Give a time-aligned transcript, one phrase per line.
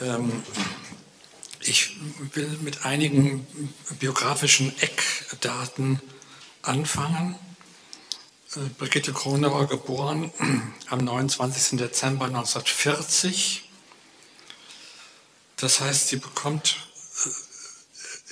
[0.00, 0.42] Ähm,
[1.60, 1.96] ich
[2.34, 3.46] will mit einigen
[3.98, 6.00] biografischen Eckdaten
[6.62, 7.36] anfangen.
[8.54, 10.32] Äh, Brigitte Kronauer geboren
[10.88, 11.78] am 29.
[11.78, 13.68] Dezember 1940.
[15.56, 16.76] Das heißt, sie bekommt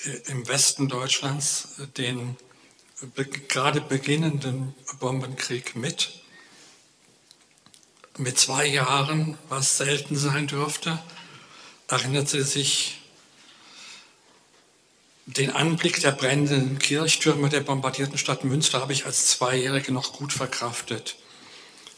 [0.05, 2.37] äh, im Westen Deutschlands den
[3.49, 6.21] gerade beginnenden Bombenkrieg mit.
[8.17, 11.03] Mit zwei Jahren, was selten sein dürfte,
[11.89, 13.01] erinnert sie sich
[15.27, 20.33] den Anblick der brennenden Kirchtürme der bombardierten Stadt Münster habe ich als Zweijährige noch gut
[20.33, 21.17] verkraftet.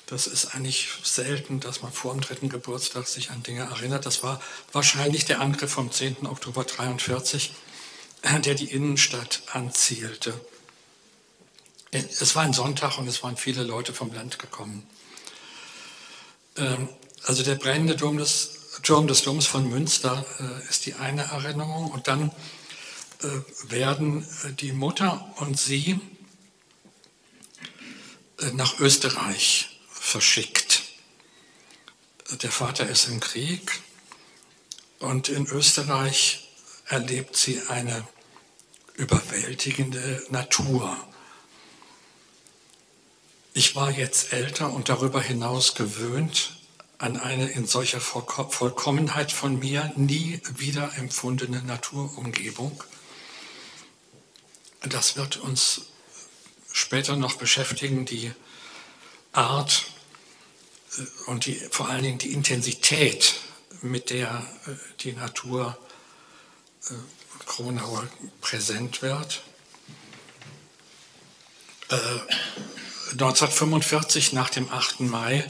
[0.07, 4.07] Das ist eigentlich selten, dass man vor dem dritten Geburtstag sich an Dinge erinnert.
[4.07, 4.41] Das war
[4.73, 6.27] wahrscheinlich der Angriff vom 10.
[6.27, 7.53] Oktober 1943,
[8.23, 10.41] der die Innenstadt anzielte.
[11.91, 14.89] Es war ein Sonntag und es waren viele Leute vom Land gekommen.
[16.57, 16.89] Ähm,
[17.25, 18.56] also der brennende Dom des,
[18.87, 21.91] Turm des Doms von Münster äh, ist die eine Erinnerung.
[21.91, 22.31] Und dann
[23.21, 23.27] äh,
[23.69, 25.99] werden äh, die Mutter und sie
[28.39, 30.85] äh, nach Österreich verschickt.
[32.43, 33.81] Der Vater ist im Krieg
[35.01, 36.49] und in Österreich
[36.87, 38.07] erlebt sie eine
[38.95, 40.97] überwältigende Natur.
[43.53, 46.56] Ich war jetzt älter und darüber hinaus gewöhnt
[46.99, 52.83] an eine in solcher Vollkommenheit von mir nie wieder empfundene Naturumgebung
[54.93, 55.83] das wird uns
[56.73, 58.33] später noch beschäftigen, die
[59.33, 59.87] Art
[60.97, 63.37] äh, und die, vor allen Dingen die Intensität,
[63.83, 64.71] mit der äh,
[65.01, 65.77] die Natur
[66.89, 66.95] äh,
[67.45, 68.09] Kronauer
[68.41, 69.43] präsent wird.
[73.13, 75.01] 1945 nach dem 8.
[75.01, 75.49] Mai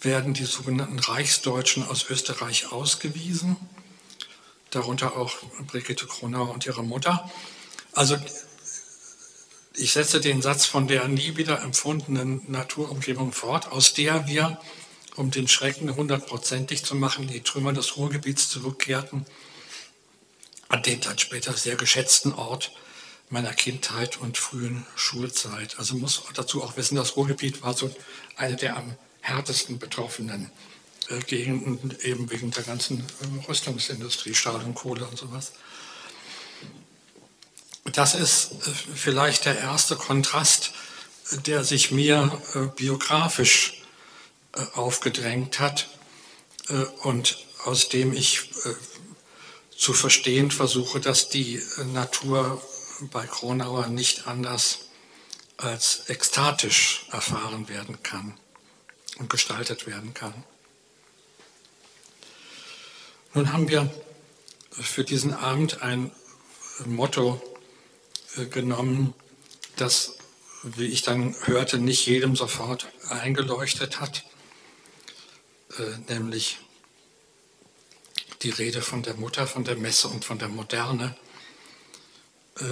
[0.00, 3.56] werden die sogenannten Reichsdeutschen aus Österreich ausgewiesen,
[4.70, 7.30] darunter auch Brigitte Kronauer und ihre Mutter.
[7.92, 8.16] Also
[9.74, 14.60] ich setze den Satz von der nie wieder empfundenen Naturumgebung fort, aus der wir,
[15.16, 19.26] um den Schrecken hundertprozentig zu machen, die Trümmer des Ruhrgebiets zurückkehrten,
[20.68, 22.72] an den dann später sehr geschätzten Ort
[23.28, 25.78] meiner Kindheit und frühen Schulzeit.
[25.78, 27.94] Also muss dazu auch wissen, das Ruhrgebiet war so
[28.36, 30.50] eine der am härtesten betroffenen
[31.08, 35.52] äh, Gegenden, eben wegen der ganzen äh, Rüstungsindustrie, Stahl und Kohle und sowas.
[37.84, 40.72] Das ist äh, vielleicht der erste Kontrast,
[41.46, 43.76] der sich mir äh, biografisch
[44.74, 45.88] aufgedrängt hat
[47.02, 48.50] und aus dem ich
[49.76, 52.60] zu verstehen versuche, dass die Natur
[53.12, 54.88] bei Kronauer nicht anders
[55.56, 58.34] als ekstatisch erfahren werden kann
[59.20, 60.34] und gestaltet werden kann.
[63.34, 63.88] Nun haben wir
[64.72, 66.10] für diesen Abend ein
[66.86, 67.40] Motto
[68.36, 69.14] äh, genommen,
[69.76, 70.16] das,
[70.62, 74.24] wie ich dann hörte, nicht jedem sofort eingeleuchtet hat,
[75.78, 76.58] äh, nämlich
[78.42, 81.14] die Rede von der Mutter, von der Messe und von der Moderne.
[82.58, 82.64] Äh,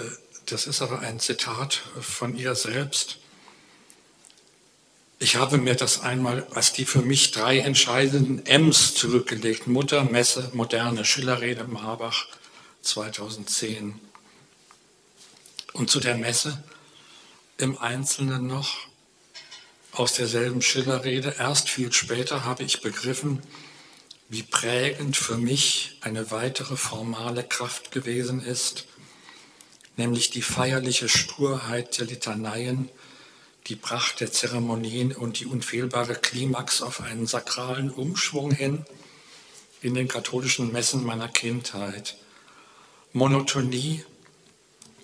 [0.47, 3.19] das ist aber ein Zitat von ihr selbst.
[5.21, 9.67] Ich habe mir das einmal als die für mich drei entscheidenden M's zurückgelegt.
[9.67, 12.27] Mutter, Messe, Moderne, Schillerrede, Marbach
[12.83, 13.99] 2010.
[15.73, 16.63] Und zu der Messe
[17.57, 18.77] im Einzelnen noch
[19.91, 21.35] aus derselben Schillerrede.
[21.37, 23.43] Erst viel später habe ich begriffen,
[24.29, 28.87] wie prägend für mich eine weitere formale Kraft gewesen ist,
[29.97, 32.89] nämlich die feierliche Sturheit der Litaneien,
[33.69, 38.87] die Pracht der Zeremonien und die unfehlbare Klimax auf einen sakralen Umschwung hin
[39.83, 42.17] in den katholischen Messen meiner Kindheit.
[43.13, 44.05] Monotonie,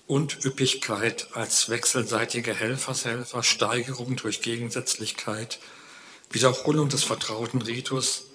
[0.07, 5.59] und Üppigkeit als wechselseitige Helfershelfer, Steigerung durch Gegensätzlichkeit,
[6.31, 8.27] Wiederholung des vertrauten Ritus,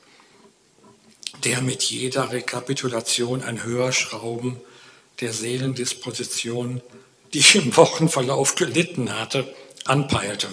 [1.44, 4.59] der mit jeder Rekapitulation ein Höherschrauben
[5.19, 6.81] der Seelendisposition,
[7.33, 9.53] die ich im Wochenverlauf gelitten hatte,
[9.89, 10.47] anpeilte.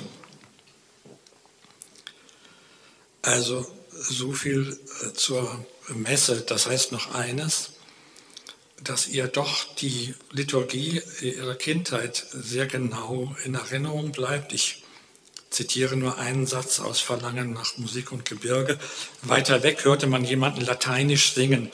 [3.23, 6.43] Also so viel äh, zur Messe.
[6.43, 7.77] Das heißt noch eines
[8.83, 14.53] dass ihr doch die Liturgie ihrer Kindheit sehr genau in Erinnerung bleibt.
[14.53, 14.85] Ich
[15.51, 18.79] zitiere nur einen Satz aus Verlangen nach Musik und Gebirge.
[19.23, 21.71] Weiter weg hörte man jemanden lateinisch singen.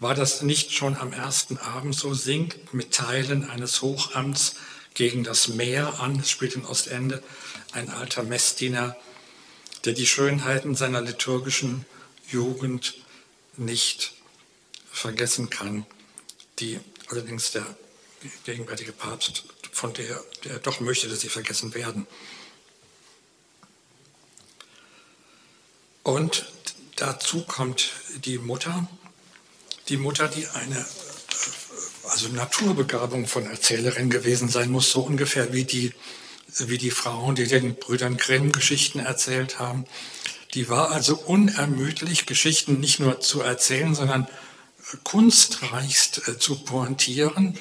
[0.00, 2.14] War das nicht schon am ersten Abend so?
[2.14, 4.54] Singt mit Teilen eines Hochamts
[4.98, 6.18] gegen das Meer an.
[6.18, 7.22] Es spielt in Ostende
[7.70, 8.96] ein alter Messdiener,
[9.84, 11.86] der die Schönheiten seiner liturgischen
[12.28, 12.94] Jugend
[13.56, 14.14] nicht
[14.90, 15.86] vergessen kann,
[16.58, 17.64] die allerdings der
[18.44, 22.08] gegenwärtige Papst, von der der doch möchte, dass sie vergessen werden.
[26.02, 26.50] Und
[26.96, 27.92] dazu kommt
[28.24, 28.88] die Mutter,
[29.88, 30.84] die Mutter, die eine
[32.10, 35.92] also Naturbegabung von Erzählerin gewesen sein muss, so ungefähr wie die,
[36.58, 39.84] wie die Frauen, die den Brüdern Grimm Geschichten erzählt haben.
[40.54, 44.26] Die war also unermüdlich, Geschichten nicht nur zu erzählen, sondern
[45.04, 47.58] kunstreichst äh, zu pointieren,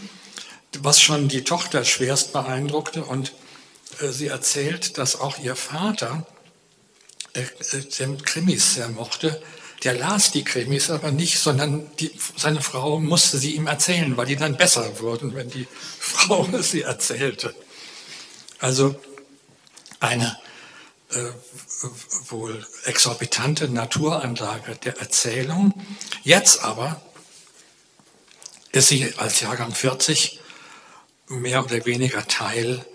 [0.79, 3.03] was schon die Tochter schwerst beeindruckte.
[3.03, 3.33] Und
[3.99, 6.25] äh, sie erzählt, dass auch ihr Vater
[7.33, 7.43] äh,
[7.99, 9.41] den Krimis sehr mochte.
[9.83, 14.25] Der las die Krimis aber nicht, sondern die, seine Frau musste sie ihm erzählen, weil
[14.25, 15.67] die dann besser wurden, wenn die
[15.99, 17.53] Frau sie erzählte.
[18.59, 18.99] Also
[19.99, 20.37] eine
[21.11, 21.29] äh,
[22.29, 25.73] wohl exorbitante Naturanlage der Erzählung.
[26.23, 27.01] Jetzt aber
[28.71, 30.39] ist sie als Jahrgang 40
[31.27, 32.85] mehr oder weniger Teil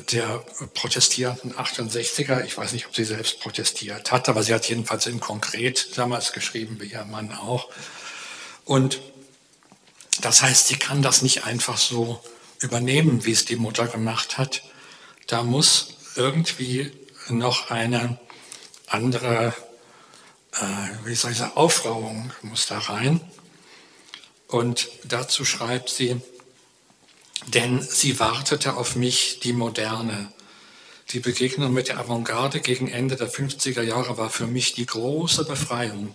[0.00, 0.44] der
[0.74, 2.44] protestierenden 68er.
[2.44, 6.32] Ich weiß nicht, ob sie selbst protestiert hat, aber sie hat jedenfalls in konkret damals
[6.32, 7.68] geschrieben, wie ihr Mann auch.
[8.64, 9.00] Und
[10.20, 12.22] das heißt, sie kann das nicht einfach so
[12.60, 14.62] übernehmen, wie es die Mutter gemacht hat.
[15.26, 16.90] Da muss irgendwie
[17.28, 18.18] noch eine
[18.86, 19.54] andere,
[20.52, 23.20] äh, wie soll ich sagen, Aufrauung muss da rein.
[24.48, 26.20] Und dazu schreibt sie,
[27.46, 30.32] denn sie wartete auf mich, die Moderne.
[31.10, 35.44] Die Begegnung mit der Avantgarde gegen Ende der 50er Jahre war für mich die große
[35.44, 36.14] Befreiung.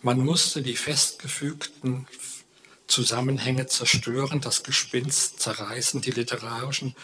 [0.00, 2.06] Man musste die festgefügten
[2.86, 6.94] Zusammenhänge zerstören, das Gespinst zerreißen, die literarischen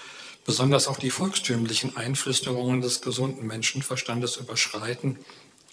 [0.44, 5.18] besonders auch die volkstümlichen Einflüsterungen des gesunden Menschenverstandes überschreiten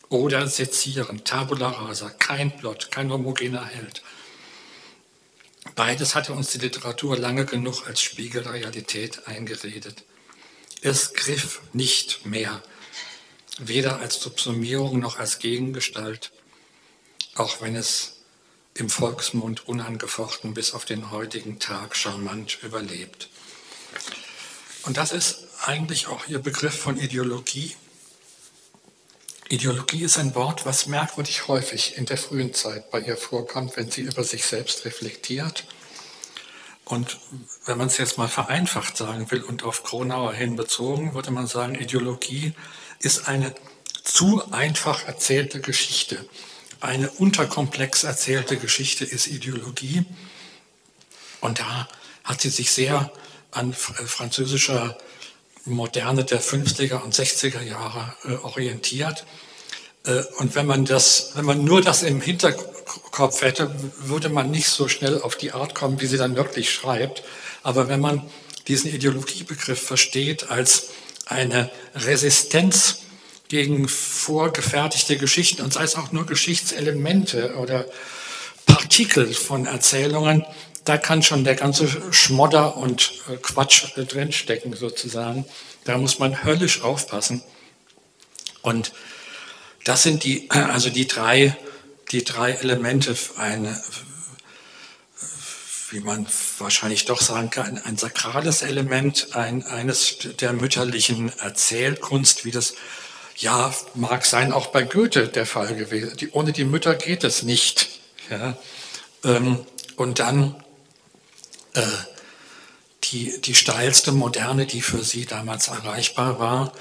[0.09, 1.23] oder sezieren.
[1.23, 4.03] Tabula rasa, kein Plot, kein homogener Held.
[5.75, 10.03] Beides hatte uns die Literatur lange genug als Spiegel der Realität eingeredet.
[10.81, 12.63] Es griff nicht mehr,
[13.59, 16.31] weder als Subsumierung noch als Gegengestalt,
[17.35, 18.21] auch wenn es
[18.73, 23.29] im Volksmund unangefochten bis auf den heutigen Tag charmant überlebt.
[24.83, 27.75] Und das ist eigentlich auch Ihr Begriff von Ideologie.
[29.47, 33.91] Ideologie ist ein Wort, was merkwürdig häufig in der frühen Zeit bei ihr vorkommt, wenn
[33.91, 35.65] sie über sich selbst reflektiert.
[36.83, 37.17] Und
[37.65, 41.45] wenn man es jetzt mal vereinfacht sagen will und auf Kronauer hin bezogen, würde man
[41.45, 42.53] sagen, Ideologie
[42.99, 43.53] ist eine
[44.03, 46.27] zu einfach erzählte Geschichte.
[46.79, 50.05] Eine unterkomplex erzählte Geschichte ist Ideologie.
[51.41, 51.87] Und da
[52.23, 53.11] hat sie sich sehr
[53.51, 54.97] an äh, französischer
[55.65, 59.25] Moderne der 50er und 60er Jahre äh, orientiert.
[60.05, 64.69] Äh, und wenn man, das, wenn man nur das im Hinterkopf hätte, würde man nicht
[64.69, 67.23] so schnell auf die Art kommen, wie sie dann wirklich schreibt.
[67.63, 68.29] Aber wenn man
[68.67, 70.89] diesen Ideologiebegriff versteht als
[71.25, 72.99] eine Resistenz
[73.47, 77.85] gegen vorgefertigte Geschichten und sei es auch nur Geschichtselemente oder
[78.65, 80.45] Partikel von Erzählungen,
[80.85, 85.45] da kann schon der ganze Schmodder und äh, Quatsch äh, drinstecken sozusagen.
[85.83, 87.43] Da muss man höllisch aufpassen.
[88.61, 88.93] Und
[89.83, 91.57] das sind die, also die drei,
[92.11, 93.81] die drei Elemente, eine,
[95.89, 96.27] wie man
[96.59, 102.75] wahrscheinlich doch sagen kann, ein sakrales Element, ein, eines der mütterlichen Erzählkunst, wie das
[103.37, 106.15] ja mag sein, auch bei Goethe der Fall gewesen.
[106.17, 107.89] Die, ohne die Mütter geht es nicht.
[108.29, 108.55] Ja.
[109.23, 110.55] Ähm, und dann
[111.75, 111.81] äh,
[113.03, 116.73] die, die steilste Moderne, die für sie damals erreichbar war.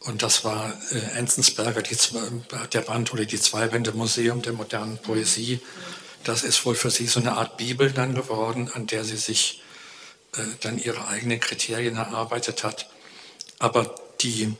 [0.00, 1.96] Und das war äh, Enzensberger, die,
[2.72, 5.60] der Band oder die Zweibände Museum der modernen Poesie.
[6.24, 9.62] Das ist wohl für sie so eine Art Bibel dann geworden, an der sie sich
[10.36, 12.88] äh, dann ihre eigenen Kriterien erarbeitet hat.
[13.58, 14.54] Aber die,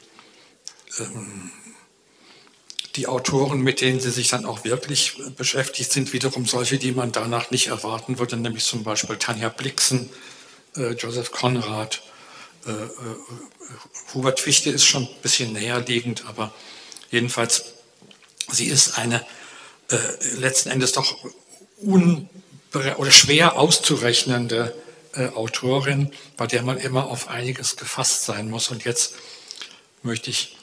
[0.98, 1.52] ähm,
[2.96, 7.12] die Autoren, mit denen sie sich dann auch wirklich beschäftigt, sind wiederum solche, die man
[7.12, 10.10] danach nicht erwarten würde, nämlich zum Beispiel Tanja Blixen,
[10.76, 12.02] äh, Joseph Conrad.
[12.66, 12.88] Äh, äh,
[14.12, 16.52] Hubert Fichte ist schon ein bisschen näher liegend, aber
[17.10, 17.64] jedenfalls,
[18.50, 19.24] sie ist eine
[20.38, 21.16] letzten Endes doch
[21.80, 22.28] un
[22.72, 24.74] oder schwer auszurechnende
[25.34, 28.70] Autorin, bei der man immer auf einiges gefasst sein muss.
[28.70, 29.14] Und jetzt
[30.02, 30.56] möchte ich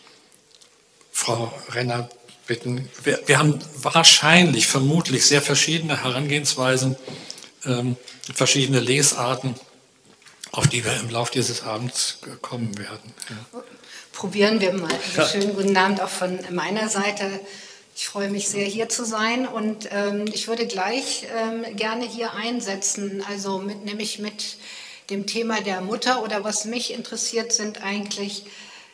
[1.27, 2.07] Frau Renner
[2.47, 2.87] bitten.
[3.03, 6.95] Wir, wir haben wahrscheinlich, vermutlich sehr verschiedene Herangehensweisen,
[7.65, 7.97] ähm,
[8.33, 9.55] verschiedene Lesarten,
[10.53, 13.13] auf die wir im Laufe dieses Abends kommen werden.
[13.29, 13.61] Ja.
[14.13, 14.89] Probieren wir mal.
[15.17, 17.41] Also schönen guten Abend auch von meiner Seite.
[17.93, 22.35] Ich freue mich sehr, hier zu sein und ähm, ich würde gleich ähm, gerne hier
[22.35, 24.59] einsetzen, also mit, nämlich mit
[25.09, 28.45] dem Thema der Mutter oder was mich interessiert, sind eigentlich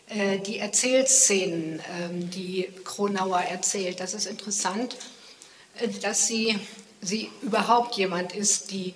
[0.10, 4.00] die Erzählszenen, äh, die Kronauer erzählt.
[4.00, 4.96] Das ist interessant,
[5.80, 6.60] äh, dass sie,
[7.02, 8.94] sie überhaupt jemand ist, die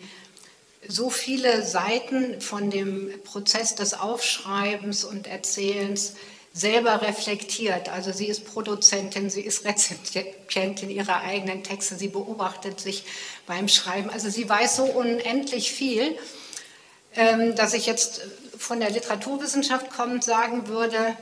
[0.88, 6.14] so viele Seiten von dem Prozess des Aufschreibens und Erzählens
[6.54, 7.90] selber reflektiert.
[7.90, 13.04] Also sie ist Produzentin, sie ist Rezipientin ihrer eigenen Texte, sie beobachtet sich
[13.46, 14.10] beim Schreiben.
[14.10, 16.18] Also sie weiß so unendlich viel,
[17.16, 18.22] ähm, dass ich jetzt
[18.58, 21.16] von der Literaturwissenschaft kommend sagen würde,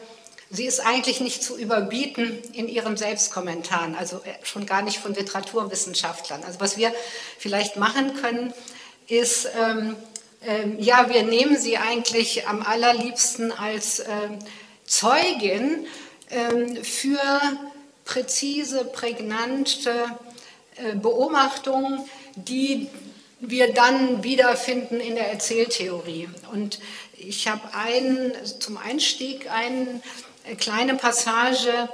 [0.49, 5.13] sie ist eigentlich nicht zu überbieten in ihren Selbstkommentaren, also äh, schon gar nicht von
[5.13, 6.43] Literaturwissenschaftlern.
[6.43, 6.93] Also was wir
[7.37, 8.53] vielleicht machen können,
[9.07, 9.95] ist, ähm,
[10.43, 14.39] ähm, ja, wir nehmen sie eigentlich am allerliebsten als ähm,
[14.85, 15.87] Zeugin
[16.29, 17.19] ähm, für
[18.03, 19.91] präzise, prägnante
[20.75, 22.87] äh, Beobachtungen, die
[23.39, 26.29] wir dann wiederfinden in der Erzähltheorie.
[26.51, 26.79] Und
[27.27, 30.01] ich habe einen, zum Einstieg eine
[30.57, 31.89] kleine Passage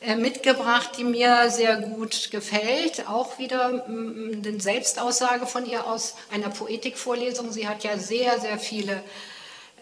[0.00, 3.08] äh, mitgebracht, die mir sehr gut gefällt.
[3.08, 7.52] Auch wieder eine Selbstaussage von ihr aus einer Poetikvorlesung.
[7.52, 9.02] Sie hat ja sehr, sehr viele,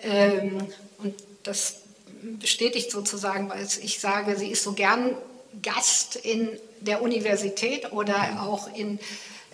[0.02, 0.66] ähm,
[0.98, 1.82] und das
[2.20, 5.16] bestätigt sozusagen, weil ich sage, sie ist so gern
[5.62, 8.98] Gast in der Universität oder auch in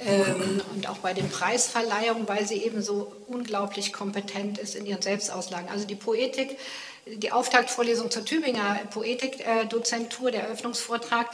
[0.01, 5.03] ähm, und auch bei den Preisverleihungen, weil sie eben so unglaublich kompetent ist in ihren
[5.03, 5.69] Selbstauslagen.
[5.69, 6.59] Also die Poetik,
[7.07, 11.31] die Auftaktvorlesung zur Tübinger Poetikdozentur, der Eröffnungsvortrag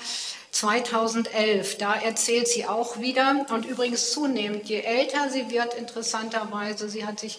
[0.51, 7.07] 2011, da erzählt sie auch wieder und übrigens zunehmend, je älter sie wird, interessanterweise, sie
[7.07, 7.39] hat sich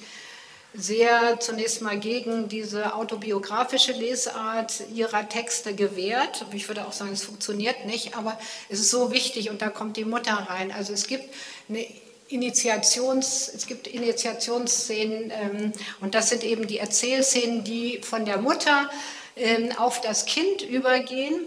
[0.74, 6.46] sehr zunächst mal gegen diese autobiografische Lesart ihrer Texte gewehrt.
[6.54, 9.98] Ich würde auch sagen, es funktioniert nicht, aber es ist so wichtig und da kommt
[9.98, 10.72] die Mutter rein.
[10.72, 11.26] Also es gibt
[11.68, 11.86] eine
[12.30, 18.90] Initiations, es gibt Initiationsszenen ähm, und das sind eben die Erzählszenen, die von der Mutter
[19.36, 21.46] ähm, auf das Kind übergehen.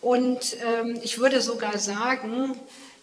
[0.00, 2.58] Und ähm, ich würde sogar sagen,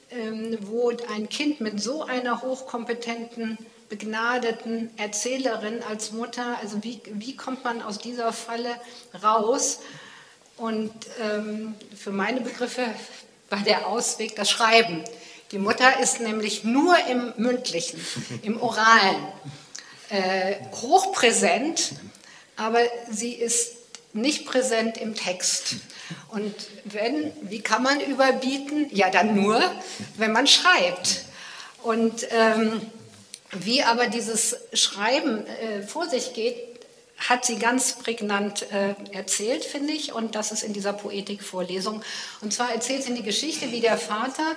[0.09, 3.57] ähm, wo ein Kind mit so einer hochkompetenten
[3.91, 8.73] begnadeten Erzählerin als Mutter, also wie, wie kommt man aus dieser Falle
[9.21, 9.79] raus?
[10.55, 12.85] Und ähm, für meine Begriffe
[13.49, 15.03] war der Ausweg das Schreiben.
[15.51, 17.99] Die Mutter ist nämlich nur im mündlichen,
[18.43, 19.27] im oralen,
[20.09, 21.91] äh, hochpräsent,
[22.55, 22.79] aber
[23.09, 23.73] sie ist
[24.13, 25.75] nicht präsent im Text.
[26.29, 26.55] Und
[26.85, 28.87] wenn, wie kann man überbieten?
[28.91, 29.61] Ja, dann nur,
[30.15, 31.25] wenn man schreibt.
[31.83, 32.81] Und ähm,
[33.51, 36.55] wie aber dieses Schreiben äh, vor sich geht,
[37.29, 42.01] hat sie ganz prägnant äh, erzählt, finde ich, und das ist in dieser Poetikvorlesung.
[42.41, 44.55] Und zwar erzählt sie die Geschichte, wie der Vater,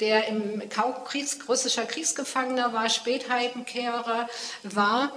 [0.00, 4.28] der im Kaukriegs, russischer Kriegsgefangener war, Spätheimkehrer
[4.62, 5.12] war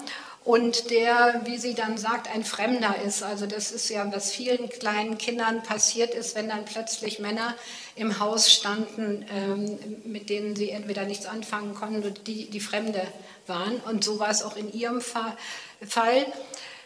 [0.47, 3.21] und der, wie sie dann sagt, ein Fremder ist.
[3.21, 7.53] Also das ist ja, was vielen kleinen Kindern passiert ist, wenn dann plötzlich Männer
[7.97, 13.01] im Haus standen, ähm, mit denen sie entweder nichts anfangen konnten oder die, die Fremde
[13.45, 13.75] waren.
[13.81, 16.25] Und so war es auch in ihrem Fall.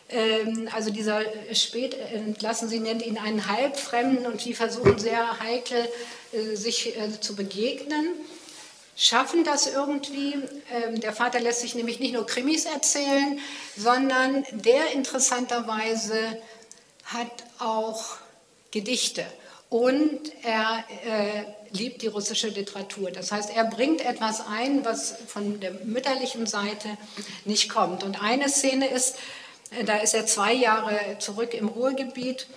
[0.09, 1.21] Ähm, also dieser
[1.53, 5.87] spät entlassen, sie nennt ihn einen Halbfremden und die versuchen sehr heikel
[6.31, 8.07] äh, sich äh, zu begegnen
[8.95, 10.35] schaffen das irgendwie.
[10.73, 13.39] Ähm, der Vater lässt sich nämlich nicht nur Krimis erzählen,
[13.77, 16.37] sondern der interessanterweise
[17.05, 18.17] hat auch
[18.71, 19.25] Gedichte
[19.71, 23.11] und er äh, liebt die russische Literatur.
[23.11, 26.89] Das heißt, er bringt etwas ein, was von der mütterlichen Seite
[27.45, 28.03] nicht kommt.
[28.03, 29.15] Und eine Szene ist,
[29.71, 32.47] äh, da ist er zwei Jahre zurück im Ruhrgebiet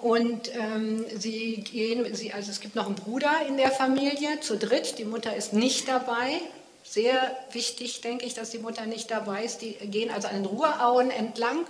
[0.00, 4.56] und ähm, sie gehen, sie, also es gibt noch einen Bruder in der Familie, zu
[4.58, 4.98] dritt.
[4.98, 6.40] Die Mutter ist nicht dabei.
[6.84, 9.62] Sehr wichtig, denke ich, dass die Mutter nicht dabei ist.
[9.62, 11.66] Die gehen also an den Ruhrauen entlang.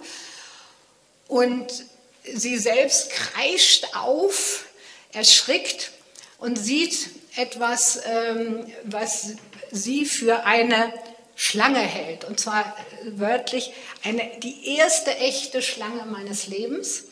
[1.28, 1.84] Und
[2.24, 4.66] sie selbst kreischt auf,
[5.12, 5.92] erschrickt
[6.38, 9.34] und sieht etwas, ähm, was
[9.70, 10.92] sie für eine
[11.36, 12.24] Schlange hält.
[12.24, 17.04] Und zwar wörtlich eine, die erste echte Schlange meines Lebens.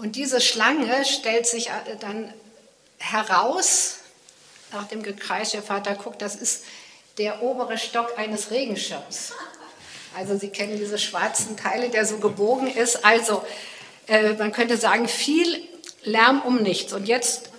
[0.00, 2.32] Und diese Schlange stellt sich äh, dann
[2.98, 3.98] heraus,
[4.72, 6.64] nach dem Gekreisch, der Vater guckt, das ist
[7.18, 9.34] der obere Stock eines Regenschirms.
[10.16, 13.04] Also Sie kennen diese schwarzen Teile, der so gebogen ist.
[13.04, 13.44] Also
[14.06, 15.68] äh, man könnte sagen, viel
[16.02, 16.94] Lärm um nichts.
[16.94, 17.50] Und jetzt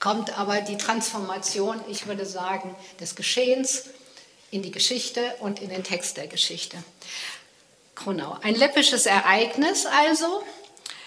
[0.00, 3.84] kommt aber die Transformation, ich würde sagen, des Geschehens
[4.50, 6.78] in die Geschichte und in den Text der Geschichte.
[8.02, 8.38] Genau.
[8.42, 10.42] Ein läppisches Ereignis also,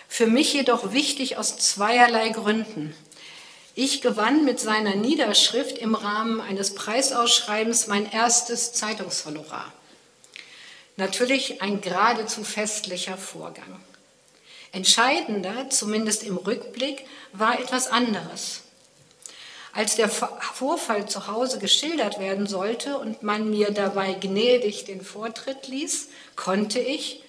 [0.07, 2.95] für mich jedoch wichtig aus zweierlei Gründen.
[3.75, 9.71] Ich gewann mit seiner Niederschrift im Rahmen eines Preisausschreibens mein erstes Zeitungshonorar.
[10.95, 13.79] Natürlich ein geradezu festlicher Vorgang.
[14.71, 18.61] Entscheidender, zumindest im Rückblick, war etwas anderes.
[19.73, 25.67] Als der Vorfall zu Hause geschildert werden sollte und man mir dabei gnädig den Vortritt
[25.67, 27.21] ließ, konnte ich,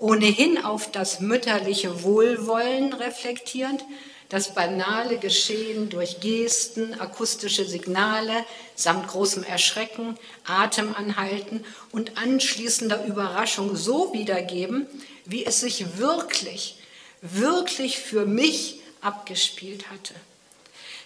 [0.00, 3.84] ohnehin auf das mütterliche Wohlwollen reflektierend,
[4.30, 8.44] das banale Geschehen durch Gesten, akustische Signale
[8.76, 10.16] samt großem Erschrecken,
[10.46, 14.86] Atemanhalten und anschließender Überraschung so wiedergeben,
[15.26, 16.76] wie es sich wirklich,
[17.22, 20.14] wirklich für mich abgespielt hatte.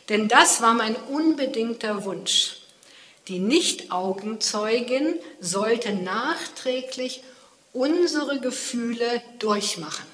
[0.08, 2.58] Denn das war mein unbedingter Wunsch.
[3.28, 7.22] Die Nicht-Augenzeugin sollte nachträglich
[7.75, 10.07] unsere Gefühle durchmachen.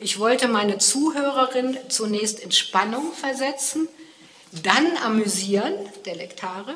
[0.00, 3.88] Ich wollte meine Zuhörerin zunächst in Spannung versetzen,
[4.50, 6.74] dann amüsieren, der Lektare,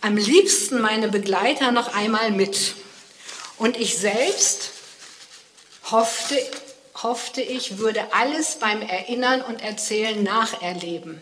[0.00, 2.74] am liebsten meine Begleiter noch einmal mit.
[3.58, 4.70] Und ich selbst
[5.90, 6.38] hoffte,
[7.02, 11.20] hoffte ich, würde alles beim Erinnern und Erzählen nacherleben.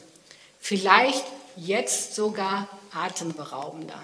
[0.60, 1.24] Vielleicht
[1.56, 4.02] jetzt sogar atemberaubender.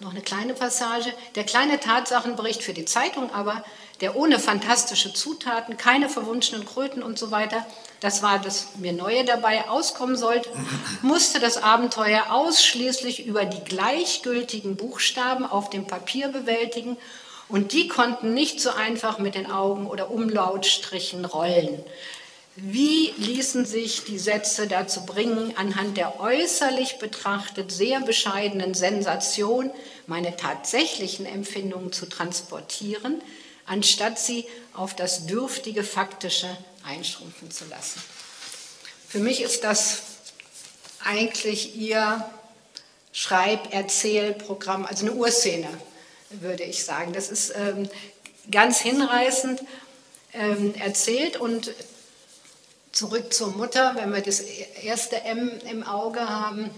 [0.00, 1.12] Noch eine kleine Passage.
[1.36, 3.64] Der kleine Tatsachenbericht für die Zeitung aber
[4.00, 7.64] der ohne fantastische Zutaten, keine verwunschenen Kröten und so weiter,
[8.00, 10.50] das war das mir Neue dabei, auskommen sollte,
[11.02, 16.96] musste das Abenteuer ausschließlich über die gleichgültigen Buchstaben auf dem Papier bewältigen
[17.48, 21.84] und die konnten nicht so einfach mit den Augen oder Umlautstrichen rollen.
[22.56, 29.72] Wie ließen sich die Sätze dazu bringen, anhand der äußerlich betrachtet sehr bescheidenen Sensation
[30.06, 33.20] meine tatsächlichen Empfindungen zu transportieren,
[33.66, 36.48] anstatt sie auf das dürftige Faktische
[36.86, 38.00] einschrumpfen zu lassen.
[39.08, 40.02] Für mich ist das
[41.02, 42.24] eigentlich Ihr
[43.12, 45.68] Schreib-Erzähl-Programm, also eine Urszene,
[46.30, 47.12] würde ich sagen.
[47.12, 47.88] Das ist ähm,
[48.50, 49.60] ganz hinreißend
[50.32, 51.72] ähm, erzählt und
[52.94, 56.70] zurück zur Mutter, wenn wir das erste M im Auge haben.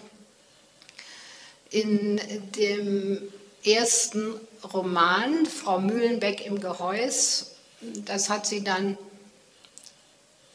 [1.71, 2.21] In
[2.57, 3.23] dem
[3.65, 4.35] ersten
[4.73, 8.97] Roman, Frau Mühlenbeck im Gehäus, das hat sie dann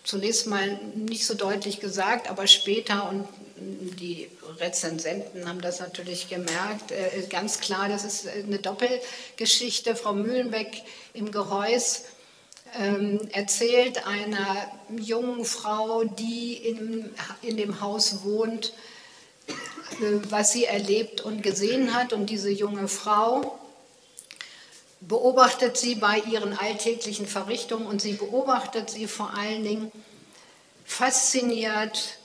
[0.03, 6.91] zunächst mal nicht so deutlich gesagt, aber später und die Rezensenten haben das natürlich gemerkt,
[6.91, 9.95] äh, ganz klar, das ist eine Doppelgeschichte.
[9.95, 10.81] Frau Mühlenbeck
[11.13, 12.20] im Gehäus ähm,
[13.31, 18.73] erzählt einer jungen Frau, die in, in dem Haus wohnt,
[19.47, 22.13] äh, was sie erlebt und gesehen hat.
[22.13, 23.59] Und diese junge Frau
[25.01, 29.91] beobachtet sie bei ihren alltäglichen Verrichtungen und sie beobachtet sie vor allen Dingen
[30.85, 32.17] fasziniert,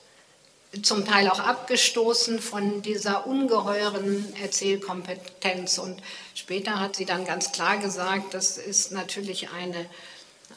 [0.83, 5.79] zum Teil auch abgestoßen von dieser ungeheuren Erzählkompetenz.
[5.79, 6.03] Und
[6.35, 9.87] später hat sie dann ganz klar gesagt, das ist natürlich eine,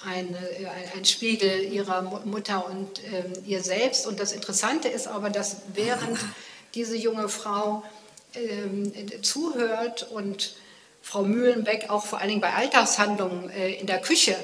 [0.06, 0.38] eine,
[0.96, 4.08] ein Spiegel ihrer Mutter und äh, ihr selbst.
[4.08, 6.18] Und das Interessante ist aber, dass während
[6.74, 7.84] diese junge Frau
[8.34, 10.56] äh, zuhört und
[11.02, 14.36] Frau Mühlenbeck auch vor allen Dingen bei Alltagshandlungen äh, in der Küche.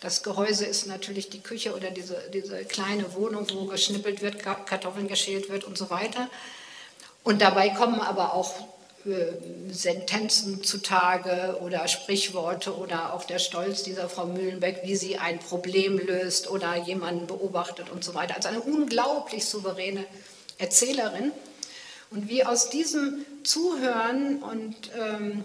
[0.00, 5.08] Das Gehäuse ist natürlich die Küche oder diese, diese kleine Wohnung, wo geschnippelt wird, Kartoffeln
[5.08, 6.28] geschält wird und so weiter.
[7.24, 8.64] Und dabei kommen aber auch äh,
[9.70, 15.98] Sentenzen zutage oder Sprichworte oder auch der Stolz dieser Frau Mühlenbeck, wie sie ein Problem
[15.98, 18.36] löst oder jemanden beobachtet und so weiter.
[18.36, 20.04] Also eine unglaublich souveräne
[20.58, 21.32] Erzählerin.
[22.10, 25.44] Und wie aus diesem Zuhören und ähm,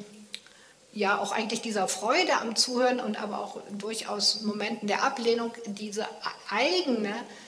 [0.94, 6.08] ja auch eigentlich dieser Freude am Zuhören und aber auch durchaus Momenten der Ablehnung diese
[6.50, 7.43] eigene äh,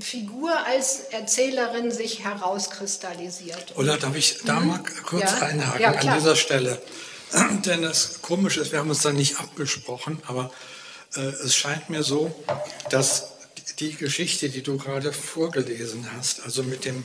[0.00, 3.76] Figur als Erzählerin sich herauskristallisiert.
[3.76, 4.68] Oder darf ich da mhm.
[4.68, 5.46] mal kurz ja.
[5.46, 6.80] einhaken ja, an dieser Stelle?
[7.64, 10.52] Denn das Komische ist, wir haben uns da nicht abgesprochen, aber
[11.16, 12.34] äh, es scheint mir so,
[12.90, 13.30] dass
[13.80, 17.04] die Geschichte, die du gerade vorgelesen hast, also mit dem,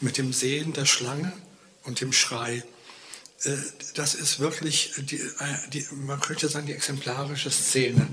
[0.00, 1.32] mit dem Sehen der Schlange
[1.84, 2.62] und dem Schrei,
[3.44, 3.56] äh,
[3.94, 8.06] das ist wirklich, die, äh, die, man könnte sagen, die exemplarische Szene,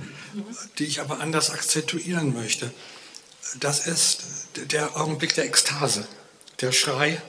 [0.78, 2.72] die ich aber anders akzentuieren möchte.
[3.56, 4.24] Das ist
[4.72, 6.08] der Augenblick der Ekstase.
[6.62, 7.22] Der Schrei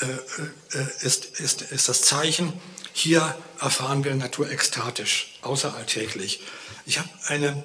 [0.00, 2.52] äh, äh, ist, ist, ist das Zeichen,
[2.92, 6.40] hier erfahren wir Natur ekstatisch, außeralltäglich.
[6.86, 7.64] Ich habe eine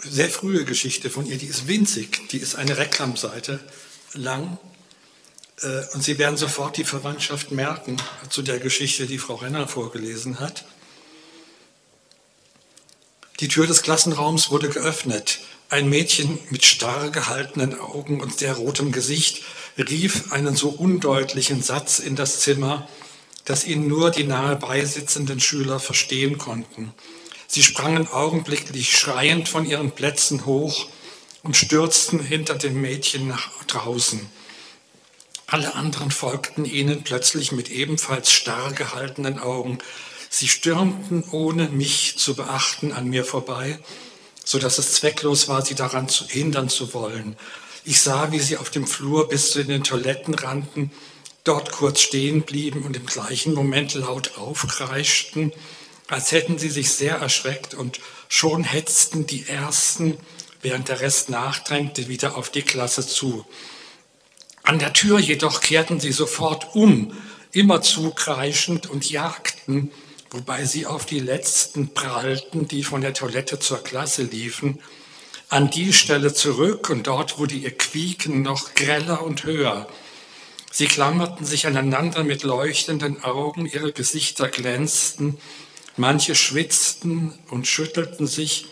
[0.00, 3.60] sehr frühe Geschichte von ihr, die ist winzig, die ist eine Reklamseite
[4.14, 4.58] lang
[5.62, 7.96] äh, und Sie werden sofort die Verwandtschaft merken
[8.28, 10.64] zu der Geschichte, die Frau Renner vorgelesen hat.
[13.40, 15.40] Die Tür des Klassenraums wurde geöffnet.
[15.70, 19.44] Ein Mädchen mit starr gehaltenen Augen und sehr rotem Gesicht
[19.78, 22.88] rief einen so undeutlichen Satz in das Zimmer,
[23.44, 26.92] dass ihn nur die nahe beisitzenden Schüler verstehen konnten.
[27.46, 30.88] Sie sprangen augenblicklich schreiend von ihren Plätzen hoch
[31.44, 34.28] und stürzten hinter dem Mädchen nach draußen.
[35.46, 39.78] Alle anderen folgten ihnen plötzlich mit ebenfalls starr gehaltenen Augen.
[40.30, 43.78] Sie stürmten, ohne mich zu beachten, an mir vorbei
[44.50, 47.36] so dass es zwecklos war, sie daran zu hindern zu wollen.
[47.84, 50.90] Ich sah, wie sie auf dem Flur bis zu den Toiletten rannten,
[51.44, 55.52] dort kurz stehen blieben und im gleichen Moment laut aufkreischten,
[56.08, 60.16] als hätten sie sich sehr erschreckt und schon hetzten die Ersten,
[60.62, 63.46] während der Rest nachdrängte, wieder auf die Klasse zu.
[64.64, 67.12] An der Tür jedoch kehrten sie sofort um,
[67.52, 69.92] immerzu kreischend und jagten,
[70.30, 74.80] wobei sie auf die letzten prallten, die von der Toilette zur Klasse liefen,
[75.48, 79.88] an die Stelle zurück und dort wurde ihr Quieken noch greller und höher.
[80.70, 85.38] Sie klammerten sich aneinander mit leuchtenden Augen, ihre Gesichter glänzten,
[85.96, 88.66] manche schwitzten und schüttelten sich,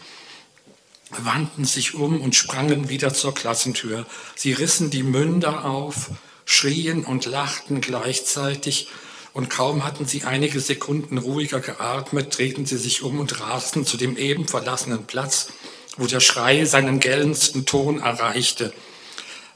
[1.11, 4.07] wandten sich um und sprangen wieder zur Klassentür.
[4.37, 6.11] Sie rissen die Münder auf,
[6.45, 8.89] schrien und lachten gleichzeitig
[9.33, 13.97] und kaum hatten sie einige Sekunden ruhiger geatmet, drehten sie sich um und rasten zu
[13.97, 15.51] dem eben verlassenen Platz,
[15.97, 18.73] wo der Schrei seinen gellendsten Ton erreichte.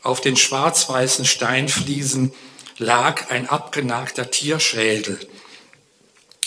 [0.03, 2.33] Auf den schwarz-weißen Steinfliesen
[2.79, 5.19] lag ein abgenagter Tierschädel.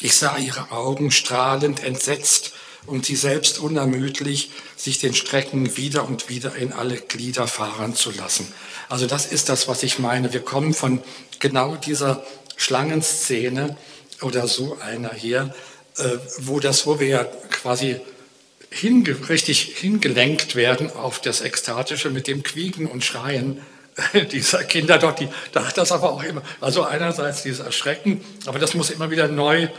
[0.01, 2.53] Ich sah ihre Augen strahlend entsetzt
[2.85, 8.11] und sie selbst unermüdlich, sich den Strecken wieder und wieder in alle Glieder fahren zu
[8.11, 8.51] lassen.
[8.89, 10.33] Also das ist das, was ich meine.
[10.33, 11.01] Wir kommen von
[11.39, 12.25] genau dieser
[12.57, 13.77] Schlangenszene
[14.21, 15.53] oder so einer hier,
[15.97, 16.03] äh,
[16.39, 17.99] wo das, wo wir ja quasi
[18.69, 23.61] hinge, richtig hingelenkt werden auf das Ekstatische mit dem Quieken und Schreien
[24.31, 28.59] dieser Kinder dort, die, da hat das aber auch immer, also einerseits dieses Erschrecken, aber
[28.59, 29.69] das muss immer wieder neu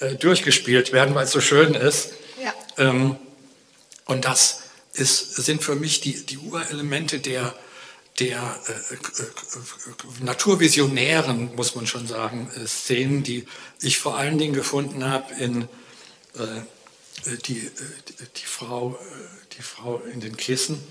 [0.00, 2.12] äh, durchgespielt werden, weil es so schön ist.
[2.42, 2.54] Ja.
[2.78, 3.16] Ähm,
[4.06, 4.62] und das
[4.94, 7.54] ist, sind für mich die, die Urelemente der,
[8.18, 13.46] der äh, naturvisionären, muss man schon sagen, äh, Szenen, die
[13.80, 15.62] ich vor allen Dingen gefunden habe in
[16.34, 16.46] äh,
[17.46, 17.70] die, äh,
[18.36, 18.98] die, Frau,
[19.56, 20.82] die Frau in den Kissen,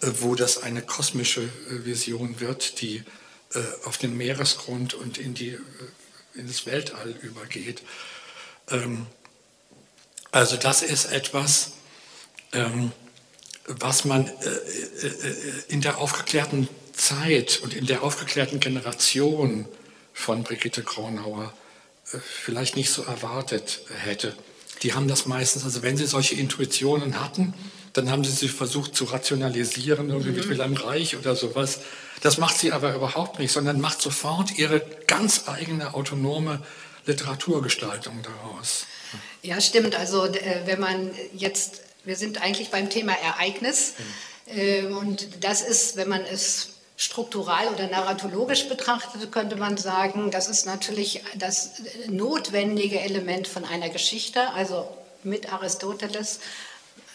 [0.00, 3.02] wo das eine kosmische Vision wird, die
[3.84, 5.58] auf den Meeresgrund und in, die,
[6.34, 7.82] in das Weltall übergeht.
[8.70, 9.06] Ähm,
[10.30, 11.72] also das ist etwas,
[12.52, 12.92] ähm,
[13.68, 15.34] was man äh, äh, äh,
[15.68, 19.66] in der aufgeklärten Zeit und in der aufgeklärten Generation
[20.12, 21.52] von Brigitte Kronauer
[22.04, 24.34] vielleicht nicht so erwartet hätte.
[24.82, 27.54] Die haben das meistens, also wenn sie solche Intuitionen hatten,
[27.92, 30.50] dann haben sie sie versucht zu rationalisieren, irgendwie mit mhm.
[30.50, 31.80] Wilhelm Reich oder sowas.
[32.22, 36.62] Das macht sie aber überhaupt nicht, sondern macht sofort ihre ganz eigene autonome
[37.06, 38.86] Literaturgestaltung daraus.
[39.42, 39.94] Ja, stimmt.
[39.94, 40.28] Also
[40.64, 43.92] wenn man jetzt wir sind eigentlich beim Thema Ereignis.
[44.48, 44.96] Mhm.
[44.96, 50.64] Und das ist, wenn man es struktural oder narratologisch betrachtet, könnte man sagen, das ist
[50.64, 54.50] natürlich das notwendige Element von einer Geschichte.
[54.52, 54.88] Also
[55.22, 56.40] mit Aristoteles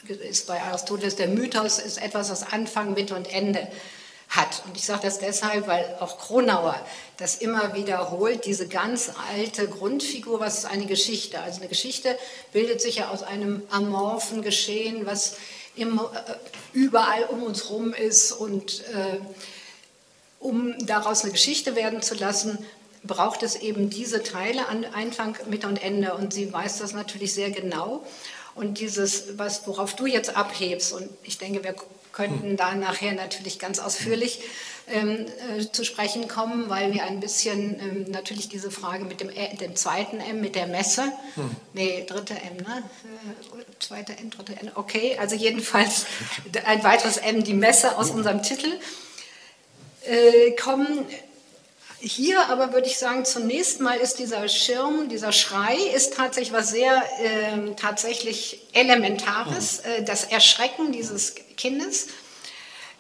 [0.08, 3.68] ist bei Aristoteles der Mythos ist etwas, das Anfang, Mitte und Ende
[4.36, 4.64] hat.
[4.66, 6.76] Und ich sage das deshalb, weil auch Kronauer
[7.18, 11.40] das immer wiederholt, diese ganz alte Grundfigur, was ist eine Geschichte?
[11.40, 12.18] Also eine Geschichte
[12.52, 15.38] bildet sich ja aus einem amorphen Geschehen, was
[15.76, 16.34] immer, äh,
[16.74, 19.20] überall um uns herum ist und äh,
[20.40, 22.58] um daraus eine Geschichte werden zu lassen,
[23.04, 26.16] braucht es eben diese Teile an Anfang, Mitte und Ende.
[26.16, 28.06] Und sie weiß das natürlich sehr genau.
[28.56, 31.76] Und dieses, was, worauf du jetzt abhebst, und ich denke, wir
[32.14, 34.40] könnten da nachher natürlich ganz ausführlich
[34.88, 35.26] ähm,
[35.58, 39.56] äh, zu sprechen kommen, weil wir ein bisschen ähm, natürlich diese Frage mit dem, äh,
[39.56, 41.56] dem zweiten M, mit der Messe, hm.
[41.74, 42.84] nee, dritte M, ne?
[42.84, 46.06] Äh, zweite M, dritte M, okay, also jedenfalls
[46.66, 48.72] ein weiteres M, die Messe aus unserem Titel,
[50.06, 51.06] äh, kommen
[52.04, 56.70] hier aber würde ich sagen, zunächst mal ist dieser Schirm, dieser Schrei, ist tatsächlich was
[56.70, 59.90] sehr äh, tatsächlich Elementares, mhm.
[59.90, 62.08] äh, das Erschrecken dieses Kindes.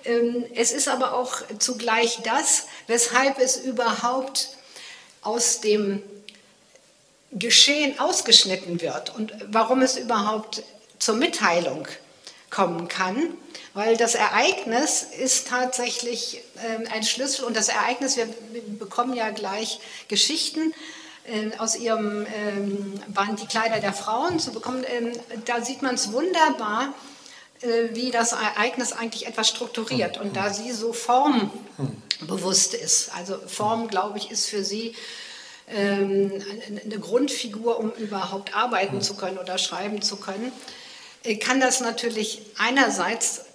[0.05, 4.49] Ähm, es ist aber auch zugleich das, weshalb es überhaupt
[5.21, 6.01] aus dem
[7.31, 10.63] Geschehen ausgeschnitten wird und warum es überhaupt
[10.99, 11.87] zur Mitteilung
[12.49, 13.35] kommen kann
[13.73, 18.27] weil das Ereignis ist tatsächlich äh, ein Schlüssel und das Ereignis, wir
[18.79, 20.73] bekommen ja gleich Geschichten
[21.25, 25.13] äh, aus ihrem ähm, Band Die Kleider der Frauen zu bekommen, ähm,
[25.45, 26.93] da sieht man es wunderbar,
[27.61, 30.19] äh, wie das Ereignis eigentlich etwas strukturiert.
[30.19, 34.95] Und da sie so formbewusst ist, also Form, glaube ich, ist für sie
[35.67, 40.51] ähm, eine Grundfigur, um überhaupt arbeiten zu können oder schreiben zu können,
[41.23, 43.45] äh, kann das natürlich einerseits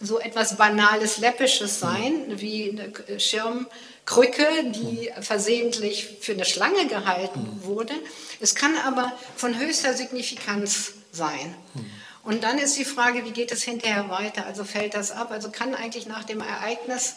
[0.00, 7.94] so etwas Banales, Läppisches sein, wie eine Schirmkrücke, die versehentlich für eine Schlange gehalten wurde.
[8.40, 11.54] Es kann aber von höchster Signifikanz sein.
[12.22, 14.46] Und dann ist die Frage, wie geht es hinterher weiter?
[14.46, 15.30] Also fällt das ab?
[15.30, 17.16] Also kann eigentlich nach dem Ereignis,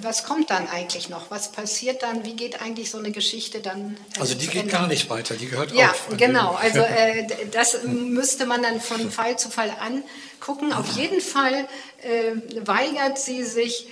[0.00, 1.30] was kommt dann eigentlich noch?
[1.30, 2.24] Was passiert dann?
[2.24, 3.96] Wie geht eigentlich so eine Geschichte dann?
[4.16, 6.08] Äh, also die geht gar nicht weiter, die gehört ja, auf.
[6.10, 6.52] Ja, genau.
[6.54, 10.72] Also äh, das müsste man dann von Fall zu Fall angucken.
[10.72, 11.68] Auf jeden Fall
[12.02, 13.88] äh, weigert sie sich,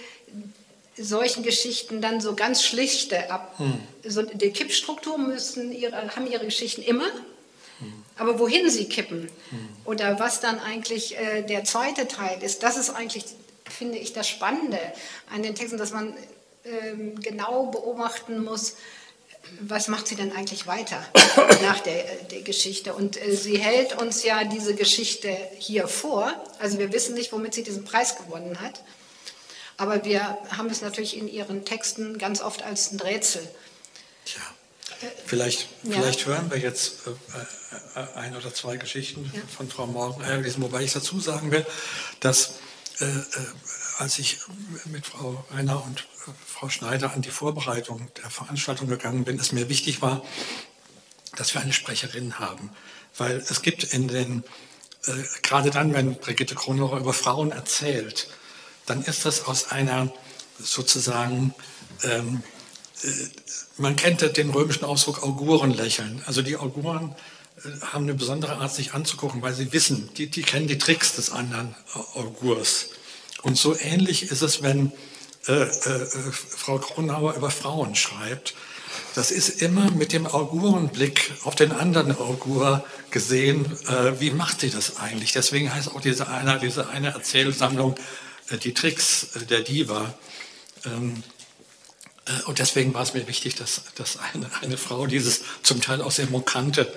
[0.97, 3.55] solchen Geschichten dann so ganz schlichte ab.
[3.59, 3.81] Hm.
[4.05, 7.07] So, die Kippstruktur müssen ihre, haben ihre Geschichten immer.
[8.19, 9.29] Aber wohin sie kippen
[9.85, 13.25] oder was dann eigentlich äh, der zweite Teil ist, das ist eigentlich,
[13.73, 14.79] finde ich, das Spannende
[15.33, 16.15] an den Texten, dass man
[16.65, 18.77] ähm, genau beobachten muss,
[19.61, 21.05] was macht sie denn eigentlich weiter
[21.63, 22.95] nach der, der Geschichte?
[22.95, 26.33] Und äh, sie hält uns ja diese Geschichte hier vor.
[26.59, 28.83] Also wir wissen nicht, womit sie diesen Preis gewonnen hat.
[29.77, 33.43] Aber wir haben es natürlich in ihren Texten ganz oft als ein Rätsel.
[34.25, 34.43] Tja.
[35.27, 35.97] Vielleicht, ja.
[35.97, 39.41] vielleicht hören wir jetzt äh, äh, ein oder zwei Geschichten ja.
[39.57, 41.67] von Frau Morgen einlesen, wobei ich dazu sagen will,
[42.21, 42.55] dass
[43.03, 43.23] äh, äh,
[43.99, 44.39] als ich
[44.87, 49.53] mit Frau Reiner und äh, Frau Schneider an die Vorbereitung der Veranstaltung gegangen bin, es
[49.53, 50.23] mir wichtig war,
[51.37, 52.71] dass wir eine Sprecherin haben.
[53.19, 54.45] Weil es gibt in den,
[55.07, 55.13] äh,
[55.43, 58.29] gerade dann, wenn Brigitte Kronauer über Frauen erzählt,
[58.87, 60.13] dann ist das aus einer
[60.59, 61.55] sozusagen
[62.05, 62.43] ähm,
[63.79, 66.23] man kennt den römischen Ausdruck Augurenlächeln.
[66.27, 67.15] Also die Auguren äh,
[67.93, 71.31] haben eine besondere Art, sich anzugucken, weil sie wissen, die, die kennen die Tricks des
[71.31, 71.75] anderen
[72.15, 72.91] Augurs.
[73.43, 74.93] Und so ähnlich ist es, wenn
[75.49, 78.55] äh, äh, Frau Kronauer über Frauen schreibt.
[79.15, 83.65] Das ist immer mit dem Augurenblick auf den anderen Augur gesehen.
[83.89, 85.33] Äh, wie macht sie das eigentlich?
[85.33, 87.97] Deswegen heißt auch diese eine, diese eine Erzählsammlung
[88.51, 90.15] äh, die Tricks äh, der Diva.
[90.85, 91.23] Ähm,
[92.27, 96.03] äh, und deswegen war es mir wichtig, dass, dass eine, eine Frau dieses zum Teil
[96.03, 96.93] auch sehr mokante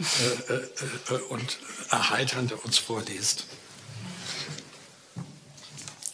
[0.00, 1.58] äh, äh, äh, und
[1.90, 3.44] erheiternde uns vorliest.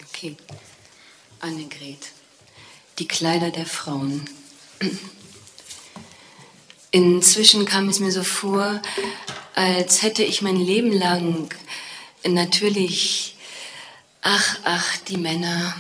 [0.09, 0.37] Okay.
[1.40, 2.09] Annegret.
[2.99, 4.29] Die Kleider der Frauen.
[6.90, 8.81] Inzwischen kam es mir so vor,
[9.55, 11.55] als hätte ich mein Leben lang
[12.27, 13.37] natürlich,
[14.22, 15.75] ach, ach, die Männer,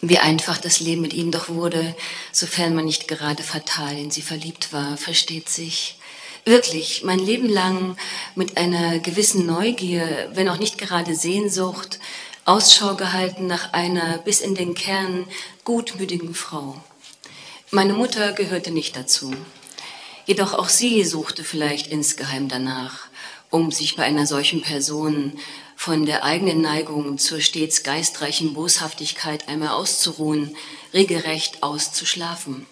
[0.00, 1.96] wie einfach das Leben mit ihm doch wurde,
[2.32, 5.96] sofern man nicht gerade fatal in sie verliebt war, versteht sich.
[6.46, 7.96] Wirklich, mein Leben lang
[8.34, 11.98] mit einer gewissen Neugier, wenn auch nicht gerade Sehnsucht,
[12.44, 15.24] Ausschau gehalten nach einer bis in den Kern
[15.64, 16.76] gutmütigen Frau.
[17.70, 19.32] Meine Mutter gehörte nicht dazu.
[20.26, 23.06] Jedoch auch sie suchte vielleicht insgeheim danach,
[23.48, 25.38] um sich bei einer solchen Person
[25.76, 30.54] von der eigenen Neigung zur stets geistreichen Boshaftigkeit einmal auszuruhen,
[30.92, 32.66] regelrecht auszuschlafen.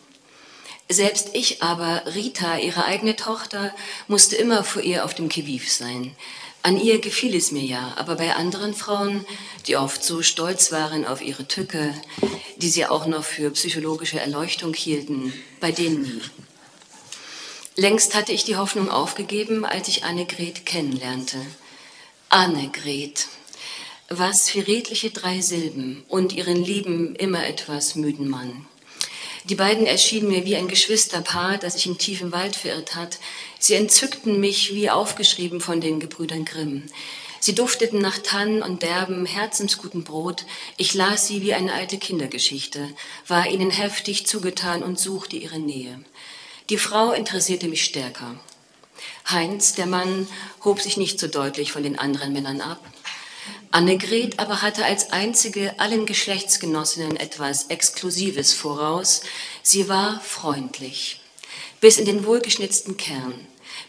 [0.93, 3.75] Selbst ich aber, Rita, ihre eigene Tochter,
[4.09, 6.15] musste immer vor ihr auf dem Kiviv sein.
[6.63, 9.25] An ihr gefiel es mir ja, aber bei anderen Frauen,
[9.67, 11.95] die oft so stolz waren auf ihre Tücke,
[12.57, 16.21] die sie auch noch für psychologische Erleuchtung hielten, bei denen nie.
[17.75, 21.39] Längst hatte ich die Hoffnung aufgegeben, als ich Annegret kennenlernte.
[22.29, 23.29] Annegret.
[24.11, 28.67] Was für redliche drei Silben und ihren lieben, immer etwas müden Mann.
[29.45, 33.19] Die beiden erschienen mir wie ein Geschwisterpaar, das sich im tiefen Wald verirrt hat.
[33.59, 36.85] Sie entzückten mich wie aufgeschrieben von den Gebrüdern Grimm.
[37.41, 40.45] Sie dufteten nach Tannen und derben, herzensguten Brot.
[40.77, 42.89] Ich las sie wie eine alte Kindergeschichte,
[43.27, 46.05] war ihnen heftig zugetan und suchte ihre Nähe.
[46.71, 48.37] Die Frau interessierte mich stärker.
[49.29, 50.29] Heinz, der Mann,
[50.65, 52.81] hob sich nicht so deutlich von den anderen Männern ab.
[53.71, 59.23] Annegret aber hatte als einzige allen Geschlechtsgenossinnen etwas Exklusives voraus.
[59.63, 61.21] Sie war freundlich,
[61.81, 63.35] bis in den wohlgeschnitzten Kern,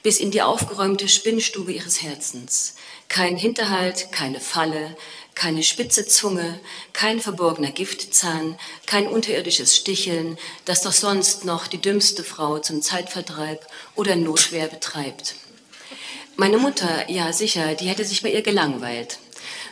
[0.01, 2.75] bis in die aufgeräumte Spinnstube ihres Herzens.
[3.09, 4.95] Kein Hinterhalt, keine Falle,
[5.35, 6.59] keine spitze Zunge,
[6.93, 13.65] kein verborgener Giftzahn, kein unterirdisches Sticheln, das doch sonst noch die dümmste Frau zum Zeitvertreib
[13.95, 15.35] oder notschwer betreibt.
[16.35, 19.19] Meine Mutter, ja sicher, die hätte sich bei ihr gelangweilt.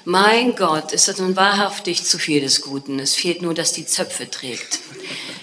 [0.06, 2.98] Mein Gott, ist das nun wahrhaftig zu viel des Guten.
[2.98, 4.80] Es fehlt nur, dass die Zöpfe trägt.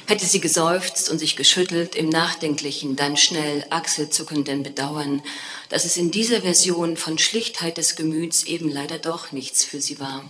[0.06, 5.22] hätte sie geseufzt und sich geschüttelt im nachdenklichen, dann schnell achselzuckenden Bedauern,
[5.68, 10.00] dass es in dieser Version von Schlichtheit des Gemüts eben leider doch nichts für sie
[10.00, 10.28] war.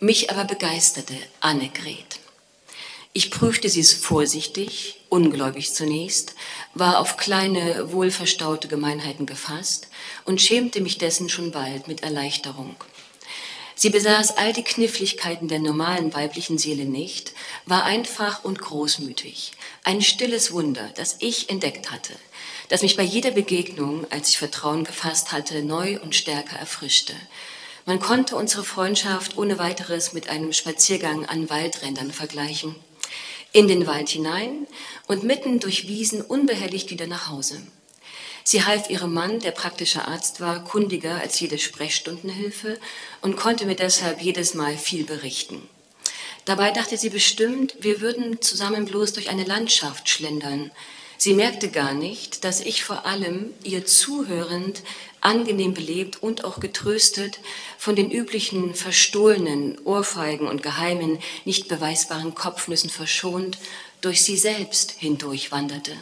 [0.00, 2.20] Mich aber begeisterte Annegret.
[3.12, 6.34] Ich prüfte sie vorsichtig, ungläubig zunächst,
[6.74, 9.88] war auf kleine, wohlverstaute Gemeinheiten gefasst
[10.24, 12.76] und schämte mich dessen schon bald mit Erleichterung.
[13.82, 17.32] Sie besaß all die Kniffligkeiten der normalen weiblichen Seele nicht,
[17.64, 19.52] war einfach und großmütig.
[19.84, 22.12] Ein stilles Wunder, das ich entdeckt hatte,
[22.68, 27.14] das mich bei jeder Begegnung, als ich Vertrauen gefasst hatte, neu und stärker erfrischte.
[27.86, 32.76] Man konnte unsere Freundschaft ohne weiteres mit einem Spaziergang an Waldrändern vergleichen.
[33.52, 34.66] In den Wald hinein
[35.06, 37.62] und mitten durch Wiesen unbehelligt wieder nach Hause.
[38.44, 42.78] Sie half ihrem Mann, der praktischer Arzt war, kundiger als jede Sprechstundenhilfe
[43.20, 45.68] und konnte mir deshalb jedes Mal viel berichten.
[46.44, 50.70] Dabei dachte sie bestimmt, wir würden zusammen bloß durch eine Landschaft schlendern.
[51.18, 54.82] Sie merkte gar nicht, dass ich vor allem ihr zuhörend,
[55.20, 57.40] angenehm belebt und auch getröstet
[57.76, 63.58] von den üblichen verstohlenen Ohrfeigen und geheimen, nicht beweisbaren Kopfnüssen verschont,
[64.00, 65.92] durch sie selbst hindurchwanderte.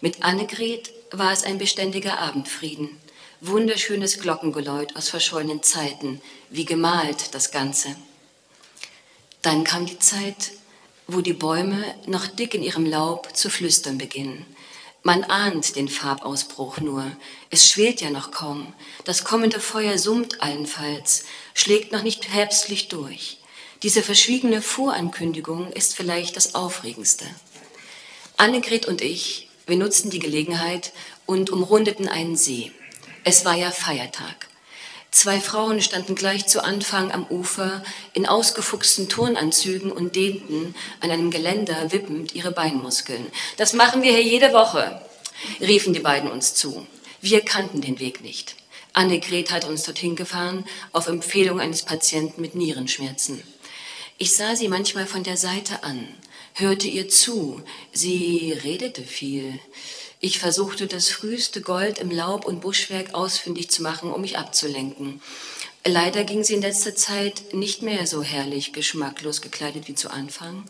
[0.00, 2.98] Mit Annegret war es ein beständiger Abendfrieden.
[3.40, 7.94] Wunderschönes Glockengeläut aus verschollenen Zeiten, wie gemalt das Ganze.
[9.42, 10.52] Dann kam die Zeit,
[11.06, 14.44] wo die Bäume noch dick in ihrem Laub zu flüstern beginnen.
[15.02, 17.04] Man ahnt den Farbausbruch nur.
[17.50, 18.72] Es schwelt ja noch kaum.
[19.04, 23.38] Das kommende Feuer summt allenfalls, schlägt noch nicht herbstlich durch.
[23.84, 27.24] Diese verschwiegene Vorankündigung ist vielleicht das Aufregendste.
[28.36, 30.92] Annegret und ich wir nutzten die Gelegenheit
[31.26, 32.70] und umrundeten einen See.
[33.24, 34.48] Es war ja Feiertag.
[35.10, 41.30] Zwei Frauen standen gleich zu Anfang am Ufer in ausgefuchsten Turnanzügen und dehnten an einem
[41.30, 43.26] Geländer wippend ihre Beinmuskeln.
[43.56, 45.00] Das machen wir hier jede Woche,
[45.60, 46.86] riefen die beiden uns zu.
[47.20, 48.56] Wir kannten den Weg nicht.
[48.92, 53.42] Annegret hat uns dorthin gefahren auf Empfehlung eines Patienten mit Nierenschmerzen.
[54.18, 56.08] Ich sah sie manchmal von der Seite an,
[56.56, 57.62] hörte ihr zu.
[57.92, 59.58] Sie redete viel.
[60.20, 65.20] Ich versuchte das früheste Gold im Laub und Buschwerk ausfindig zu machen, um mich abzulenken.
[65.84, 70.64] Leider ging sie in letzter Zeit nicht mehr so herrlich geschmacklos gekleidet wie zu Anfang.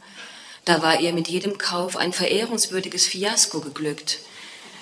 [0.64, 4.18] Da war ihr mit jedem Kauf ein verehrungswürdiges Fiasko geglückt.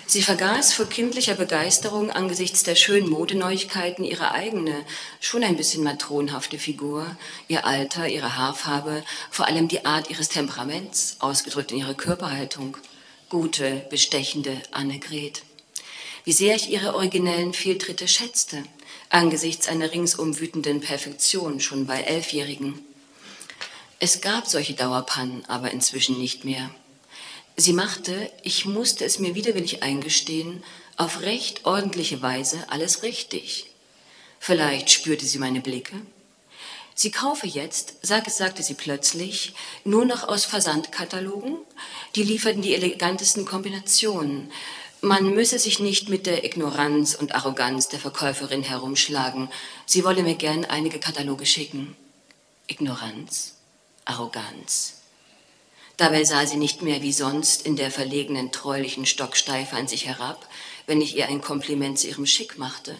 [0.06, 4.84] Sie vergaß vor kindlicher Begeisterung angesichts der schönen Modeneuigkeiten ihre eigene,
[5.20, 7.16] schon ein bisschen matronhafte Figur,
[7.48, 12.76] ihr Alter, ihre Haarfarbe, vor allem die Art ihres Temperaments, ausgedrückt in ihrer Körperhaltung.
[13.30, 15.42] Gute, bestechende Annegret.
[16.24, 18.62] Wie sehr ich ihre originellen Fehltritte schätzte,
[19.08, 22.78] angesichts einer ringsum wütenden Perfektion schon bei Elfjährigen.
[24.00, 26.70] Es gab solche Dauerpannen aber inzwischen nicht mehr.
[27.56, 30.64] Sie machte, ich musste es mir widerwillig eingestehen,
[30.96, 33.70] auf recht ordentliche Weise alles richtig.
[34.40, 35.94] Vielleicht spürte sie meine Blicke.
[36.96, 41.58] Sie kaufe jetzt, sagte sie plötzlich, nur noch aus Versandkatalogen.
[42.14, 44.52] Die lieferten die elegantesten Kombinationen.
[45.00, 49.50] Man müsse sich nicht mit der Ignoranz und Arroganz der Verkäuferin herumschlagen.
[49.86, 51.96] Sie wolle mir gern einige Kataloge schicken.
[52.68, 53.54] Ignoranz?
[54.04, 54.93] Arroganz?
[55.96, 60.48] Dabei sah sie nicht mehr wie sonst in der verlegenen, treulichen Stocksteife an sich herab,
[60.86, 62.96] wenn ich ihr ein Kompliment zu ihrem Schick machte.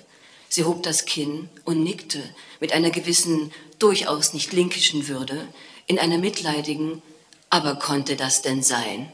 [0.49, 2.23] Sie hob das Kinn und nickte
[2.61, 5.49] mit einer gewissen, durchaus nicht linkischen Würde,
[5.87, 7.03] in einer mitleidigen,
[7.51, 9.13] aber konnte das denn sein?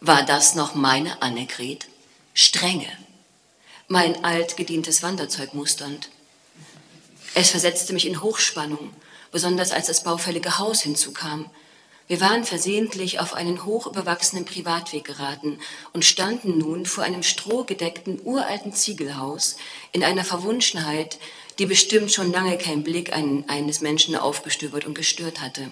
[0.00, 1.86] War das noch meine Annegret?
[2.32, 2.88] Strenge.
[3.88, 6.08] Mein altgedientes Wanderzeug musternd.
[7.34, 8.92] Es versetzte mich in Hochspannung,
[9.30, 11.50] besonders als das baufällige Haus hinzukam,
[12.10, 15.60] wir waren versehentlich auf einen hochüberwachsenen Privatweg geraten
[15.92, 19.58] und standen nun vor einem strohgedeckten uralten Ziegelhaus
[19.92, 21.20] in einer Verwunschenheit,
[21.60, 25.70] die bestimmt schon lange kein Blick eines Menschen aufgestöbert und gestört hatte.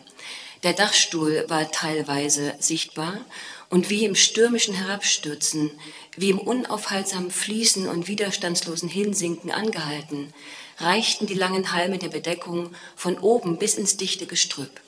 [0.62, 3.20] Der Dachstuhl war teilweise sichtbar
[3.68, 5.72] und wie im stürmischen Herabstürzen,
[6.16, 10.32] wie im unaufhaltsamen Fließen und widerstandslosen Hinsinken angehalten,
[10.76, 14.80] reichten die langen Halme der Bedeckung von oben bis ins dichte Gestrüpp.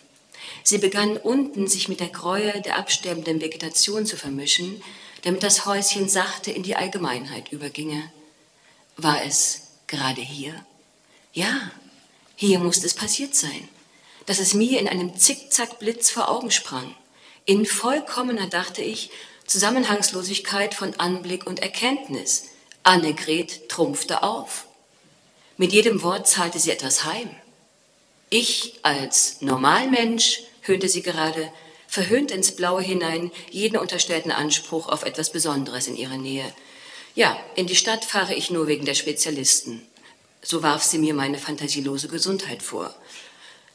[0.63, 4.83] Sie begann unten sich mit der Gräue der absterbenden Vegetation zu vermischen,
[5.23, 8.11] damit das Häuschen sachte in die Allgemeinheit überginge.
[8.97, 10.55] War es gerade hier?
[11.33, 11.71] Ja,
[12.37, 13.69] hier musste es passiert sein,
[14.27, 16.95] dass es mir in einem Zickzackblitz vor Augen sprang.
[17.45, 19.11] In vollkommener, dachte ich,
[19.47, 22.51] Zusammenhangslosigkeit von Anblick und Erkenntnis.
[22.83, 24.67] Annegret trumpfte auf.
[25.57, 27.29] Mit jedem Wort zahlte sie etwas heim.
[28.33, 31.53] Ich als Normalmensch, höhnte sie gerade,
[31.89, 36.45] verhöhnt ins Blaue hinein jeden unterstellten Anspruch auf etwas Besonderes in ihrer Nähe.
[37.17, 39.83] Ja, in die Stadt fahre ich nur wegen der Spezialisten.
[40.43, 42.95] So warf sie mir meine fantasielose Gesundheit vor.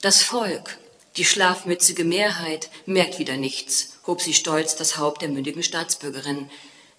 [0.02, 0.78] Das Volk,
[1.18, 6.50] die schlafmützige Mehrheit, merkt wieder nichts, hob sie stolz das Haupt der mündigen Staatsbürgerin.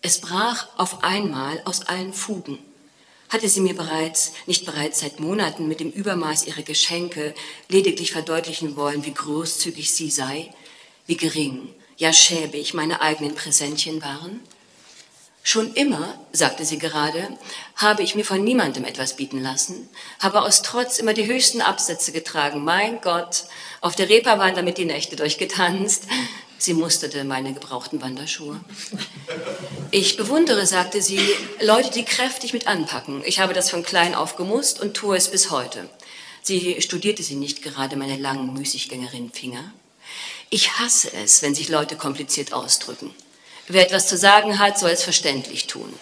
[0.02, 2.59] Es brach auf einmal aus allen Fugen.
[3.28, 7.34] Hatte sie mir bereits, nicht bereits seit Monaten mit dem Übermaß ihrer Geschenke
[7.68, 10.52] lediglich verdeutlichen wollen, wie großzügig sie sei,
[11.06, 14.40] wie gering, ja schäbig meine eigenen Präsentchen waren?
[15.48, 17.28] Schon immer, sagte sie gerade,
[17.76, 22.10] habe ich mir von niemandem etwas bieten lassen, habe aus Trotz immer die höchsten Absätze
[22.10, 22.64] getragen.
[22.64, 23.44] Mein Gott,
[23.80, 26.08] auf der Reeperbahn damit die Nächte durchgetanzt.
[26.59, 28.61] Sie musterte meine gebrauchten Wanderschuhe.
[29.90, 31.20] Ich bewundere, sagte sie,
[31.61, 33.22] Leute, die kräftig mit anpacken.
[33.24, 35.88] Ich habe das von klein auf gemusst und tue es bis heute.
[36.42, 39.72] Sie studierte sie nicht gerade meine langen Müßiggängerinnenfinger.
[40.48, 43.14] Ich hasse es, wenn sich Leute kompliziert ausdrücken.
[43.68, 45.92] Wer etwas zu sagen hat, soll es verständlich tun.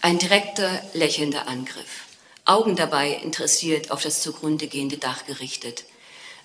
[0.00, 2.06] Ein direkter, lächelnder Angriff.
[2.46, 5.84] Augen dabei interessiert auf das zugrunde gehende Dach gerichtet.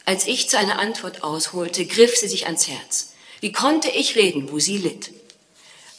[0.05, 3.08] Als ich zu einer Antwort ausholte, griff sie sich ans Herz.
[3.41, 5.13] Wie konnte ich reden, wo sie litt?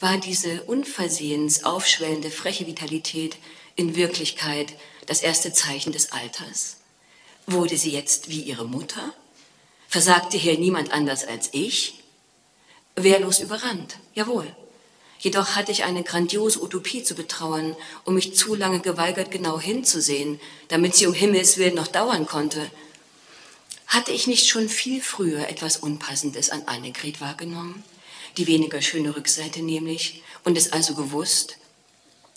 [0.01, 3.37] War diese unversehens aufschwellende, freche Vitalität
[3.77, 4.75] in Wirklichkeit
[5.07, 6.77] das erste Zeichen des Alters?
[7.47, 9.15] Wurde sie jetzt wie ihre Mutter?
[9.89, 12.01] Versagte hier niemand anders als ich?
[12.97, 14.47] wehrlos überrannt, jawohl.
[15.19, 20.41] Jedoch hatte ich eine grandiose Utopie zu betrauern und mich zu lange geweigert, genau hinzusehen,
[20.69, 22.71] damit sie um Himmels willen noch dauern konnte.
[23.91, 27.83] Hatte ich nicht schon viel früher etwas Unpassendes an Annegret wahrgenommen?
[28.37, 31.57] Die weniger schöne Rückseite nämlich, und es also gewusst?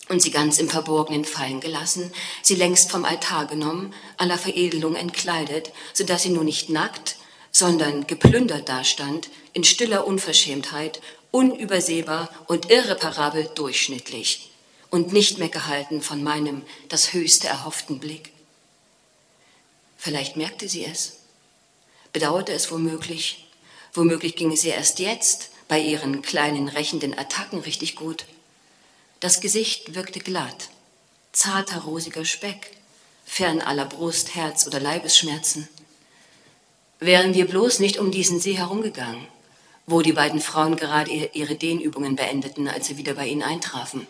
[0.08, 5.70] Und sie ganz im Verborgenen fallen gelassen, sie längst vom Altar genommen, aller Veredelung entkleidet,
[5.92, 7.18] so dass sie nur nicht nackt,
[7.52, 11.00] sondern geplündert dastand, in stiller Unverschämtheit,
[11.30, 14.50] unübersehbar und irreparabel durchschnittlich
[14.90, 18.32] und nicht mehr gehalten von meinem das höchste erhofften Blick.
[19.96, 21.20] Vielleicht merkte sie es,
[22.14, 23.46] bedauerte es womöglich,
[23.92, 28.24] womöglich ging es ihr erst jetzt bei ihren kleinen rächenden Attacken richtig gut.
[29.20, 30.70] Das Gesicht wirkte glatt,
[31.32, 32.70] zarter rosiger Speck,
[33.26, 35.68] fern aller Brust, Herz oder Leibesschmerzen
[37.00, 39.26] wären wir bloß nicht um diesen See herumgegangen,
[39.86, 44.06] wo die beiden Frauen gerade ihre Dehnübungen beendeten, als sie wieder bei ihnen eintrafen.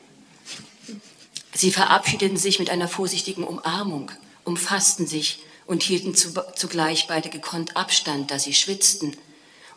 [1.53, 4.11] Sie verabschiedeten sich mit einer vorsichtigen Umarmung,
[4.45, 9.17] umfassten sich und hielten zugleich beide gekonnt Abstand, da sie schwitzten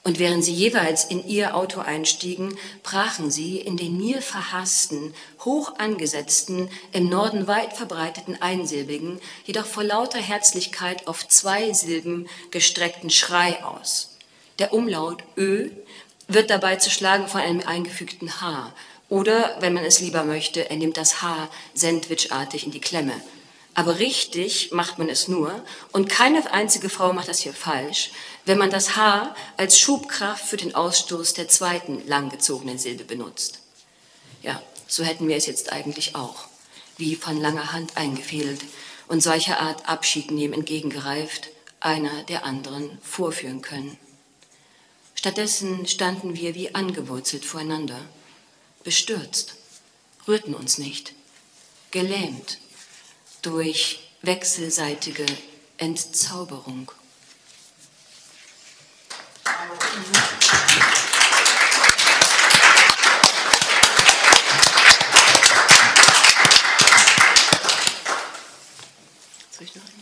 [0.08, 5.14] und während sie jeweils in ihr Auto einstiegen, brachen sie in den mir verhassten,
[5.44, 13.10] hoch angesetzten, im Norden weit verbreiteten einsilbigen, jedoch vor lauter Herzlichkeit auf zwei Silben gestreckten
[13.10, 14.18] Schrei aus.
[14.60, 15.72] Der Umlaut Ö
[16.30, 18.74] wird dabei zu schlagen von einem eingefügten H.
[19.10, 23.14] Oder, wenn man es lieber möchte, er nimmt das H sandwichartig in die Klemme.
[23.78, 28.10] Aber richtig macht man es nur, und keine einzige Frau macht das hier falsch,
[28.44, 33.60] wenn man das H als Schubkraft für den Ausstoß der zweiten langgezogenen Silbe benutzt.
[34.42, 36.48] Ja, so hätten wir es jetzt eigentlich auch,
[36.98, 38.62] wie von langer Hand eingefädelt
[39.10, 41.50] und solcher Art Abschied nehmen entgegengereift,
[41.80, 43.96] einer der anderen vorführen können.
[45.14, 48.02] Stattdessen standen wir wie angewurzelt voreinander,
[48.84, 49.54] bestürzt,
[50.28, 51.14] rührten uns nicht,
[51.92, 52.58] gelähmt
[53.48, 55.26] durch wechselseitige
[55.78, 56.92] Entzauberung.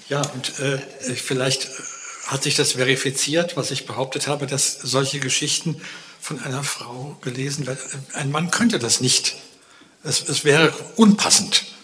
[0.09, 0.79] Ja, und äh,
[1.15, 1.69] vielleicht
[2.25, 5.79] hat sich das verifiziert, was ich behauptet habe, dass solche Geschichten
[6.19, 8.07] von einer Frau gelesen werden.
[8.13, 9.35] Ein Mann könnte das nicht.
[10.03, 11.74] Es, es wäre unpassend.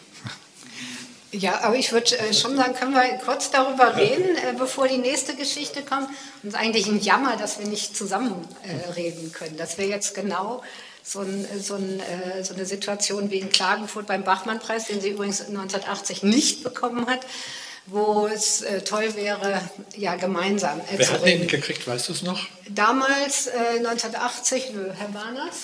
[1.32, 4.98] Ja, aber ich würde äh, schon sagen, können wir kurz darüber reden, äh, bevor die
[4.98, 6.10] nächste Geschichte kommt.
[6.44, 9.56] Und es ist eigentlich ein Jammer, dass wir nicht zusammen äh, reden können.
[9.56, 10.62] Dass wir jetzt genau
[11.04, 12.02] so, ein, so, ein,
[12.44, 17.22] so, eine Situation wie in Klagenfurt beim Bachmann-Preis, den sie übrigens 1980 nicht bekommen hat,
[17.88, 19.62] wo es toll wäre,
[19.96, 22.46] ja, gemeinsam äh, Wer hat den gekriegt, weißt du es noch?
[22.70, 25.56] Damals, 1980, Herr Warners.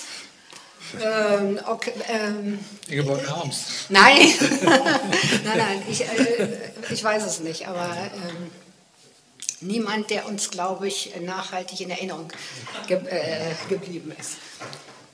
[1.02, 2.58] Ähm, okay, ähm,
[2.88, 3.86] Ingeborg Harms.
[3.88, 4.16] Nein,
[4.62, 6.48] nein, nein, ich, äh,
[6.90, 8.50] ich weiß es nicht, aber ähm,
[9.60, 12.28] niemand, der uns, glaube ich, nachhaltig in Erinnerung
[12.86, 14.36] ge äh, geblieben ist.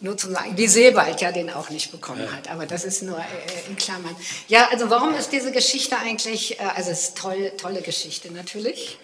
[0.00, 3.18] Nur zum sagen, wie Sebald ja den auch nicht bekommen hat, aber das ist nur
[3.18, 3.22] äh,
[3.68, 4.14] in Klammern.
[4.48, 8.98] Ja, also warum ist diese Geschichte eigentlich, äh, also es ist toll, tolle Geschichte natürlich.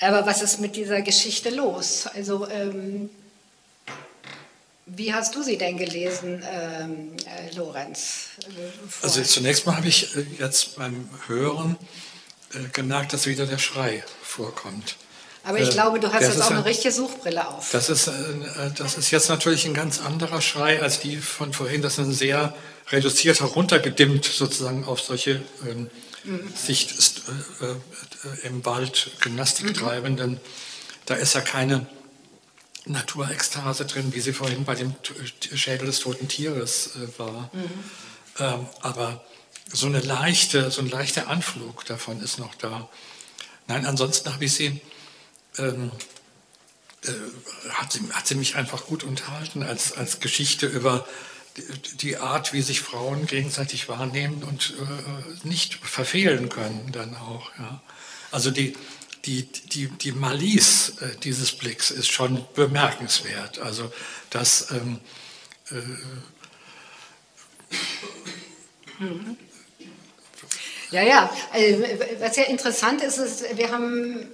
[0.00, 2.06] Aber was ist mit dieser Geschichte los?
[2.14, 3.08] Also ähm,
[4.86, 8.28] wie hast du sie denn gelesen, ähm, äh, Lorenz?
[9.02, 11.76] Also zunächst mal habe ich äh, jetzt beim Hören
[12.54, 14.96] äh, gemerkt, dass wieder der Schrei vorkommt.
[15.42, 17.70] Aber ich äh, glaube, du hast jetzt auch eine richtige Suchbrille auf.
[17.72, 21.52] Das ist, äh, äh, das ist jetzt natürlich ein ganz anderer Schrei als die von
[21.52, 21.82] vorhin.
[21.82, 22.54] Das ist ein sehr
[22.90, 25.90] reduziert, heruntergedimmt sozusagen auf solche ähm,
[26.22, 26.52] mhm.
[26.54, 26.94] Sicht
[27.60, 29.74] äh, äh, im Wald Gymnastik mhm.
[29.74, 30.40] treibenden.
[31.06, 31.86] Da ist ja keine
[32.86, 34.94] Naturextase drin, wie sie vorhin bei dem
[35.54, 37.50] Schädel des toten Tieres äh, war.
[37.52, 37.70] Mhm.
[38.38, 39.24] Ähm, aber
[39.72, 42.88] so, eine leichte, so ein leichter Anflug davon ist noch da.
[43.66, 44.80] Nein, ansonsten habe ich sie,
[45.58, 45.90] ähm,
[47.04, 51.06] äh, hat sie, hat sie mich einfach gut unterhalten als, als Geschichte über
[51.56, 57.50] die, die Art, wie sich Frauen gegenseitig wahrnehmen und äh, nicht verfehlen können dann auch.
[57.58, 57.80] Ja.
[58.30, 58.76] Also die,
[59.26, 63.58] die, die, die Malice äh, dieses Blicks ist schon bemerkenswert.
[63.58, 63.92] Also
[64.30, 65.00] das ähm,
[65.70, 65.82] äh,
[70.90, 71.30] ja, ja.
[71.52, 71.82] Also,
[72.20, 74.30] was ja interessant ist, ist, wir haben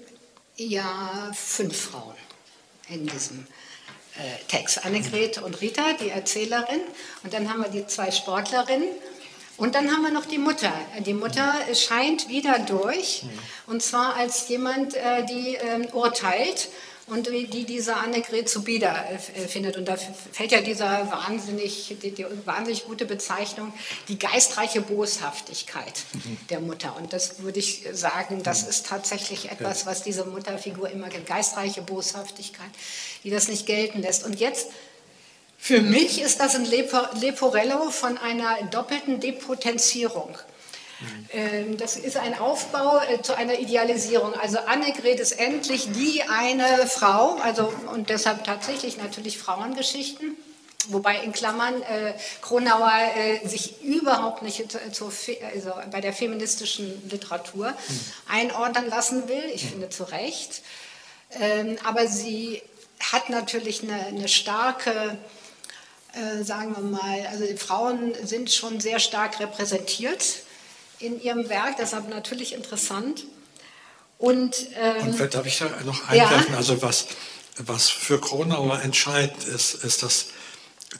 [0.56, 2.14] ja fünf Frauen
[2.88, 3.46] in diesem
[4.16, 4.84] äh, Text.
[4.84, 6.80] Annegret und Rita, die Erzählerin.
[7.22, 8.88] Und dann haben wir die zwei Sportlerinnen.
[9.62, 10.72] Und dann haben wir noch die Mutter.
[11.06, 13.22] Die Mutter scheint wieder durch,
[13.68, 16.68] und zwar als jemand, äh, die ähm, urteilt
[17.06, 19.76] und die diese Annegret zu Bieder äh, findet.
[19.76, 19.94] Und da
[20.32, 23.72] fällt ja dieser wahnsinnig, die, die, wahnsinnig gute Bezeichnung,
[24.08, 26.38] die geistreiche Boshaftigkeit mhm.
[26.50, 26.96] der Mutter.
[26.96, 32.70] Und das würde ich sagen, das ist tatsächlich etwas, was diese Mutterfigur immer, geistreiche Boshaftigkeit,
[33.22, 34.24] die das nicht gelten lässt.
[34.24, 34.70] Und jetzt
[35.64, 40.36] für mich ist das ein Leporello von einer doppelten Depotenzierung.
[41.30, 41.76] Mhm.
[41.76, 44.34] Das ist ein Aufbau äh, zu einer Idealisierung.
[44.34, 50.36] Also Annegret ist endlich die eine Frau, also und deshalb tatsächlich natürlich Frauengeschichten.
[50.88, 55.12] Wobei in Klammern äh, Kronauer äh, sich überhaupt nicht zur,
[55.54, 58.00] also bei der feministischen Literatur mhm.
[58.26, 59.44] einordnen lassen will.
[59.54, 59.68] Ich mhm.
[59.68, 60.62] finde zu Recht.
[61.40, 62.62] Ähm, aber sie
[63.12, 65.18] hat natürlich eine, eine starke
[66.14, 70.42] äh, sagen wir mal, also die Frauen sind schon sehr stark repräsentiert
[70.98, 73.24] in ihrem Werk, deshalb natürlich interessant.
[74.18, 76.52] Und, ähm, Und darf ich da noch eingreifen?
[76.52, 76.56] Ja.
[76.56, 77.08] Also was,
[77.58, 80.26] was für Kronauer entscheidend ist, ist, dass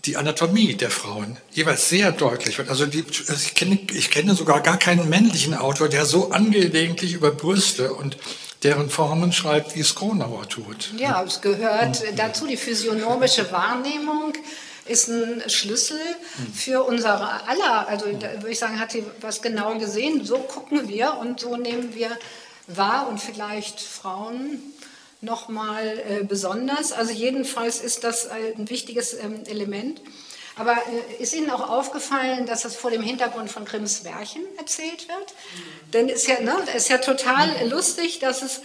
[0.05, 2.69] die Anatomie der Frauen jeweils sehr deutlich wird.
[2.69, 7.31] Also die, ich, kenne, ich kenne sogar gar keinen männlichen Autor, der so angelegentlich über
[7.31, 8.17] Brüste und
[8.63, 10.93] deren Formen schreibt, wie es Kronauer tut.
[10.97, 14.33] Ja, es gehört dazu die physiognomische Wahrnehmung
[14.87, 16.01] ist ein Schlüssel
[16.55, 21.18] für unsere aller, also würde ich sagen, hat sie was genau gesehen, so gucken wir
[21.18, 22.16] und so nehmen wir
[22.66, 24.61] wahr und vielleicht Frauen
[25.20, 26.93] nochmal äh, besonders.
[26.93, 30.01] Also jedenfalls ist das ein wichtiges ähm, Element.
[30.57, 35.09] Aber äh, ist Ihnen auch aufgefallen, dass das vor dem Hintergrund von Grimms Märchen erzählt
[35.09, 35.30] wird?
[35.30, 35.91] Mhm.
[35.93, 37.70] Denn ist ja, ne, ist ja total mhm.
[37.70, 38.61] lustig, dass es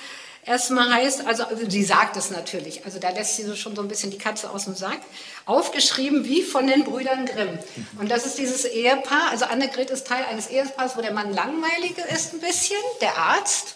[0.47, 3.81] erstmal heißt, also, also sie sagt es natürlich, also da lässt sie so schon so
[3.81, 4.99] ein bisschen die Katze aus dem Sack,
[5.45, 7.59] aufgeschrieben wie von den Brüdern Grimm.
[7.99, 11.97] Und das ist dieses Ehepaar, also Annegret ist Teil eines Ehepaars, wo der Mann langweilig
[12.13, 13.75] ist ein bisschen, der Arzt,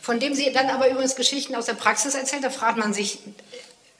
[0.00, 3.20] von dem sie dann aber übrigens Geschichten aus der Praxis erzählt, da fragt man sich,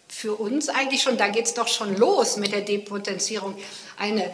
[0.09, 3.57] für uns eigentlich schon, da geht es doch schon los mit der Depotenzierung.
[3.99, 4.31] Eine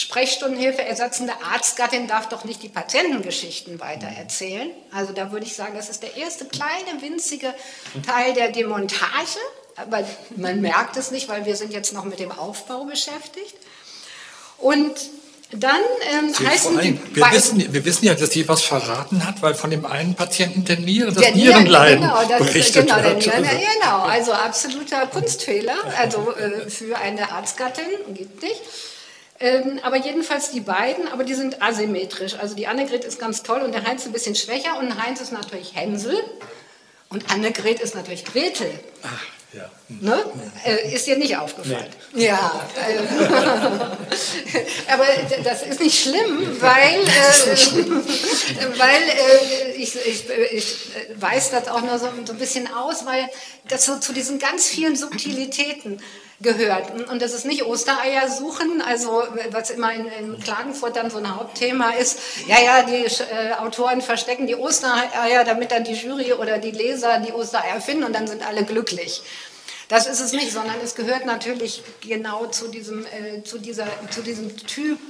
[0.00, 4.70] Sprechstundenhilfe ersatzende Arztgattin darf doch nicht die Patientengeschichten weitererzählen.
[4.92, 7.52] Also da würde ich sagen, das ist der erste kleine, winzige
[8.06, 9.38] Teil der Demontage.
[9.76, 10.04] Aber
[10.36, 13.54] man merkt es nicht, weil wir sind jetzt noch mit dem Aufbau beschäftigt.
[14.58, 14.94] Und
[15.50, 15.80] dann
[16.12, 19.70] ähm, heißen allem, wir wissen, wir wissen ja, dass die was verraten hat, weil von
[19.70, 23.56] dem einen Patienten der Nieren, das Nierenleiden genau, das berichtet genau, der Nieren, also.
[23.80, 28.60] genau, also absoluter Kunstfehler, also äh, für eine Arztgattin, geht nicht.
[29.40, 32.34] Ähm, aber jedenfalls die beiden, aber die sind asymmetrisch.
[32.34, 35.32] Also die Annegret ist ganz toll und der Heinz ein bisschen schwächer und Heinz ist
[35.32, 36.16] natürlich Hänsel
[37.08, 38.70] und Annegret ist natürlich Gretel.
[39.02, 39.22] Ach.
[39.54, 39.70] Ja.
[39.88, 40.22] Ne?
[40.66, 41.86] Äh, ist dir nicht aufgefallen?
[42.12, 42.26] Nee.
[42.26, 42.68] Ja.
[42.76, 42.98] Äh,
[44.92, 45.06] aber
[45.42, 47.58] das ist nicht schlimm, weil, äh,
[48.78, 50.76] weil äh, ich, ich, ich,
[51.16, 53.26] weiß das auch nur so, so, ein bisschen aus, weil
[53.68, 56.02] das so zu diesen ganz vielen Subtilitäten
[56.40, 57.10] gehört.
[57.10, 61.34] Und das ist nicht Ostereier suchen, also was immer in, in Klagenfurt dann so ein
[61.34, 62.20] Hauptthema ist.
[62.46, 67.18] Ja, ja, die äh, Autoren verstecken die Ostereier, damit dann die Jury oder die Leser
[67.18, 69.22] die Ostereier finden und dann sind alle glücklich.
[69.88, 74.22] Das ist es nicht, sondern es gehört natürlich genau zu diesem, äh, zu dieser, zu
[74.22, 75.00] diesem Typ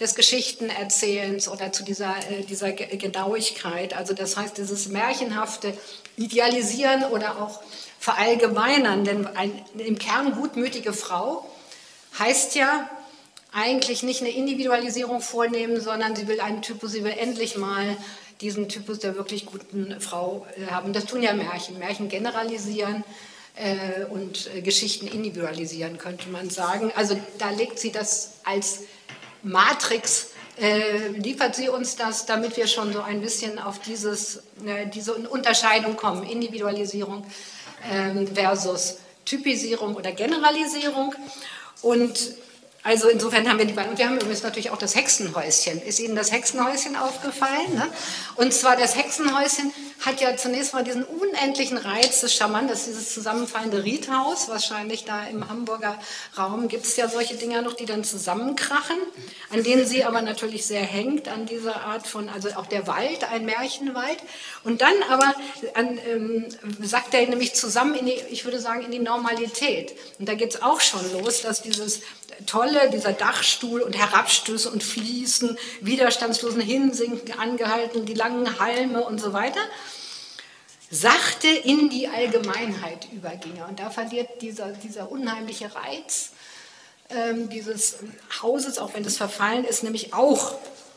[0.00, 3.96] des Geschichtenerzählens oder zu dieser, äh, dieser Genauigkeit.
[3.96, 5.72] Also das heißt, dieses märchenhafte
[6.16, 7.60] Idealisieren oder auch
[8.08, 9.04] verallgemeinern.
[9.04, 11.46] Denn ein, im Kern gutmütige Frau
[12.18, 12.88] heißt ja
[13.52, 17.96] eigentlich nicht eine Individualisierung vornehmen, sondern sie will einen Typus, sie will endlich mal
[18.40, 20.94] diesen Typus der wirklich guten Frau äh, haben.
[20.94, 21.78] Das tun ja Märchen.
[21.78, 23.04] Märchen generalisieren
[23.56, 26.90] äh, und äh, Geschichten individualisieren, könnte man sagen.
[26.94, 28.84] Also da legt sie das als
[29.42, 30.30] Matrix,
[30.60, 35.14] äh, liefert sie uns das, damit wir schon so ein bisschen auf dieses, äh, diese
[35.14, 37.26] Unterscheidung kommen, Individualisierung
[38.34, 41.14] versus Typisierung oder Generalisierung.
[41.82, 42.34] Und
[42.82, 43.90] also insofern haben wir die beiden.
[43.90, 45.82] Und wir haben übrigens natürlich auch das Hexenhäuschen.
[45.82, 47.74] Ist Ihnen das Hexenhäuschen aufgefallen?
[47.74, 47.86] Ne?
[48.36, 52.88] Und zwar das Hexenhäuschen hat ja zunächst mal diesen unendlichen Reiz des Charmant, das ist
[52.88, 54.48] dieses zusammenfallende Riedhaus.
[54.48, 55.98] Wahrscheinlich da im Hamburger
[56.36, 58.96] Raum gibt es ja solche Dinger noch, die dann zusammenkrachen,
[59.50, 63.24] an denen sie aber natürlich sehr hängt, an dieser Art von, also auch der Wald,
[63.30, 64.18] ein Märchenwald.
[64.62, 65.34] Und dann aber
[65.74, 66.46] an, ähm,
[66.82, 69.94] sagt er nämlich zusammen, in die, ich würde sagen, in die Normalität.
[70.18, 72.02] Und da geht es auch schon los, dass dieses
[72.46, 79.32] Tolle, dieser Dachstuhl und Herabstöße und Fließen, widerstandslosen Hinsinken angehalten, die langen Halme und so
[79.32, 79.60] weiter,
[80.90, 83.66] sachte in die Allgemeinheit überginge.
[83.66, 86.30] Und da verliert dieser, dieser unheimliche Reiz
[87.10, 87.96] ähm, dieses
[88.42, 90.54] Hauses, auch wenn es verfallen ist, nämlich auch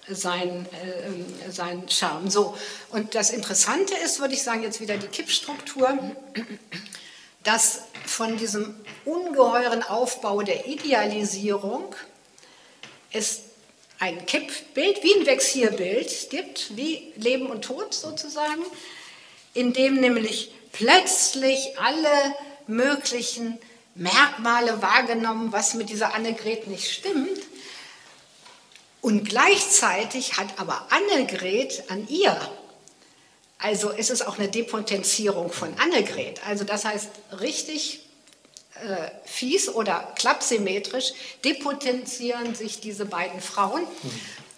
[0.07, 2.29] sein, äh, sein Charme.
[2.29, 2.57] So,
[2.89, 5.97] und das Interessante ist, würde ich sagen, jetzt wieder die Kippstruktur
[7.43, 8.75] dass von diesem
[9.05, 11.95] ungeheuren Aufbau der Idealisierung
[13.11, 13.41] es
[13.99, 18.63] ein Kippbild, wie ein Vexierbild gibt, wie Leben und Tod sozusagen,
[19.53, 22.35] in dem nämlich plötzlich alle
[22.67, 23.59] möglichen
[23.95, 27.39] Merkmale wahrgenommen, was mit dieser Annegret nicht stimmt.
[29.01, 32.39] Und gleichzeitig hat aber Annegret an ihr
[33.61, 36.41] also ist es auch eine Depotenzierung von Annegret.
[36.47, 37.09] Also das heißt
[37.39, 38.01] richtig
[38.75, 41.13] äh, fies oder klappsymmetrisch
[41.45, 43.83] depotenzieren sich diese beiden Frauen.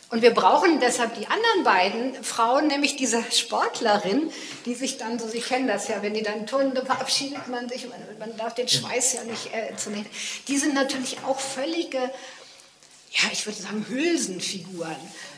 [0.10, 4.32] Und wir brauchen deshalb die anderen beiden Frauen, nämlich diese Sportlerin,
[4.66, 7.89] die sich dann, so Sie kennen das ja, wenn die dann turnen, verabschiedet man sich,
[7.89, 10.12] man, man darf den Schweiß ja nicht äh, zunächst.
[10.47, 14.95] Die sind natürlich auch völlige, ja, ich würde sagen, Hülsenfiguren.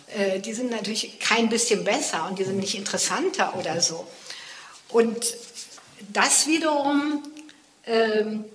[0.08, 4.06] Äh, die sind natürlich kein bisschen besser und die sind nicht interessanter oder so.
[4.90, 5.36] Und
[6.14, 7.24] das wiederum
[7.86, 8.46] ähm,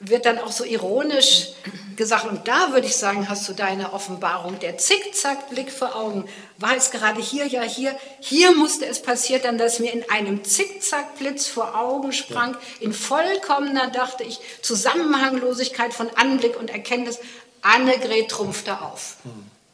[0.00, 1.48] wird dann auch so ironisch
[1.96, 2.24] gesagt.
[2.24, 6.24] Und da würde ich sagen, hast du deine Offenbarung, der Zickzackblick vor Augen.
[6.56, 10.42] War es gerade hier, ja hier, hier musste es passieren, dann, dass mir in einem
[10.42, 17.18] Zickzackblitz vor Augen sprang, in vollkommener, dachte ich, Zusammenhanglosigkeit von Anblick und Erkenntnis.
[17.62, 19.16] Annegret trumpfte auf.
[19.22, 19.32] Hm,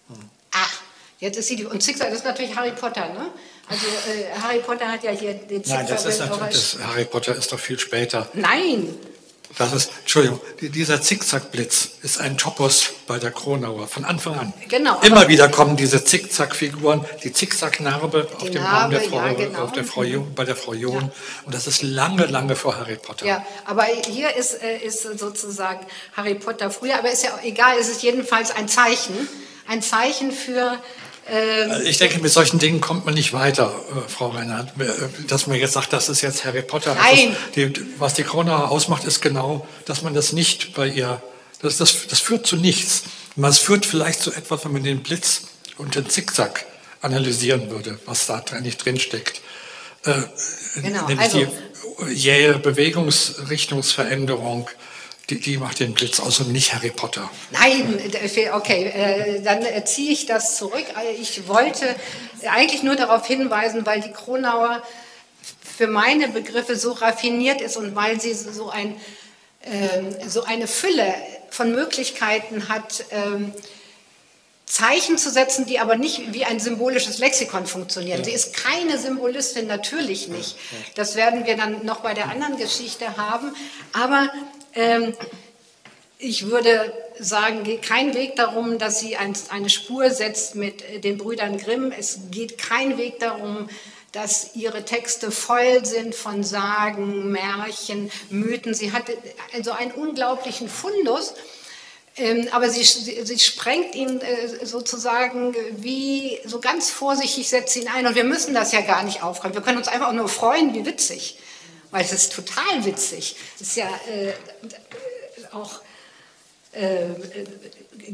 [0.08, 0.30] hm.
[0.50, 0.82] Ach,
[1.18, 3.30] Jetzt ist sie die, und Zickzack, das ist natürlich Harry Potter, ne?
[3.68, 5.78] Also äh, Harry Potter hat ja hier den Zickzack.
[5.78, 8.28] Nein, das ist das, Harry Potter ist doch viel später.
[8.34, 8.94] Nein.
[9.58, 14.52] Das ist, Entschuldigung, dieser Zickzackblitz ist ein Topos bei der Kronauer von Anfang an.
[14.68, 15.00] Genau.
[15.00, 19.62] Immer wieder kommen diese Zickzackfiguren, die Zickzacknarbe auf dem Arm der Frau, ja, genau.
[19.62, 20.02] auf der Frau
[20.34, 21.00] bei der Frau John.
[21.00, 21.10] Ja.
[21.46, 23.24] Und das ist lange, lange vor Harry Potter.
[23.24, 27.88] Ja, aber hier ist, äh, ist sozusagen Harry Potter früher, aber ist ja egal, es
[27.88, 29.26] ist jedenfalls ein Zeichen,
[29.68, 30.78] ein Zeichen für
[31.28, 34.80] also ich denke, mit solchen Dingen kommt man nicht weiter, äh, Frau Reinhardt.
[34.80, 34.86] Äh,
[35.26, 36.94] dass man jetzt sagt, das ist jetzt Harry Potter.
[36.94, 37.34] Nein.
[37.56, 41.20] Die, was die Corona ausmacht, ist genau, dass man das nicht bei ihr,
[41.62, 43.04] das, das, das führt zu nichts.
[43.36, 45.42] Es führt vielleicht zu etwas, wenn man den Blitz
[45.78, 46.64] und den Zickzack
[47.02, 49.40] analysieren würde, was da eigentlich drinsteckt.
[50.04, 50.14] Äh,
[50.76, 51.48] genau, nämlich also, die
[52.12, 54.68] jähe Bewegungsrichtungsveränderung,
[55.30, 57.28] die, die macht den Blitz aus und nicht Harry Potter.
[57.50, 57.98] Nein,
[58.52, 60.84] okay, äh, dann ziehe ich das zurück.
[61.20, 61.96] Ich wollte
[62.48, 64.82] eigentlich nur darauf hinweisen, weil die Kronauer
[65.76, 68.98] für meine Begriffe so raffiniert ist und weil sie so, ein,
[69.64, 71.14] ähm, so eine Fülle
[71.50, 73.52] von Möglichkeiten hat, ähm,
[74.64, 78.18] Zeichen zu setzen, die aber nicht wie ein symbolisches Lexikon funktionieren.
[78.18, 78.24] Ja.
[78.24, 80.56] Sie ist keine Symbolistin, natürlich nicht.
[80.96, 83.54] Das werden wir dann noch bei der anderen Geschichte haben.
[83.92, 84.28] Aber
[84.76, 85.14] ähm,
[86.18, 91.00] ich würde sagen, geht kein Weg darum, dass sie ein, eine Spur setzt mit äh,
[91.00, 91.92] den Brüdern Grimm.
[91.96, 93.68] Es geht kein Weg darum,
[94.12, 98.74] dass ihre Texte voll sind von Sagen, Märchen, Mythen.
[98.74, 99.04] Sie hat
[99.52, 101.34] also einen unglaublichen Fundus,
[102.16, 108.06] ähm, aber sie, sie, sprengt ihn äh, sozusagen wie so ganz vorsichtig setzt ihn ein.
[108.06, 109.54] Und wir müssen das ja gar nicht aufräumen.
[109.54, 111.38] Wir können uns einfach nur freuen, wie witzig
[111.90, 113.36] weil es ist total witzig.
[113.56, 114.32] Es ist ja äh,
[115.52, 115.80] auch
[116.72, 117.06] äh,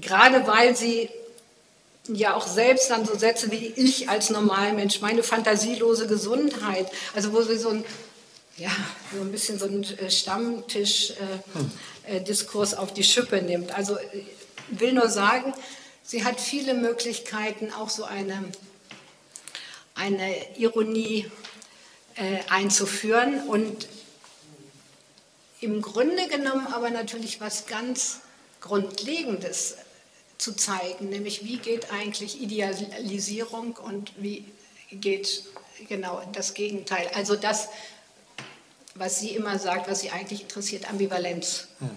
[0.01, 1.11] gerade weil sie
[2.09, 7.43] ja auch selbst dann so Sätze wie ich als Normalmensch, meine fantasielose Gesundheit, also wo
[7.43, 7.85] sie so ein,
[8.57, 8.71] ja,
[9.15, 13.77] so ein bisschen so ein äh, Stammtisch-Diskurs äh, auf die Schippe nimmt.
[13.77, 13.99] Also
[14.69, 15.55] will nur sagen,
[16.03, 18.45] sie hat viele Möglichkeiten, auch so eine,
[19.95, 21.31] eine Ironie
[22.17, 23.89] äh, einzuführen und
[25.61, 28.21] im Grunde genommen aber natürlich was ganz
[28.61, 29.77] Grundlegendes
[30.39, 34.45] zu zeigen, nämlich wie geht eigentlich Idealisierung und wie
[34.91, 35.45] geht
[35.89, 37.09] genau das Gegenteil.
[37.15, 37.69] Also das,
[38.95, 41.69] was sie immer sagt, was sie eigentlich interessiert, Ambivalenz.
[41.79, 41.91] Hm.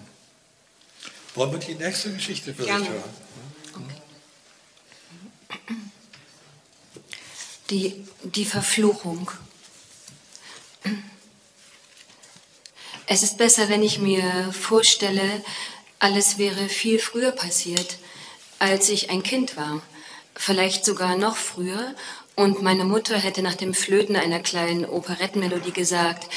[1.34, 2.88] Wollen wir die nächste Geschichte für Gerne.
[2.88, 3.04] hören?
[3.74, 4.00] Okay.
[7.70, 9.30] Die, die Verfluchung.
[13.06, 15.44] Es ist besser, wenn ich mir vorstelle,
[15.98, 17.98] alles wäre viel früher passiert,
[18.58, 19.82] als ich ein Kind war.
[20.34, 21.94] Vielleicht sogar noch früher.
[22.34, 26.28] Und meine Mutter hätte nach dem Flöten einer kleinen Operettenmelodie gesagt,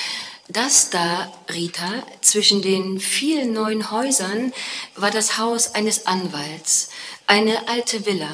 [0.47, 4.53] das da, Rita, zwischen den vielen neuen Häusern
[4.95, 6.89] war das Haus eines Anwalts,
[7.27, 8.31] eine alte Villa.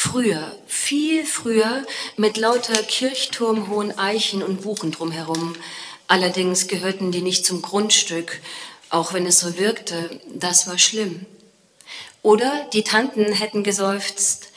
[0.00, 1.84] Früher, viel früher,
[2.16, 5.56] mit lauter kirchturmhohen Eichen und Buchen drumherum.
[6.06, 8.40] Allerdings gehörten die nicht zum Grundstück,
[8.90, 11.26] auch wenn es so wirkte, das war schlimm.
[12.22, 14.52] Oder die Tanten hätten geseufzt,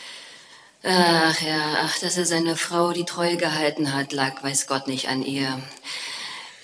[0.84, 5.08] ach ja, ach, dass er seine Frau die Treue gehalten hat, lag weiß Gott nicht
[5.08, 5.60] an ihr.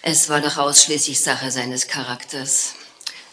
[0.03, 2.75] Es war doch ausschließlich Sache seines Charakters.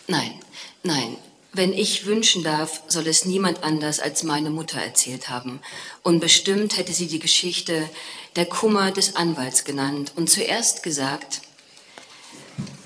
[0.07, 0.41] Nein,
[0.83, 1.19] nein,
[1.55, 5.61] wenn ich wünschen darf, soll es niemand anders als meine Mutter erzählt haben.
[6.03, 7.89] Und bestimmt hätte sie die Geschichte
[8.37, 11.43] der Kummer des Anwalts genannt und zuerst gesagt,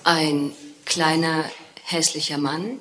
[0.05, 0.53] ein
[0.85, 1.45] kleiner,
[1.85, 2.79] hässlicher Mann,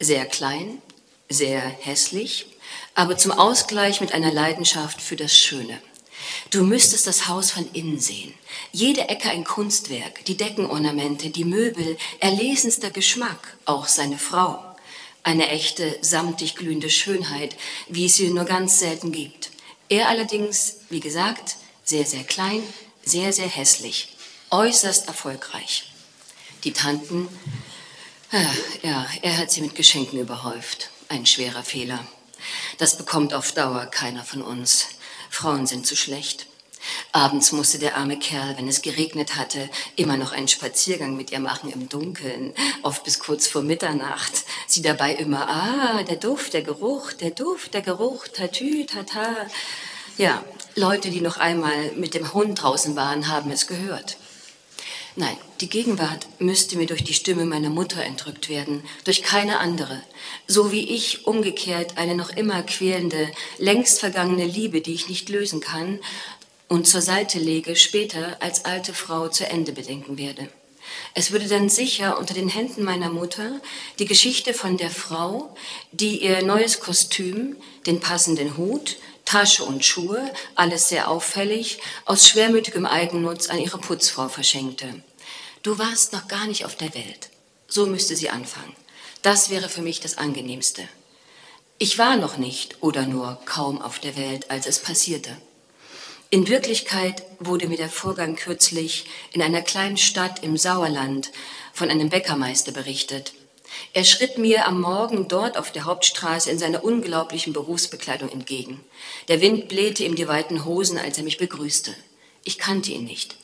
[0.00, 0.82] sehr klein,
[1.28, 2.46] sehr hässlich,
[2.94, 5.80] aber zum Ausgleich mit einer Leidenschaft für das Schöne.
[6.50, 8.34] Du müsstest das Haus von innen sehen.
[8.72, 14.63] Jede Ecke ein Kunstwerk, die Deckenornamente, die Möbel, erlesenster Geschmack, auch seine Frau.
[15.24, 17.56] Eine echte, samtig glühende Schönheit,
[17.88, 19.50] wie es sie nur ganz selten gibt.
[19.88, 22.62] Er allerdings, wie gesagt, sehr, sehr klein,
[23.02, 24.16] sehr, sehr hässlich,
[24.50, 25.90] äußerst erfolgreich.
[26.64, 27.28] Die Tanten,
[28.82, 30.90] ja, er hat sie mit Geschenken überhäuft.
[31.08, 32.06] Ein schwerer Fehler.
[32.78, 34.88] Das bekommt auf Dauer keiner von uns.
[35.30, 36.46] Frauen sind zu schlecht.
[37.12, 41.40] Abends musste der arme Kerl, wenn es geregnet hatte, immer noch einen Spaziergang mit ihr
[41.40, 44.44] machen im Dunkeln, oft bis kurz vor Mitternacht.
[44.66, 49.34] Sie dabei immer, ah, der Duft, der Geruch, der Duft, der Geruch, tatü, tata.
[50.16, 54.16] Ja, Leute, die noch einmal mit dem Hund draußen waren, haben es gehört.
[55.16, 60.02] Nein, die Gegenwart müsste mir durch die Stimme meiner Mutter entrückt werden, durch keine andere.
[60.48, 65.60] So wie ich umgekehrt eine noch immer quälende, längst vergangene Liebe, die ich nicht lösen
[65.60, 66.00] kann,
[66.74, 70.48] und zur Seite lege, später als alte Frau zu Ende bedenken werde.
[71.14, 73.60] Es würde dann sicher unter den Händen meiner Mutter
[74.00, 75.54] die Geschichte von der Frau,
[75.92, 77.54] die ihr neues Kostüm,
[77.86, 84.28] den passenden Hut, Tasche und Schuhe, alles sehr auffällig, aus schwermütigem Eigennutz an ihre Putzfrau
[84.28, 85.00] verschenkte.
[85.62, 87.30] Du warst noch gar nicht auf der Welt.
[87.68, 88.74] So müsste sie anfangen.
[89.22, 90.82] Das wäre für mich das Angenehmste.
[91.78, 95.36] Ich war noch nicht oder nur kaum auf der Welt, als es passierte.
[96.34, 101.30] In Wirklichkeit wurde mir der Vorgang kürzlich in einer kleinen Stadt im Sauerland
[101.72, 103.34] von einem Bäckermeister berichtet.
[103.92, 108.80] Er schritt mir am Morgen dort auf der Hauptstraße in seiner unglaublichen Berufsbekleidung entgegen.
[109.28, 111.94] Der Wind blähte ihm die weiten Hosen, als er mich begrüßte.
[112.42, 113.36] Ich kannte ihn nicht.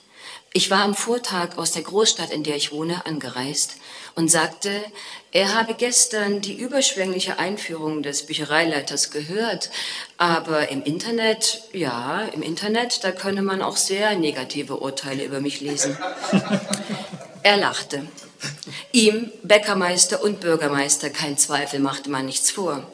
[0.52, 3.76] Ich war am Vortag aus der Großstadt, in der ich wohne, angereist
[4.14, 4.70] und sagte,
[5.32, 9.70] er habe gestern die überschwängliche Einführung des Büchereileiters gehört,
[10.16, 15.60] aber im Internet, ja, im Internet, da könne man auch sehr negative Urteile über mich
[15.60, 15.96] lesen.
[17.42, 18.06] er lachte.
[18.92, 22.84] Ihm, Bäckermeister und Bürgermeister, kein Zweifel, machte man nichts vor.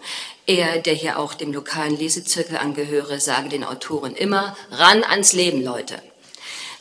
[0.46, 5.62] Er, der hier auch dem lokalen Lesezirkel angehöre, sage den Autoren immer, ran ans Leben,
[5.62, 6.00] Leute.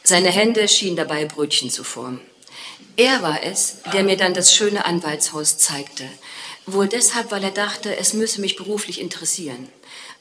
[0.03, 2.21] Seine Hände schienen dabei Brötchen zu formen.
[2.97, 6.07] Er war es, der mir dann das schöne Anwaltshaus zeigte.
[6.65, 9.67] Wohl deshalb, weil er dachte, es müsse mich beruflich interessieren.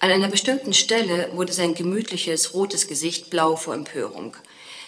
[0.01, 4.37] An einer bestimmten Stelle wurde sein gemütliches, rotes Gesicht blau vor Empörung.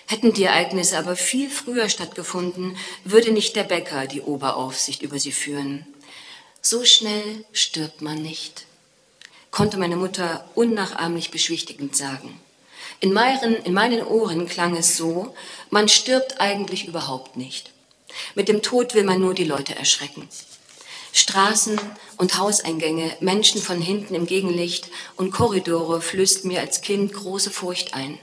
[0.06, 5.32] Hätten die Ereignisse aber viel früher stattgefunden, würde nicht der Bäcker die Oberaufsicht über sie
[5.32, 5.86] führen.
[6.60, 8.66] So schnell stirbt man nicht,
[9.52, 12.40] konnte meine Mutter unnachahmlich beschwichtigend sagen.
[12.98, 15.34] In meinen, in meinen Ohren klang es so,
[15.70, 17.72] man stirbt eigentlich überhaupt nicht.
[18.34, 20.28] Mit dem Tod will man nur die Leute erschrecken.
[21.12, 21.80] Straßen
[22.18, 27.94] und Hauseingänge, Menschen von hinten im Gegenlicht und Korridore flößten mir als Kind große Furcht
[27.94, 28.18] ein.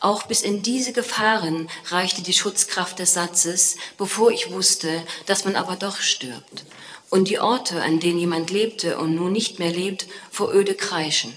[0.00, 5.56] Auch bis in diese Gefahren reichte die Schutzkraft des Satzes, bevor ich wusste, dass man
[5.56, 6.64] aber doch stirbt.
[7.08, 11.36] Und die Orte, an denen jemand lebte und nun nicht mehr lebt, vor öde kreischen.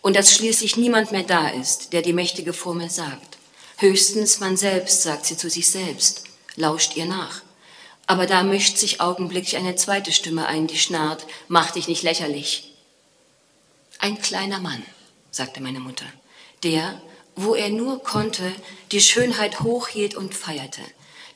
[0.00, 3.38] Und dass schließlich niemand mehr da ist, der die mächtige Formel sagt.
[3.76, 6.24] Höchstens man selbst sagt sie zu sich selbst,
[6.56, 7.42] lauscht ihr nach.
[8.06, 12.74] Aber da mischt sich augenblicklich eine zweite Stimme ein, die schnarrt, mach dich nicht lächerlich.
[13.98, 14.82] Ein kleiner Mann,
[15.30, 16.06] sagte meine Mutter,
[16.62, 17.00] der,
[17.36, 18.52] wo er nur konnte,
[18.90, 20.82] die Schönheit hochhielt und feierte.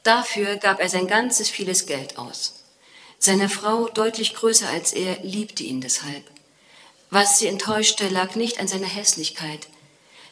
[0.02, 2.64] Dafür gab er sein ganzes vieles Geld aus.
[3.18, 6.24] Seine Frau, deutlich größer als er, liebte ihn deshalb.
[7.10, 9.68] Was sie enttäuschte, lag nicht an seiner Hässlichkeit.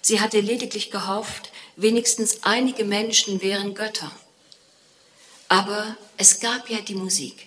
[0.01, 4.11] Sie hatte lediglich gehofft, wenigstens einige Menschen wären Götter.
[5.55, 7.47] Aber es gab ja die Musik.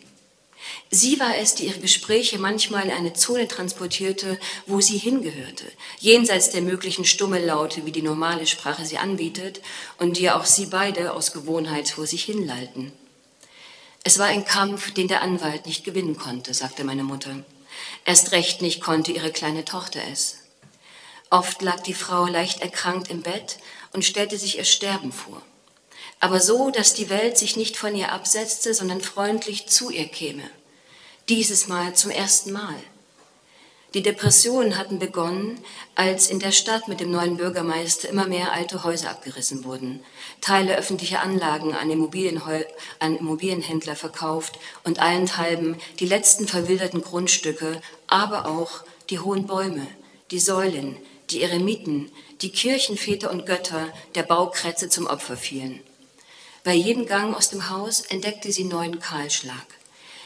[0.89, 5.65] Sie war es, die ihre Gespräche manchmal in eine Zone transportierte, wo sie hingehörte,
[5.99, 9.61] jenseits der möglichen Stummellaute, wie die normale Sprache sie anbietet
[9.97, 12.93] und die auch sie beide aus Gewohnheit vor sich hinlallten.
[14.05, 17.43] Es war ein Kampf, den der Anwalt nicht gewinnen konnte, sagte meine Mutter.
[18.05, 20.37] Erst recht nicht konnte ihre kleine Tochter es.
[21.29, 23.57] Oft lag die Frau leicht erkrankt im Bett
[23.91, 25.41] und stellte sich ihr Sterben vor
[26.19, 30.49] aber so, dass die Welt sich nicht von ihr absetzte, sondern freundlich zu ihr käme.
[31.29, 32.75] Dieses Mal zum ersten Mal.
[33.93, 35.59] Die Depressionen hatten begonnen,
[35.95, 40.03] als in der Stadt mit dem neuen Bürgermeister immer mehr alte Häuser abgerissen wurden,
[40.41, 41.89] Teile öffentlicher Anlagen an,
[42.99, 49.87] an Immobilienhändler verkauft und allenthalben die letzten verwilderten Grundstücke, aber auch die hohen Bäume,
[50.31, 50.97] die Säulen,
[51.29, 52.11] die Eremiten,
[52.41, 55.81] die Kirchenväter und Götter der Baukrätze zum Opfer fielen.
[56.67, 59.65] Bei jedem Gang aus dem Haus entdeckte sie neuen Kahlschlag.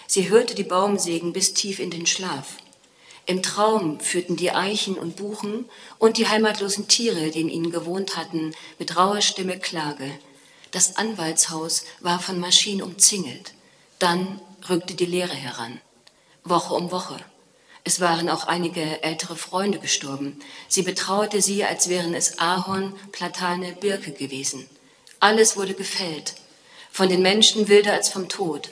[0.07, 2.57] Sie hörte die Baumsägen bis tief in den Schlaf.
[3.27, 5.69] Im Traum führten die Eichen und Buchen
[5.99, 10.09] und die heimatlosen Tiere, die in ihnen gewohnt hatten, mit rauer Stimme Klage.
[10.71, 13.53] Das Anwaltshaus war von Maschinen umzingelt.
[13.99, 15.79] Dann rückte die Leere heran.
[16.43, 17.17] Woche um Woche.
[17.83, 20.39] Es waren auch einige ältere Freunde gestorben.
[20.67, 24.67] Sie betrauerte sie, als wären es Ahorn, Platane, Birke gewesen.
[25.21, 26.33] Alles wurde gefällt,
[26.91, 28.71] von den Menschen wilder als vom Tod.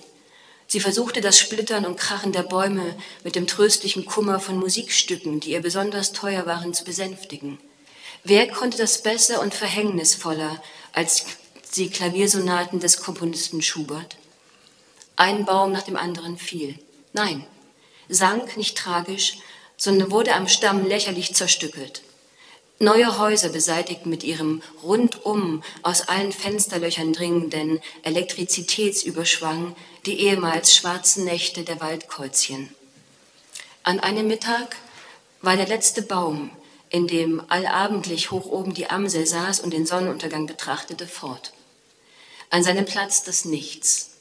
[0.66, 5.52] Sie versuchte das Splittern und Krachen der Bäume mit dem tröstlichen Kummer von Musikstücken, die
[5.52, 7.60] ihr besonders teuer waren, zu besänftigen.
[8.24, 10.60] Wer konnte das besser und verhängnisvoller
[10.92, 11.26] als
[11.76, 14.18] die Klaviersonaten des Komponisten Schubert?
[15.18, 16.80] Ein Baum nach dem anderen fiel.
[17.14, 17.46] Nein,
[18.08, 19.38] sank nicht tragisch,
[19.78, 22.02] sondern wurde am Stamm lächerlich zerstückelt.
[22.82, 29.76] Neue Häuser beseitigten mit ihrem rundum aus allen Fensterlöchern dringenden Elektrizitätsüberschwang
[30.06, 32.74] die ehemals schwarzen Nächte der Waldkreuzchen.
[33.84, 34.78] An einem Mittag
[35.42, 36.52] war der letzte Baum,
[36.90, 41.52] in dem allabendlich hoch oben die Amsel saß und den Sonnenuntergang betrachtete, fort.
[42.50, 44.12] An seinem Platz das Nichts.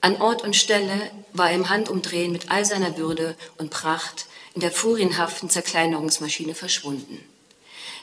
[0.00, 4.60] An Ort und Stelle war er im Handumdrehen mit all seiner Würde und Pracht in
[4.60, 7.24] der furienhaften Zerkleinerungsmaschine verschwunden.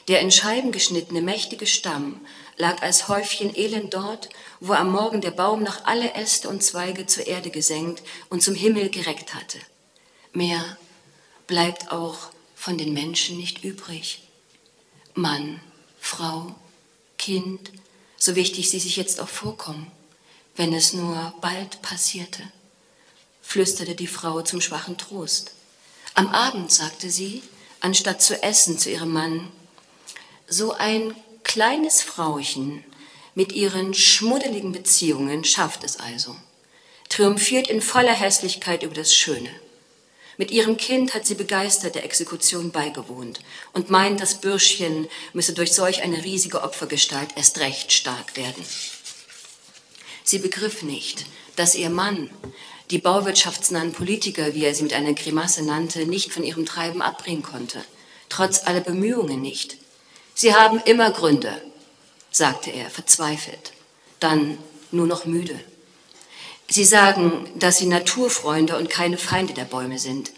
[0.08, 2.20] Der in Scheiben geschnittene mächtige Stamm
[2.56, 4.28] lag als Häufchen Elend dort,
[4.60, 8.54] wo am Morgen der Baum noch alle Äste und Zweige zur Erde gesenkt und zum
[8.54, 9.58] Himmel gereckt hatte.
[10.32, 10.76] Mehr
[11.46, 14.22] bleibt auch von den Menschen nicht übrig.
[15.14, 15.60] Mann,
[16.00, 16.54] Frau,
[17.18, 17.70] Kind,
[18.18, 19.90] so wichtig sie sich jetzt auch vorkommen,
[20.56, 22.42] wenn es nur bald passierte,
[23.42, 25.52] flüsterte die Frau zum schwachen Trost.
[26.14, 27.42] Am Abend sagte sie,
[27.80, 29.50] anstatt zu essen zu ihrem Mann,
[30.48, 32.84] so ein kleines Frauchen
[33.34, 36.36] mit ihren schmuddeligen Beziehungen schafft es also,
[37.08, 39.50] triumphiert in voller Hässlichkeit über das Schöne.
[40.36, 43.40] Mit ihrem Kind hat sie begeistert der Exekution beigewohnt
[43.72, 48.64] und meint, das Bürschchen müsse durch solch eine riesige Opfergestalt erst recht stark werden.
[50.24, 52.30] Sie begriff nicht, dass ihr Mann,
[52.90, 57.42] die bauwirtschaftsnahen Politiker, wie er sie mit einer Grimasse nannte, nicht von ihrem Treiben abbringen
[57.42, 57.84] konnte,
[58.28, 59.76] trotz aller Bemühungen nicht.
[60.34, 61.62] Sie haben immer Gründe,
[62.32, 63.72] sagte er, verzweifelt,
[64.18, 64.58] dann
[64.90, 65.58] nur noch müde.
[66.68, 70.32] Sie sagen, dass Sie Naturfreunde und keine Feinde der Bäume sind.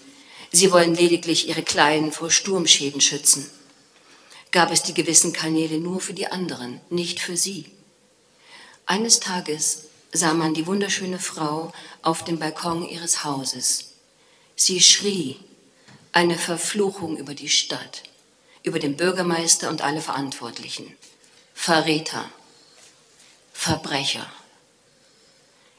[0.52, 3.50] Sie wollen lediglich Ihre Kleinen vor Sturmschäden schützen.
[4.50, 7.66] Gab es die gewissen Kanäle nur für die anderen, nicht für Sie.
[8.84, 11.72] Eines Tages sah man die wunderschöne Frau
[12.02, 13.92] auf dem Balkon ihres Hauses.
[14.56, 15.36] Sie schrie,
[16.12, 18.02] eine Verfluchung über die Stadt
[18.66, 20.96] über den Bürgermeister und alle Verantwortlichen.
[21.54, 22.28] Verräter,
[23.52, 24.26] Verbrecher.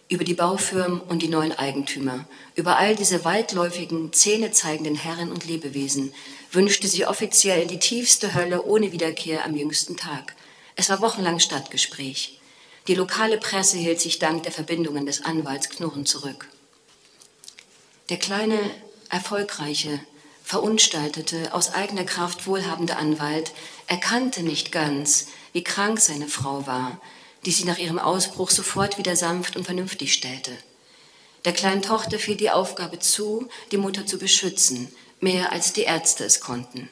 [0.09, 2.25] über die Baufirmen und die neuen Eigentümer,
[2.55, 6.13] über all diese weitläufigen, zähnezeigenden Herren und Lebewesen,
[6.49, 10.33] wünschte sie offiziell die tiefste Hölle ohne Wiederkehr am jüngsten Tag.
[10.77, 12.39] Es war wochenlang Stadtgespräch.
[12.87, 16.47] Die lokale Presse hielt sich dank der Verbindungen des Anwalts knurrend zurück.
[18.07, 18.57] Der kleine,
[19.09, 19.99] erfolgreiche,
[20.47, 23.51] verunstaltete, aus eigener Kraft wohlhabende Anwalt
[23.87, 27.01] erkannte nicht ganz, wie krank seine Frau war,
[27.45, 30.53] die sie nach ihrem Ausbruch sofort wieder sanft und vernünftig stellte.
[31.43, 34.87] Der kleinen Tochter fiel die Aufgabe zu, die Mutter zu beschützen,
[35.19, 36.89] mehr als die Ärzte es konnten.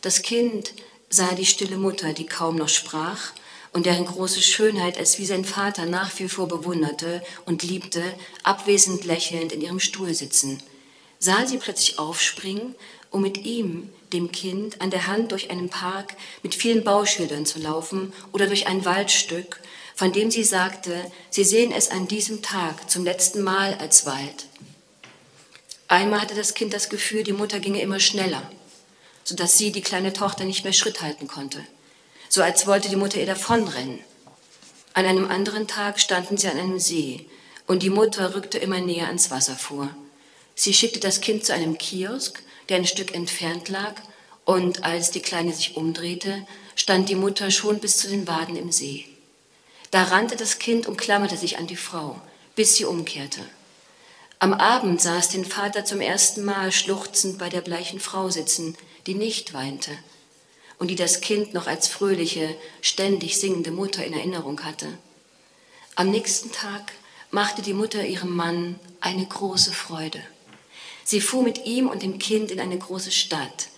[0.00, 0.72] Das Kind
[1.10, 3.32] sah die stille Mutter, die kaum noch sprach
[3.74, 8.02] und deren große Schönheit es wie sein Vater nach wie vor bewunderte und liebte,
[8.44, 10.62] abwesend lächelnd in ihrem Stuhl sitzen,
[11.18, 12.74] sah sie plötzlich aufspringen,
[13.10, 17.58] um mit ihm, dem Kind, an der Hand durch einen Park mit vielen Bauschildern zu
[17.58, 19.60] laufen oder durch ein Waldstück,
[19.94, 24.46] von dem sie sagte, sie sehen es an diesem Tag zum letzten Mal als Wald.
[25.88, 28.48] Einmal hatte das Kind das Gefühl, die Mutter ginge immer schneller,
[29.24, 31.64] sodass sie, die kleine Tochter, nicht mehr Schritt halten konnte,
[32.28, 34.00] so als wollte die Mutter ihr davonrennen.
[34.92, 37.26] An einem anderen Tag standen sie an einem See
[37.66, 39.90] und die Mutter rückte immer näher ans Wasser vor.
[40.58, 43.94] Sie schickte das Kind zu einem Kiosk, der ein Stück entfernt lag,
[44.44, 46.44] und als die Kleine sich umdrehte,
[46.74, 49.04] stand die Mutter schon bis zu den Waden im See.
[49.92, 52.20] Da rannte das Kind und klammerte sich an die Frau,
[52.56, 53.40] bis sie umkehrte.
[54.40, 59.14] Am Abend es den Vater zum ersten Mal schluchzend bei der bleichen Frau sitzen, die
[59.14, 59.92] nicht weinte
[60.80, 64.88] und die das Kind noch als fröhliche, ständig singende Mutter in Erinnerung hatte.
[65.94, 66.94] Am nächsten Tag
[67.30, 70.20] machte die Mutter ihrem Mann eine große Freude.
[71.08, 73.68] Sie fuhr mit ihm und dem Kind in eine große Stadt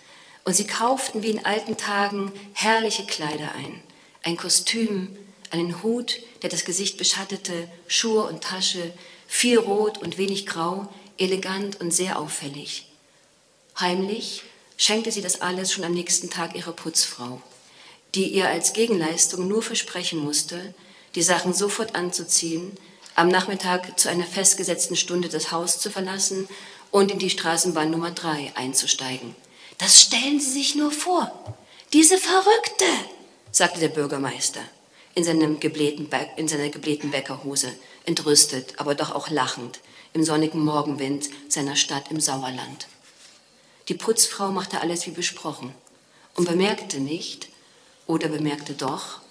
[0.43, 3.81] und sie kauften wie in alten Tagen herrliche Kleider ein,
[4.21, 5.15] ein Kostüm,
[5.49, 8.91] einen Hut, der das Gesicht beschattete, Schuhe und Tasche,
[9.29, 12.87] viel rot und wenig grau, elegant und sehr auffällig.
[13.79, 14.43] Heimlich
[14.75, 17.41] schenkte sie das alles schon am nächsten Tag ihrer Putzfrau,
[18.13, 20.73] die ihr als Gegenleistung nur versprechen musste,
[21.15, 22.73] die Sachen sofort anzuziehen,
[23.15, 26.49] am Nachmittag zu einer festgesetzten Stunde das Haus zu verlassen
[26.91, 29.35] und in die Straßenbahn Nummer drei einzusteigen.
[29.77, 31.31] Das stellen Sie sich nur vor.
[31.93, 32.85] Diese Verrückte,
[33.51, 34.61] sagte der Bürgermeister
[35.15, 37.71] in, seinem geblähten, in seiner geblähten Bäckerhose,
[38.05, 39.79] entrüstet, aber doch auch lachend,
[40.13, 42.87] im sonnigen Morgenwind seiner Stadt im Sauerland.
[43.87, 45.73] Die Putzfrau machte alles wie besprochen
[46.35, 47.49] und bemerkte nicht,
[48.07, 49.21] oder bemerkte doch,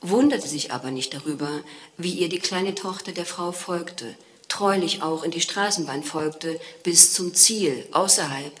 [0.00, 1.62] wunderte sich aber nicht darüber,
[1.96, 4.16] wie ihr die kleine Tochter der Frau folgte,
[4.48, 8.52] treulich auch in die Straßenbahn folgte, bis zum Ziel, außerhalb.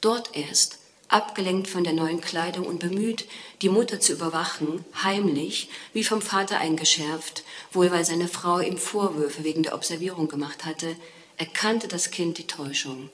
[0.00, 3.26] Dort erst abgelenkt von der neuen Kleidung und bemüht,
[3.62, 9.44] die Mutter zu überwachen, heimlich, wie vom Vater eingeschärft, wohl weil seine Frau ihm Vorwürfe
[9.44, 10.96] wegen der Observierung gemacht hatte,
[11.36, 13.10] erkannte das Kind die Täuschung,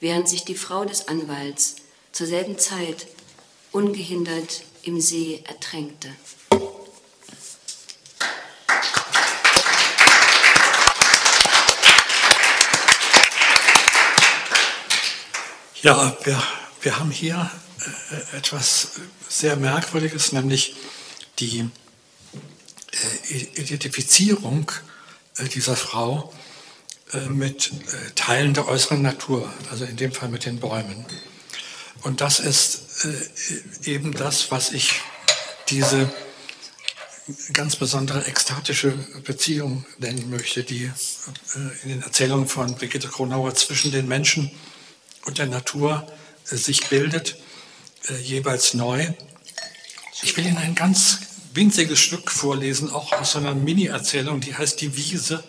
[0.00, 1.76] während sich die Frau des Anwalts
[2.12, 3.06] zur selben Zeit
[3.72, 6.08] ungehindert im See ertränkte.
[15.86, 16.42] Ja, wir
[16.80, 17.48] wir haben hier
[18.32, 18.88] äh, etwas
[19.28, 20.74] sehr Merkwürdiges, nämlich
[21.38, 21.70] die
[23.30, 24.72] äh, Identifizierung
[25.36, 26.32] äh, dieser Frau
[27.28, 27.70] mit
[28.16, 31.06] Teilen der äußeren Natur, also in dem Fall mit den Bäumen.
[32.02, 33.06] Und das ist
[33.84, 35.02] eben das, was ich
[35.68, 36.12] diese
[37.52, 38.90] ganz besondere ekstatische
[39.22, 40.90] Beziehung nennen möchte, die
[41.84, 44.50] in den Erzählungen von Brigitte Kronauer zwischen den Menschen
[45.26, 46.06] und der Natur
[46.44, 47.36] sich bildet,
[48.08, 49.12] äh, jeweils neu.
[50.22, 51.18] Ich will Ihnen ein ganz
[51.52, 55.42] winziges Stück vorlesen, auch aus einer Mini-Erzählung, die heißt Die Wiese.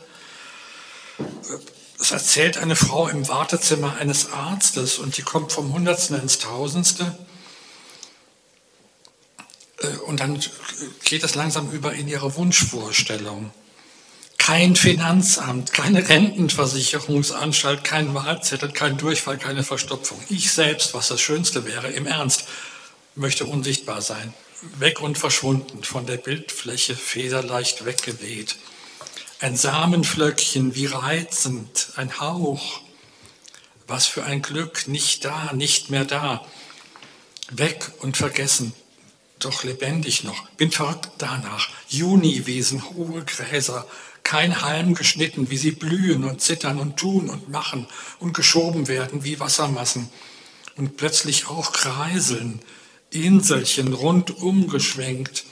[1.99, 7.17] Es erzählt eine Frau im Wartezimmer eines Arztes und die kommt vom Hundertsten ins Tausendste.
[9.79, 10.39] Äh, und dann
[11.03, 13.51] geht es langsam über in ihre Wunschvorstellung
[14.37, 20.19] kein Finanzamt, keine Rentenversicherungsanstalt, kein Wahlzettel, kein Durchfall, keine Verstopfung.
[20.29, 22.45] Ich selbst, was das Schönste wäre, im Ernst,
[23.15, 24.33] möchte unsichtbar sein,
[24.79, 28.55] weg und verschwunden, von der Bildfläche federleicht weggeweht.
[29.39, 32.81] Ein Samenflöckchen, wie reizend, ein Hauch.
[33.87, 36.45] Was für ein Glück, nicht da, nicht mehr da.
[37.51, 38.73] Weg und vergessen,
[39.39, 40.49] doch lebendig noch.
[40.57, 41.69] Bin verrückt danach.
[41.87, 43.87] Juniwesen, hohe Gräser,
[44.27, 47.87] kein Halm geschnitten, wie sie blühen und zittern und tun und machen
[48.19, 50.09] und geschoben werden wie Wassermassen
[50.75, 52.59] und plötzlich auch kreiseln,
[53.09, 55.45] Inselchen rundum geschwenkt,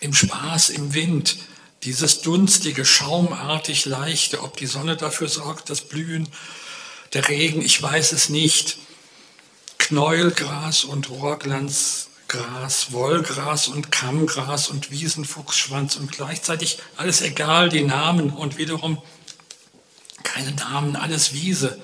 [0.00, 1.38] im Spaß, im Wind,
[1.84, 6.28] Dieses dunstige, schaumartig leichte, ob die Sonne dafür sorgt, das Blühen,
[7.14, 8.76] der Regen, ich weiß es nicht.
[9.78, 11.08] Knäuelgras und
[12.34, 19.00] Rohrglanzgras, Wollgras und Kammgras und Wiesenfuchsschwanz und gleichzeitig alles egal, die Namen und wiederum
[20.22, 21.80] keine Namen, alles Wiese.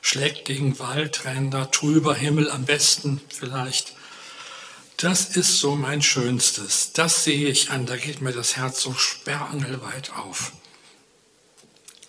[0.00, 3.94] Schlägt gegen Waldränder, trüber Himmel am besten vielleicht.
[4.96, 6.92] Das ist so mein Schönstes.
[6.92, 10.52] Das sehe ich an, da geht mir das Herz so sperrangelweit auf.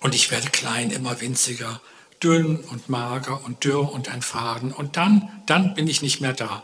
[0.02, 1.82] Und ich werde klein, immer winziger,
[2.22, 4.72] dünn und mager und dürr und ein Faden.
[4.72, 6.64] Und dann, dann bin ich nicht mehr da.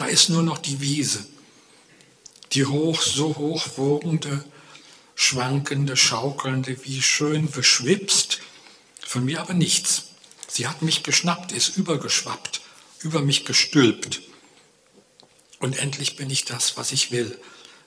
[0.00, 1.26] Da ist nur noch die Wiese.
[2.52, 4.42] Die hoch, so hoch wogende,
[5.14, 8.40] schwankende, schaukelnde, wie schön beschwipst,
[9.06, 10.04] von mir aber nichts.
[10.48, 12.62] Sie hat mich geschnappt, ist übergeschwappt,
[13.00, 14.22] über mich gestülpt.
[15.58, 17.38] Und endlich bin ich das, was ich will.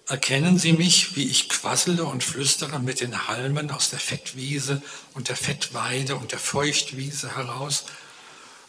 [0.07, 4.83] Erkennen Sie mich, wie ich quassele und flüstere mit den Halmen aus der Fettwiese
[5.15, 7.85] und der Fettweide und der Feuchtwiese heraus,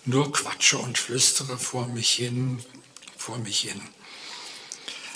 [0.07, 2.65] nur quatsche und flüstere vor mich hin,
[3.25, 3.81] vor mich hin.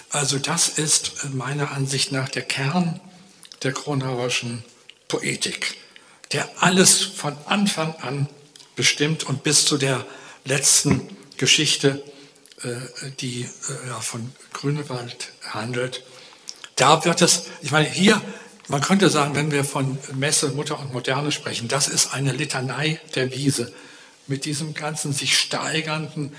[0.09, 3.01] Also das ist meiner Ansicht nach der Kern
[3.63, 4.65] der Kronauerschen
[5.09, 5.77] Poetik,
[6.33, 8.27] der alles von Anfang an
[8.77, 10.07] bestimmt und bis zu der
[10.47, 11.07] letzten
[11.37, 12.03] Geschichte
[12.63, 16.03] äh, die äh, von Grünewald handelt.
[16.77, 18.23] Da wird es, ich meine, hier,
[18.69, 23.01] man könnte sagen, wenn wir von Messe, Mutter und Moderne sprechen, das ist eine Litanei
[23.15, 23.71] der Wiese
[24.27, 26.35] mit diesem ganzen sich steigernden,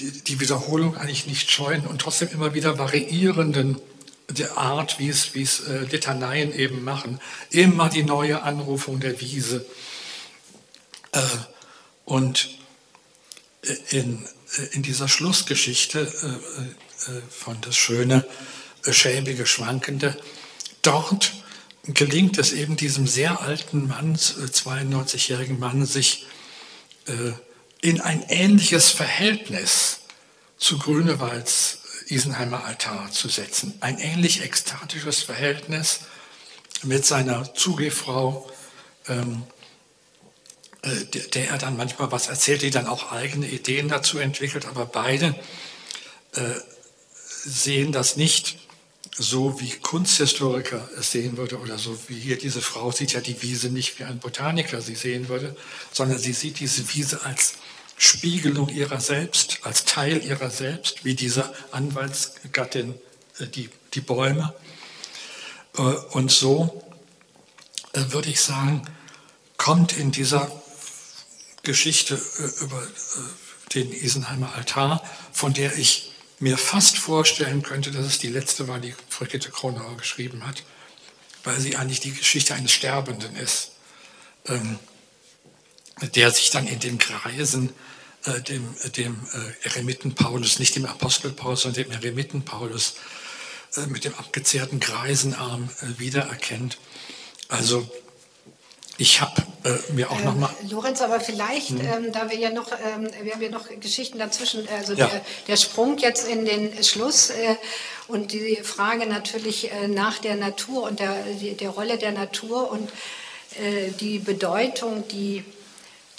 [0.00, 3.78] die, die Wiederholung eigentlich nicht scheuen und trotzdem immer wieder variierenden
[4.28, 7.20] der Art, wie es, wie es äh, Litaneien eben machen.
[7.50, 9.66] Immer die neue Anrufung der Wiese.
[11.12, 11.20] Äh,
[12.04, 12.48] und
[13.90, 14.26] in
[14.56, 18.26] äh, in dieser Schlussgeschichte äh, äh, von das schöne,
[18.88, 20.16] schäbige, schwankende,
[20.82, 21.32] dort
[21.84, 26.26] gelingt es eben diesem sehr alten Mann, 92-jährigen Mann, sich
[27.82, 29.98] in ein ähnliches Verhältnis
[30.56, 33.74] zu Grünewalds Isenheimer Altar zu setzen.
[33.80, 36.00] Ein ähnlich ekstatisches Verhältnis
[36.82, 38.48] mit seiner Zugehfrau,
[39.08, 39.42] ähm,
[40.82, 44.66] äh, der, der er dann manchmal was erzählt, die dann auch eigene Ideen dazu entwickelt,
[44.66, 45.34] aber beide
[46.34, 46.40] äh,
[47.44, 48.58] sehen das nicht
[49.16, 53.42] so, wie Kunsthistoriker es sehen würde oder so wie hier diese Frau sieht ja die
[53.42, 55.56] Wiese nicht wie ein Botaniker sie sehen würde,
[55.92, 57.54] sondern sie sieht diese Wiese als
[58.04, 62.94] Spiegelung ihrer selbst, als Teil ihrer selbst, wie diese Anwaltsgattin
[63.38, 64.52] äh, die, die Bäume.
[65.76, 66.82] Äh, und so
[67.92, 68.82] äh, würde ich sagen,
[69.56, 70.50] kommt in dieser
[71.62, 72.20] Geschichte
[72.60, 72.84] über
[73.72, 75.00] den Isenheimer Altar,
[75.30, 79.96] von der ich mir fast vorstellen könnte, dass es die letzte war, die Brigitte Kronauer
[79.96, 80.64] geschrieben hat,
[81.44, 83.70] weil sie eigentlich die Geschichte eines Sterbenden ist,
[84.46, 84.80] ähm,
[86.16, 87.72] der sich dann in den Kreisen
[88.24, 89.26] äh, dem, dem
[89.62, 92.94] Eremiten Paulus, nicht dem Apostel Paulus, sondern dem Eremiten Paulus
[93.88, 96.76] mit dem abgezehrten Greisenarm wiedererkennt.
[97.48, 97.88] Also
[98.98, 101.80] ich habe äh, mir auch ähm, noch mal Lorenz, aber vielleicht, hm.
[101.80, 105.06] ähm, da wir ja noch, ähm, wir haben ja noch Geschichten dazwischen, also ja.
[105.06, 107.56] der, der, Sprung jetzt in den Schluss äh,
[108.06, 111.16] und die Frage natürlich äh, nach der Natur und der,
[111.58, 112.90] der Rolle der Natur und
[113.60, 115.44] äh, die Bedeutung, die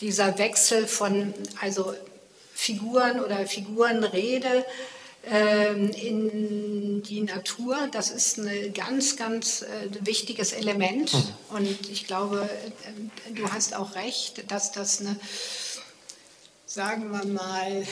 [0.01, 1.93] dieser Wechsel von also
[2.53, 4.65] Figuren oder Figurenrede
[5.25, 7.87] ähm, in die Natur.
[7.91, 11.13] Das ist ein ganz, ganz äh, wichtiges Element.
[11.13, 11.55] Mhm.
[11.57, 15.15] Und ich glaube, äh, du hast auch recht, dass das eine,
[16.65, 17.87] sagen wir mal,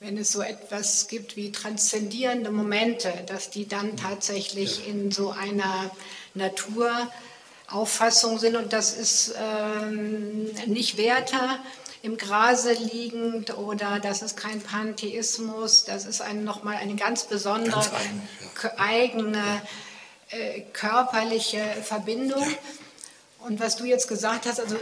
[0.00, 5.90] wenn es so etwas gibt wie transzendierende Momente, dass die dann tatsächlich in so einer
[7.74, 8.56] Naturauffassung sind.
[8.56, 11.58] Und das ist ähm, nicht Werther
[12.02, 17.72] im Grase liegend oder das ist kein Pantheismus, das ist ein, nochmal eine ganz besondere,
[17.72, 18.22] ganz eigen,
[18.62, 18.70] ja.
[18.76, 19.62] eigene
[20.30, 22.42] äh, körperliche Verbindung.
[22.42, 22.56] Ja.
[23.46, 24.76] Und was du jetzt gesagt hast, also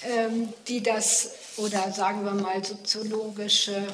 [0.05, 3.87] ähm, die das, oder sagen wir mal soziologische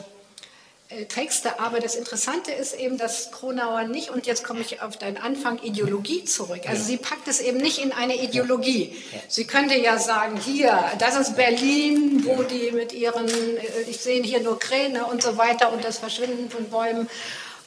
[0.91, 1.61] äh, Texte.
[1.61, 5.59] Aber das Interessante ist eben, dass Kronauer nicht, und jetzt komme ich auf deinen Anfang,
[5.63, 6.63] Ideologie zurück.
[6.67, 6.89] Also ja.
[6.89, 8.97] sie packt es eben nicht in eine Ideologie.
[9.13, 9.19] Ja.
[9.29, 14.23] Sie könnte ja sagen, hier, das ist Berlin, wo die mit ihren, äh, ich sehe
[14.23, 17.09] hier nur Kräne und so weiter und das Verschwinden von Bäumen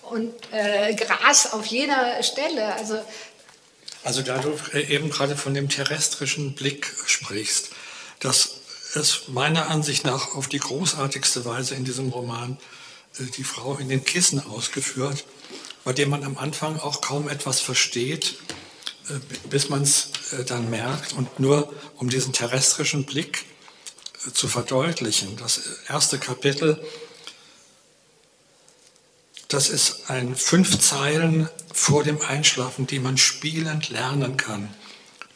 [0.09, 2.73] und äh, Gras auf jeder Stelle.
[2.75, 2.99] Also,
[4.03, 7.69] also da du eben gerade von dem terrestrischen Blick sprichst,
[8.19, 8.57] das
[8.95, 12.57] ist meiner Ansicht nach auf die großartigste Weise in diesem Roman
[13.19, 15.25] äh, die Frau in den Kissen ausgeführt,
[15.84, 18.35] bei dem man am Anfang auch kaum etwas versteht,
[19.09, 19.13] äh,
[19.49, 21.13] bis man es äh, dann merkt.
[21.13, 23.45] Und nur um diesen terrestrischen Blick
[24.27, 26.84] äh, zu verdeutlichen, das erste Kapitel
[29.53, 34.73] das ist ein fünf Zeilen vor dem Einschlafen, die man spielend lernen kann.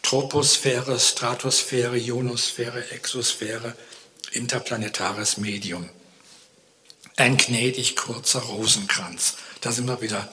[0.02, 3.76] Troposphäre, Stratosphäre, Ionosphäre, Exosphäre,
[4.32, 5.90] interplanetares Medium.
[7.16, 9.36] Ein gnädig kurzer Rosenkranz.
[9.62, 10.28] Da sind wir wieder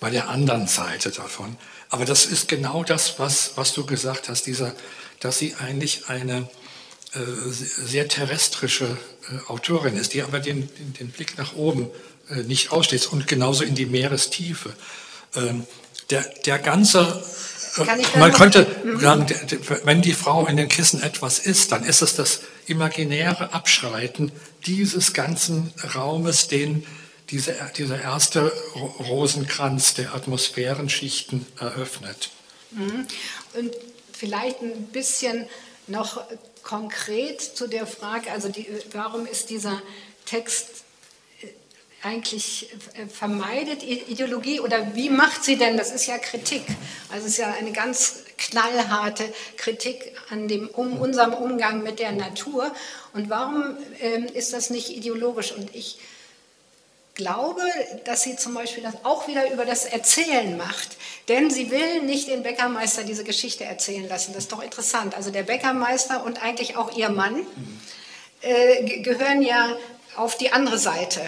[0.00, 1.56] bei der anderen Seite davon.
[1.88, 4.74] Aber das ist genau das, was, was du gesagt hast, dieser,
[5.20, 6.48] dass sie eigentlich eine
[7.14, 7.20] äh,
[7.50, 8.84] sehr terrestrische
[9.30, 10.68] äh, Autorin ist, die aber den,
[10.98, 11.88] den, Blick nach oben
[12.34, 14.72] nicht ausstehst und genauso in die Meerestiefe.
[15.34, 15.66] Ähm,
[16.10, 17.22] der, der ganze,
[17.76, 18.66] äh, man könnte
[19.00, 19.26] sagen,
[19.84, 24.32] wenn die Frau in den Kissen etwas ist, dann ist es das imaginäre Abschreiten
[24.66, 26.86] dieses ganzen Raumes, den
[27.30, 32.30] diese, dieser erste Rosenkranz der Atmosphärenschichten eröffnet.
[32.70, 33.06] Mhm.
[33.54, 33.72] Und
[34.12, 35.48] vielleicht ein bisschen
[35.88, 36.22] noch
[36.62, 39.80] konkret zu der Frage, also die, warum ist dieser
[40.24, 40.84] Text
[42.06, 46.62] eigentlich äh, vermeidet Ideologie oder wie macht sie denn, das ist ja Kritik,
[47.10, 49.24] also es ist ja eine ganz knallharte
[49.56, 52.72] Kritik an dem, um unserem Umgang mit der Natur
[53.12, 55.98] und warum ähm, ist das nicht ideologisch und ich
[57.16, 57.62] glaube,
[58.04, 60.98] dass sie zum Beispiel das auch wieder über das Erzählen macht.
[61.28, 64.34] Denn sie will nicht den Bäckermeister diese Geschichte erzählen lassen.
[64.34, 65.16] Das ist doch interessant.
[65.16, 67.46] Also der Bäckermeister und eigentlich auch ihr Mann
[68.42, 69.76] äh, gehören ja
[70.14, 71.22] auf die andere Seite.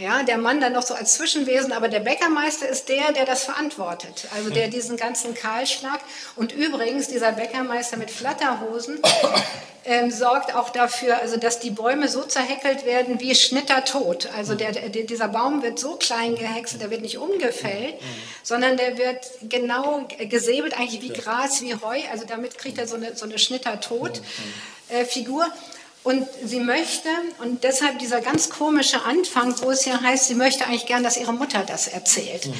[0.00, 3.44] Ja, der Mann dann noch so als Zwischenwesen, aber der Bäckermeister ist der, der das
[3.44, 4.28] verantwortet.
[4.34, 6.00] Also der diesen ganzen Kahlschlag.
[6.36, 8.98] Und übrigens, dieser Bäckermeister mit Flatterhosen
[9.84, 14.30] ähm, sorgt auch dafür, also dass die Bäume so zerheckelt werden wie Schnittertot.
[14.34, 17.96] Also der, der, dieser Baum wird so klein gehäckselt, der wird nicht umgefällt,
[18.42, 19.18] sondern der wird
[19.50, 22.00] genau gesäbelt, eigentlich wie Gras, wie Heu.
[22.10, 25.44] Also damit kriegt er so eine, so eine Schnittertot-Figur.
[25.44, 27.08] Äh, und sie möchte,
[27.42, 31.16] und deshalb dieser ganz komische Anfang, wo es ja heißt, sie möchte eigentlich gern, dass
[31.16, 32.46] ihre Mutter das erzählt.
[32.46, 32.54] Mhm.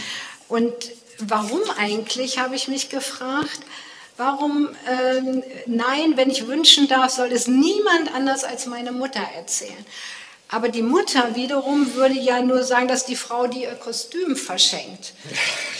[0.49, 0.75] Und
[1.19, 3.61] warum eigentlich, habe ich mich gefragt.
[4.17, 5.23] Warum, äh,
[5.65, 9.87] nein, wenn ich wünschen darf, soll es niemand anders als meine Mutter erzählen.
[10.49, 15.15] Aber die Mutter wiederum würde ja nur sagen, dass die Frau die ihr Kostüm verschenkt.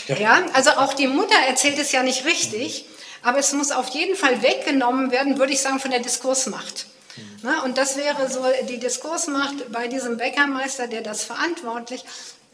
[0.07, 0.15] Ja.
[0.17, 2.85] ja, also auch die Mutter erzählt es ja nicht richtig,
[3.21, 6.87] aber es muss auf jeden Fall weggenommen werden, würde ich sagen, von der Diskursmacht.
[7.41, 12.03] Na, und das wäre so die Diskursmacht bei diesem Bäckermeister, der das verantwortlich,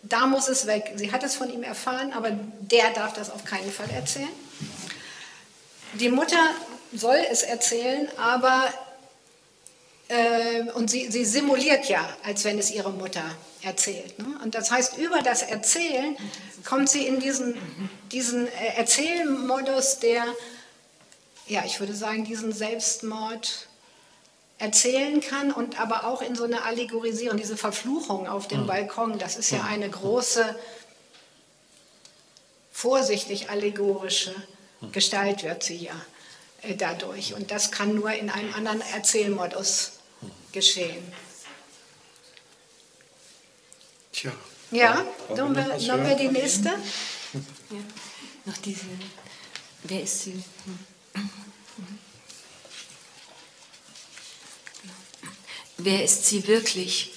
[0.03, 0.93] da muss es weg.
[0.95, 4.29] Sie hat es von ihm erfahren, aber der darf das auf keinen Fall erzählen.
[5.93, 6.39] Die Mutter
[6.93, 8.71] soll es erzählen, aber
[10.09, 13.23] äh, und sie, sie simuliert ja, als wenn es ihre Mutter
[13.61, 14.17] erzählt.
[14.19, 14.39] Ne?
[14.43, 16.15] Und das heißt, über das Erzählen
[16.63, 17.55] kommt sie in diesen,
[18.11, 20.23] diesen äh, Erzählmodus, der,
[21.47, 23.67] ja, ich würde sagen, diesen Selbstmord
[24.59, 28.67] erzählen kann und aber auch in so eine Allegorisierung, diese Verfluchung auf dem mhm.
[28.67, 29.69] Balkon, das ist ja mhm.
[29.69, 30.55] eine große,
[32.71, 34.33] vorsichtig allegorische
[34.81, 34.91] mhm.
[34.91, 35.95] Gestalt wird sie ja
[36.63, 37.33] äh, dadurch.
[37.33, 40.31] Und das kann nur in einem anderen Erzählmodus mhm.
[40.51, 41.13] geschehen.
[44.11, 44.31] Tja.
[44.71, 46.69] Ja, sollen wir, sollen wir die nächste?
[47.69, 47.79] Ja,
[48.45, 48.85] noch diese.
[49.83, 50.41] Wer ist sie?
[51.13, 51.27] Hm.
[55.77, 57.11] Wer ist sie wirklich?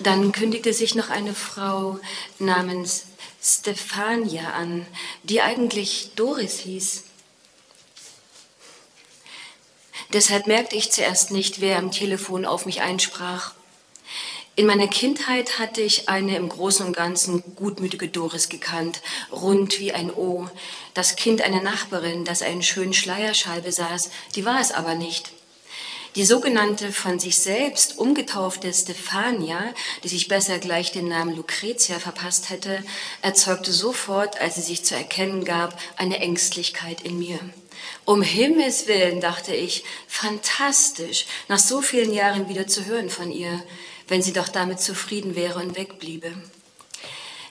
[0.00, 2.00] Dann kündigte sich noch eine Frau
[2.38, 3.04] namens
[3.42, 4.86] Stefania an,
[5.22, 7.04] die eigentlich Doris hieß.
[10.12, 13.52] Deshalb merkte ich zuerst nicht, wer am Telefon auf mich einsprach.
[14.56, 19.02] In meiner Kindheit hatte ich eine im Großen und Ganzen gutmütige Doris gekannt,
[19.32, 20.48] rund wie ein O.
[20.94, 25.33] Das Kind einer Nachbarin, das einen schönen Schleierschal besaß, die war es aber nicht.
[26.16, 29.74] Die sogenannte von sich selbst umgetaufte Stefania,
[30.04, 32.84] die sich besser gleich den Namen Lucretia verpasst hätte,
[33.20, 37.40] erzeugte sofort, als sie sich zu erkennen gab, eine Ängstlichkeit in mir.
[38.04, 43.60] Um Himmels willen, dachte ich, fantastisch, nach so vielen Jahren wieder zu hören von ihr,
[44.06, 46.32] wenn sie doch damit zufrieden wäre und wegbliebe.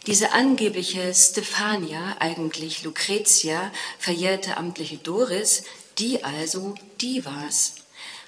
[0.07, 5.64] Diese angebliche Stefania, eigentlich Lucretia, verjährte amtliche Doris,
[5.98, 7.82] die also, die war's,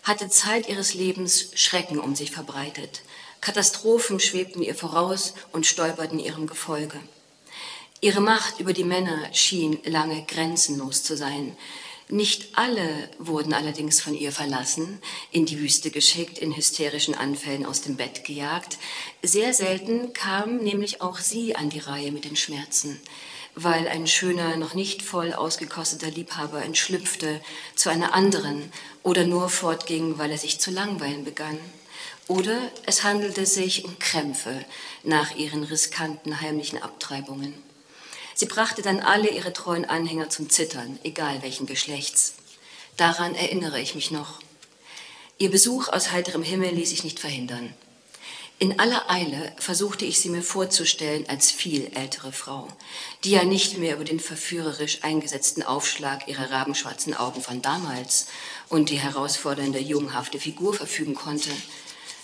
[0.06, 3.02] hatte Zeit ihres Lebens Schrecken um sich verbreitet.
[3.42, 7.00] Katastrophen schwebten ihr voraus und stolperten ihrem Gefolge.
[8.02, 11.58] Ihre Macht über die Männer schien lange grenzenlos zu sein.
[12.08, 15.00] Nicht alle wurden allerdings von ihr verlassen,
[15.32, 18.78] in die Wüste geschickt, in hysterischen Anfällen aus dem Bett gejagt.
[19.24, 23.02] Sehr selten kam nämlich auch sie an die Reihe mit den Schmerzen,
[23.56, 27.42] weil ein schöner, noch nicht voll ausgekosteter Liebhaber entschlüpfte
[27.76, 28.72] zu einer anderen
[29.02, 31.58] oder nur fortging, weil er sich zu langweilen begann.
[32.28, 34.66] Oder es handelte sich um Krämpfe
[35.04, 37.54] nach ihren riskanten heimlichen Abtreibungen.
[38.34, 42.36] Sie brachte dann alle ihre treuen Anhänger zum Zittern, egal welchen Geschlechts.
[42.98, 44.40] Daran erinnere ich mich noch.
[45.38, 47.74] Ihr Besuch aus heiterem Himmel ließ sich nicht verhindern.
[48.58, 52.70] In aller Eile versuchte ich sie mir vorzustellen als viel ältere Frau,
[53.26, 58.28] die ja nicht mehr über den verführerisch eingesetzten Aufschlag ihrer rabenschwarzen Augen von damals
[58.70, 61.50] und die herausfordernde junghafte Figur verfügen konnte.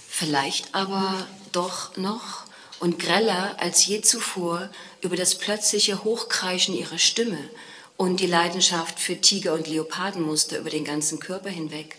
[0.07, 2.45] Vielleicht aber doch noch
[2.79, 4.69] und greller als je zuvor
[5.01, 7.49] über das plötzliche Hochkreischen ihrer Stimme
[7.97, 11.97] und die Leidenschaft für Tiger- und Leopardenmuster über den ganzen Körper hinweg.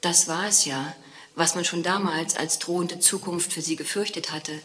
[0.00, 0.94] Das war es ja,
[1.36, 4.60] was man schon damals als drohende Zukunft für sie gefürchtet hatte.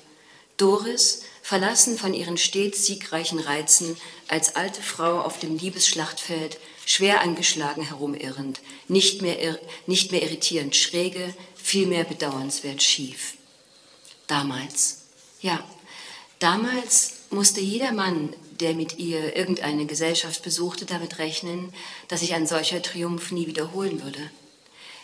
[0.58, 3.96] Doris, verlassen von ihren stets siegreichen Reizen,
[4.28, 11.34] als alte Frau auf dem Liebesschlachtfeld, schwer angeschlagen herumirrend, nicht mehr, nicht mehr irritierend schräge,
[11.56, 13.36] vielmehr bedauernswert schief.
[14.28, 15.06] Damals.
[15.42, 15.64] Ja,
[16.40, 21.74] damals musste jeder Mann, der mit ihr irgendeine Gesellschaft besuchte, damit rechnen,
[22.10, 24.30] dass sich ein solcher Triumph nie wiederholen würde.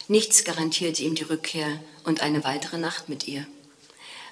[0.07, 3.47] Nichts garantierte ihm die Rückkehr und eine weitere Nacht mit ihr.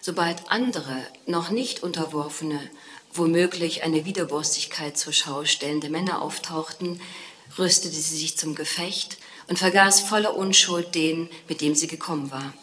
[0.01, 0.95] Sobald andere,
[1.25, 2.59] noch nicht unterworfene,
[3.13, 7.01] womöglich eine Widerborstigkeit zur Schau stellende Männer auftauchten,
[7.57, 9.17] rüstete sie sich zum Gefecht
[9.47, 12.53] und vergaß voller Unschuld den, mit dem sie gekommen war.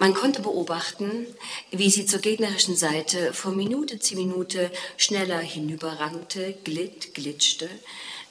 [0.00, 1.26] Man konnte beobachten,
[1.72, 7.68] wie sie zur gegnerischen Seite von Minute zu Minute schneller hinüberrankte, glitt, glitschte.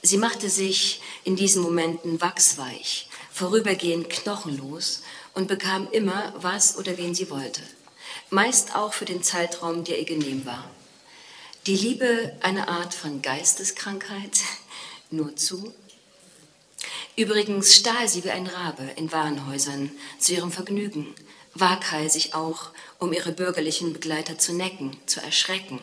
[0.02, 3.07] Sie machte sich in diesen Momenten wachsweich,
[3.38, 5.02] vorübergehend knochenlos
[5.34, 7.62] und bekam immer, was oder wen sie wollte.
[8.30, 10.68] Meist auch für den Zeitraum, der ihr genehm war.
[11.66, 14.40] Die Liebe eine Art von Geisteskrankheit,
[15.10, 15.72] nur zu.
[17.16, 21.14] Übrigens stahl sie wie ein Rabe in Warenhäusern zu ihrem Vergnügen
[21.60, 25.80] waghalsig auch, um ihre bürgerlichen Begleiter zu necken, zu erschrecken.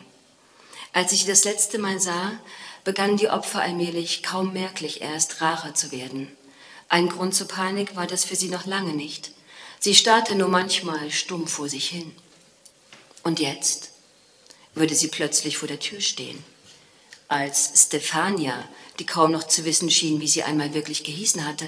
[0.92, 2.32] Als ich sie das letzte Mal sah,
[2.84, 6.35] begannen die Opfer allmählich, kaum merklich erst, rarer zu werden.
[6.88, 9.32] Ein Grund zur Panik war das für sie noch lange nicht.
[9.80, 12.14] Sie starrte nur manchmal stumm vor sich hin.
[13.22, 13.90] Und jetzt
[14.74, 16.42] würde sie plötzlich vor der Tür stehen.
[17.28, 18.68] Als Stefania,
[19.00, 21.66] die kaum noch zu wissen schien, wie sie einmal wirklich gehießen hatte.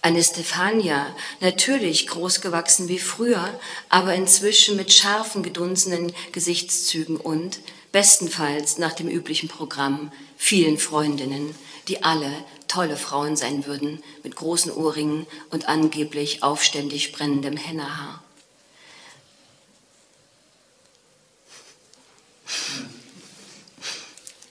[0.00, 7.58] Eine Stefania, natürlich großgewachsen wie früher, aber inzwischen mit scharfen, gedunsenen Gesichtszügen und,
[7.92, 11.54] bestenfalls nach dem üblichen Programm, vielen Freundinnen,
[11.88, 12.32] die alle
[12.68, 18.22] tolle Frauen sein würden, mit großen Ohrringen und angeblich aufständig brennendem Hennahaar.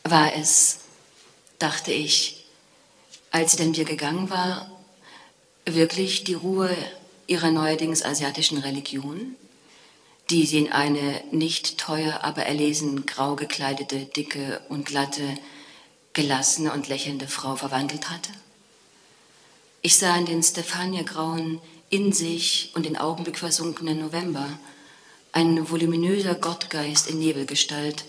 [0.03, 0.79] War es,
[1.59, 2.45] dachte ich,
[3.31, 4.69] als sie dann wieder gegangen war
[5.65, 6.75] wirklich die Ruhe
[7.27, 9.35] ihrer neuerdings asiatischen Religion,
[10.29, 15.23] die sie in eine nicht teuer, aber erlesen grau gekleidete, dicke und glatte,
[16.15, 18.31] gelassene und lächelnde Frau verwandelt hatte?
[19.83, 21.61] Ich sah in den Stefania-grauen,
[21.91, 24.49] in sich und in Augenblick versunkenen November
[25.31, 28.05] ein voluminöser Gottgeist in Nebelgestalt,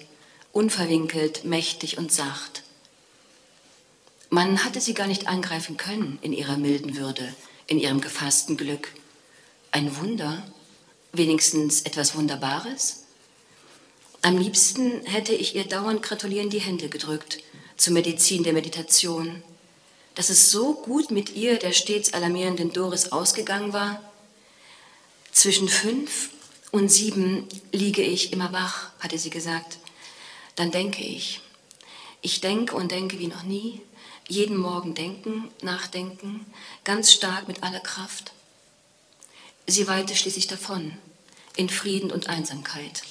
[0.52, 2.62] unverwinkelt, mächtig und sacht.
[4.30, 7.34] Man hatte sie gar nicht angreifen können in ihrer milden Würde,
[7.66, 8.88] in ihrem gefassten Glück.
[9.72, 10.42] Ein Wunder,
[11.12, 13.04] wenigstens etwas Wunderbares.
[14.22, 17.38] Am liebsten hätte ich ihr dauernd gratulierend die Hände gedrückt
[17.77, 19.43] zur Medizin der Meditation.
[20.15, 24.03] Dass es so gut mit ihr, der stets alarmierenden Doris, ausgegangen war.
[25.32, 26.31] Zwischen fünf
[26.73, 29.78] und sieben liege ich immer wach, hatte sie gesagt.
[30.55, 31.40] Dann denke ich.
[32.23, 33.82] Ich denke und denke wie noch nie.
[34.28, 36.44] Jeden Morgen denken, nachdenken,
[36.82, 38.32] ganz stark mit aller Kraft.
[39.66, 40.97] Sie weilte schließlich davon,
[41.57, 43.03] in Frieden und Einsamkeit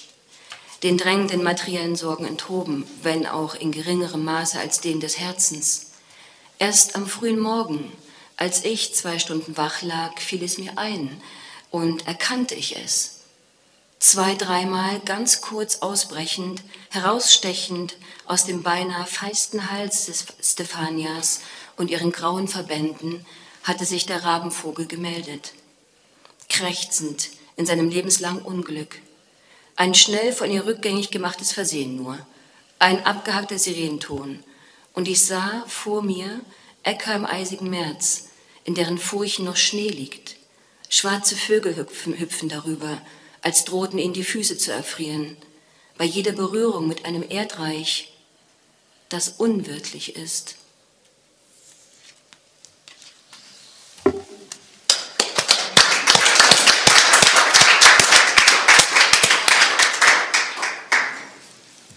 [0.84, 5.92] den drängenden materiellen Sorgen enthoben, wenn auch in geringerem Maße als den des Herzens.
[6.60, 7.92] Erst am frühen Morgen,
[8.38, 11.22] als ich zwei Stunden wach lag, fiel es mir ein
[11.72, 13.22] und erkannte ich es.
[14.00, 16.62] Zwei, dreimal ganz kurz ausbrechend,
[16.92, 21.42] herausstechend aus dem beinahe feisten Hals des Stephanias
[21.78, 23.26] und ihren grauen Verbänden
[23.64, 25.54] hatte sich der Rabenvogel gemeldet.
[26.50, 29.02] Krächzend in seinem lebenslangen Unglück,
[29.76, 32.18] ein schnell von ihr rückgängig gemachtes Versehen nur,
[32.80, 34.44] ein abgehackter Sirenenton,
[34.94, 36.42] und ich sah vor mir
[36.84, 38.30] Äcker im eisigen März,
[38.64, 40.38] in deren Furchen noch Schnee liegt.
[40.88, 43.02] Schwarze Vögel hüpfen, hüpfen darüber,
[43.42, 45.36] als drohten ihnen die Füße zu erfrieren,
[45.98, 48.14] bei jeder Berührung mit einem Erdreich,
[49.10, 50.56] das unwirtlich ist.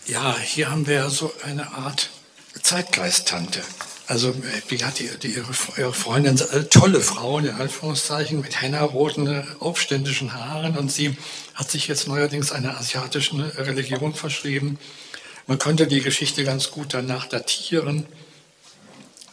[0.09, 2.09] Ja, hier haben wir so eine Art
[2.63, 3.61] Zeitgeist-Tante.
[4.07, 4.35] Also
[4.69, 9.45] wie hat die, die ihre, ihre, Freundin, äh, tolle Frau in Anführungszeichen, mit henna-roten, äh,
[9.61, 11.15] aufständischen Haaren und sie
[11.53, 14.79] hat sich jetzt neuerdings einer asiatischen Religion verschrieben.
[15.47, 18.07] Man könnte die Geschichte ganz gut danach datieren.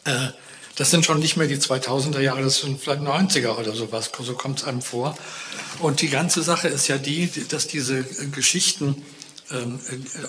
[0.04, 0.28] Äh,
[0.76, 4.34] das sind schon nicht mehr die 2000er Jahre, das sind vielleicht 90er oder sowas, so
[4.34, 5.18] kommt es einem vor.
[5.80, 9.15] Und die ganze Sache ist ja die, dass diese Geschichten äh,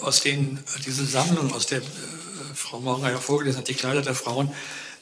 [0.02, 1.84] aus denen diese Sammlung, aus der äh,
[2.54, 4.52] Frau Maurer ja vorgelesen hat, die Kleider der Frauen,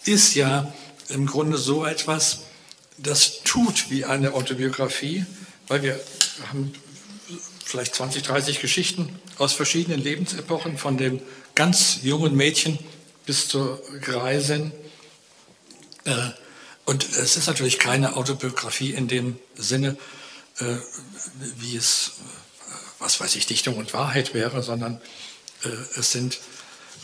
[0.04, 0.72] ist ja
[1.08, 2.40] im Grunde so etwas,
[2.96, 5.26] das tut wie eine Autobiografie,
[5.66, 6.00] weil wir
[6.48, 6.72] haben
[7.64, 11.20] vielleicht 20, 30 Geschichten aus verschiedenen Lebensepochen, von dem
[11.54, 12.78] ganz jungen Mädchen
[13.26, 14.72] bis zur Greisin.
[16.04, 16.30] Äh,
[16.84, 19.96] und es ist natürlich keine Autobiografie in dem Sinne,
[21.56, 22.12] wie es
[23.04, 25.00] was weiß ich, Dichtung und Wahrheit wäre, sondern
[25.64, 25.68] äh,
[25.98, 26.38] es sind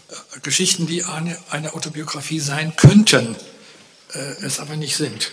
[0.08, 3.36] äh, Geschichten, die eine, eine, Autobiografie sein könnten,
[4.14, 5.30] äh, es aber nicht sind.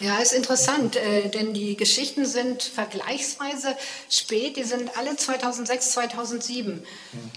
[0.00, 3.76] Ja, ist interessant, äh, denn die Geschichten sind vergleichsweise
[4.10, 6.84] spät, die sind alle 2006, 2007 hm.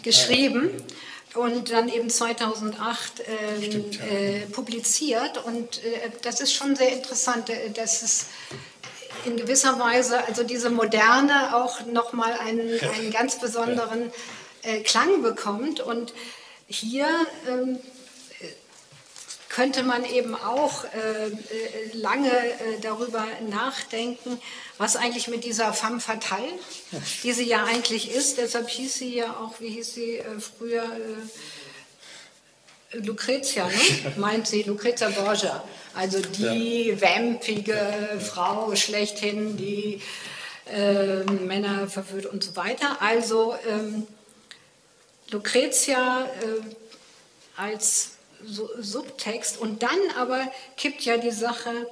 [0.02, 0.72] geschrieben
[1.36, 4.06] und dann eben 2008 ähm, Stimmt, ja.
[4.06, 5.38] äh, publiziert.
[5.46, 8.26] Und äh, das ist schon sehr interessant, dass es
[9.26, 14.12] in gewisser Weise, also diese Moderne auch nochmal einen, einen ganz besonderen
[14.64, 15.80] äh, Klang bekommt.
[15.80, 16.14] Und
[16.68, 17.08] hier
[17.48, 17.80] ähm,
[19.56, 21.32] könnte man eben auch äh, äh
[21.94, 24.38] lange äh, darüber nachdenken,
[24.78, 26.50] was eigentlich mit dieser femme fatale,
[27.24, 30.84] die sie ja eigentlich ist, deshalb hieß sie ja auch, wie hieß sie äh, früher,
[32.92, 34.14] äh, Lucrezia, ne?
[34.18, 35.64] meint sie, Lucrezia Borgia.
[35.96, 37.02] Also die ja.
[37.02, 40.02] vampige Frau schlechthin, die
[40.72, 43.02] äh, Männer verführt und so weiter.
[43.02, 44.06] Also ähm,
[45.32, 46.62] Lucretia äh,
[47.56, 48.12] als
[48.44, 51.88] so Subtext und dann aber kippt ja die Sache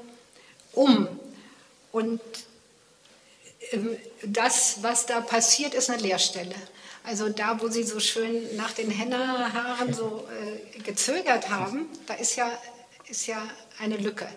[0.74, 1.08] um.
[1.92, 2.22] Und
[3.72, 6.56] ähm, das, was da passiert, ist eine Leerstelle.
[7.06, 10.26] Also da, wo Sie so schön nach den Henna-Haaren so
[10.76, 12.50] äh, gezögert haben, da ist ja,
[13.08, 13.42] ist ja
[13.80, 14.28] eine Lücke.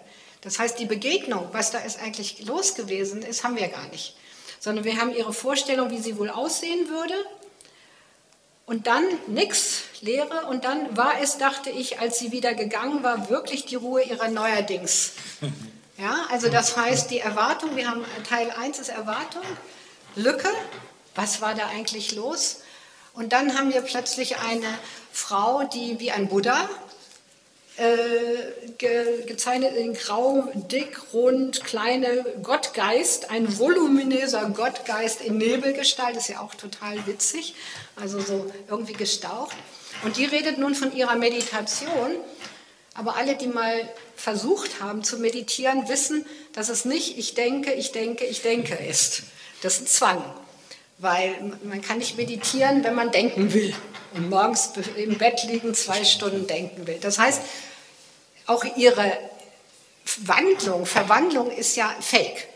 [0.40, 4.16] Das heißt, die Begegnung, was da ist eigentlich los gewesen ist, haben wir gar nicht.
[4.60, 7.14] Sondern wir haben ihre Vorstellung, wie sie wohl aussehen würde.
[8.64, 10.46] Und dann nichts, Leere.
[10.46, 14.28] Und dann war es, dachte ich, als sie wieder gegangen war, wirklich die Ruhe ihrer
[14.28, 15.12] Neuerdings.
[15.98, 19.42] Ja, also das heißt, die Erwartung, wir haben Teil 1 ist Erwartung,
[20.14, 20.50] Lücke,
[21.14, 22.60] was war da eigentlich los?
[23.14, 24.66] Und dann haben wir plötzlich eine
[25.10, 26.68] Frau, die wie ein Buddha,
[27.76, 36.40] ge, gezeichnet in Grau, dick, rund, kleine Gottgeist, ein voluminöser Gottgeist in Nebelgestalt, ist ja
[36.40, 37.54] auch total witzig,
[37.96, 39.56] also so irgendwie gestaucht.
[40.04, 42.16] Und die redet nun von ihrer Meditation,
[42.94, 46.24] aber alle, die mal versucht haben zu meditieren, wissen,
[46.54, 49.24] dass es nicht ich denke, ich denke, ich denke ist.
[49.60, 50.24] Das ist ein Zwang,
[50.98, 53.74] weil man kann nicht meditieren, wenn man denken will
[54.14, 56.98] und morgens im Bett liegen zwei Stunden denken will.
[57.00, 57.40] Das heißt,
[58.46, 59.12] auch ihre
[60.24, 62.48] Wandlung, Verwandlung ist ja fake.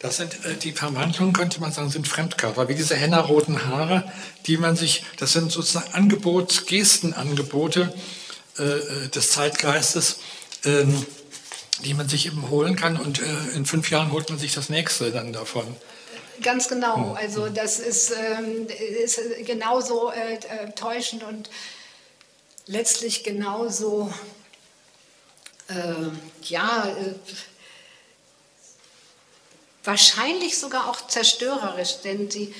[0.00, 4.10] Das sind äh, die Verwandlungen, könnte man sagen, sind Fremdkörper, wie diese henna-roten Haare,
[4.46, 7.94] die man sich, das sind sozusagen Angebots, Gestenangebote
[8.58, 10.18] äh, äh, des Zeitgeistes,
[10.64, 11.06] ähm,
[11.84, 13.24] die man sich eben holen kann und äh,
[13.54, 15.76] in fünf Jahren holt man sich das nächste dann davon.
[16.42, 21.50] Ganz genau, also das ist, ähm, ist genauso äh, äh, täuschend und
[22.66, 24.12] letztlich genauso,
[26.42, 26.94] ja,
[29.84, 32.54] wahrscheinlich sogar auch zerstörerisch, denn sie,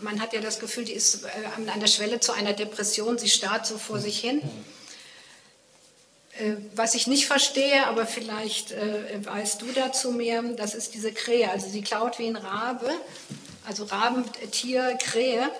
[0.00, 1.28] man hat ja das Gefühl, die ist äh,
[1.70, 4.42] an der Schwelle zu einer Depression, sie starrt so vor sich hin.
[6.38, 11.12] Äh, was ich nicht verstehe, aber vielleicht äh, weißt du dazu mehr, das ist diese
[11.12, 11.50] Krähe.
[11.50, 12.90] Also sie klaut wie ein Rabe,
[13.66, 15.50] also Rabentier, Krähe.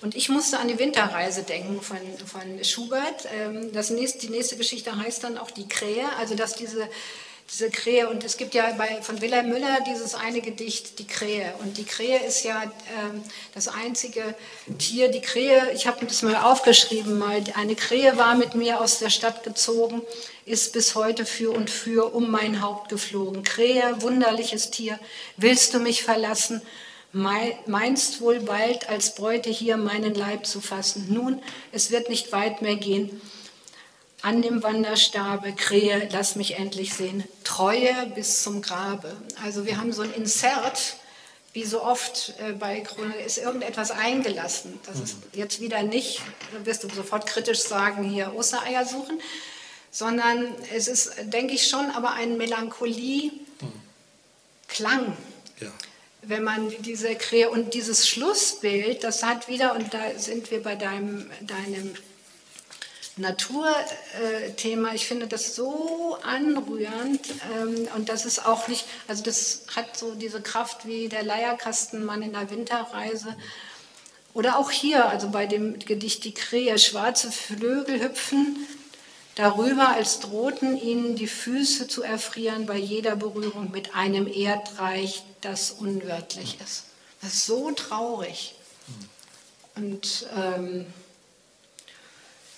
[0.00, 3.26] Und ich musste an die Winterreise denken von, von Schubert.
[3.34, 6.88] Ähm, das nächste, die nächste Geschichte heißt dann auch die Krähe, also dass diese
[7.50, 8.08] diese Krähe.
[8.08, 11.54] Und es gibt ja bei, von Wilhelm Müller dieses eine Gedicht, die Krähe.
[11.60, 13.22] Und die Krähe ist ja ähm,
[13.54, 14.34] das einzige
[14.78, 15.08] Tier.
[15.08, 19.10] Die Krähe, ich habe das mal aufgeschrieben, mal, eine Krähe war mit mir aus der
[19.10, 20.02] Stadt gezogen,
[20.44, 23.42] ist bis heute für und für um mein Haupt geflogen.
[23.42, 24.98] Krähe, wunderliches Tier,
[25.36, 26.60] willst du mich verlassen?
[27.12, 31.06] Meinst wohl bald als Beute hier meinen Leib zu fassen?
[31.08, 31.42] Nun,
[31.72, 33.22] es wird nicht weit mehr gehen
[34.22, 39.16] an dem Wanderstabe, Krähe, lass mich endlich sehen, Treue bis zum Grabe.
[39.42, 40.96] Also wir haben so ein Insert,
[41.52, 44.78] wie so oft äh, bei Krone, ist irgendetwas eingelassen.
[44.86, 46.20] Das ist jetzt wieder nicht,
[46.52, 49.20] da wirst du sofort kritisch sagen, hier Ostereier suchen,
[49.90, 55.16] sondern es ist, denke ich, schon aber ein Melancholie-Klang.
[55.60, 55.72] Ja.
[56.22, 60.74] Wenn man diese Krähe und dieses Schlussbild, das hat wieder, und da sind wir bei
[60.74, 61.94] deinem, deinem
[63.18, 64.94] Naturthema.
[64.94, 67.20] Ich finde das so anrührend
[67.56, 72.22] ähm, und das ist auch nicht, also das hat so diese Kraft wie der Leierkastenmann
[72.22, 73.36] in der Winterreise.
[74.34, 78.56] Oder auch hier, also bei dem Gedicht Die Krähe, schwarze Flügel hüpfen
[79.34, 85.70] darüber, als drohten ihnen die Füße zu erfrieren bei jeder Berührung mit einem Erdreich, das
[85.70, 86.84] unwörtlich ist.
[87.20, 88.54] Das ist so traurig.
[89.76, 90.86] Und ähm,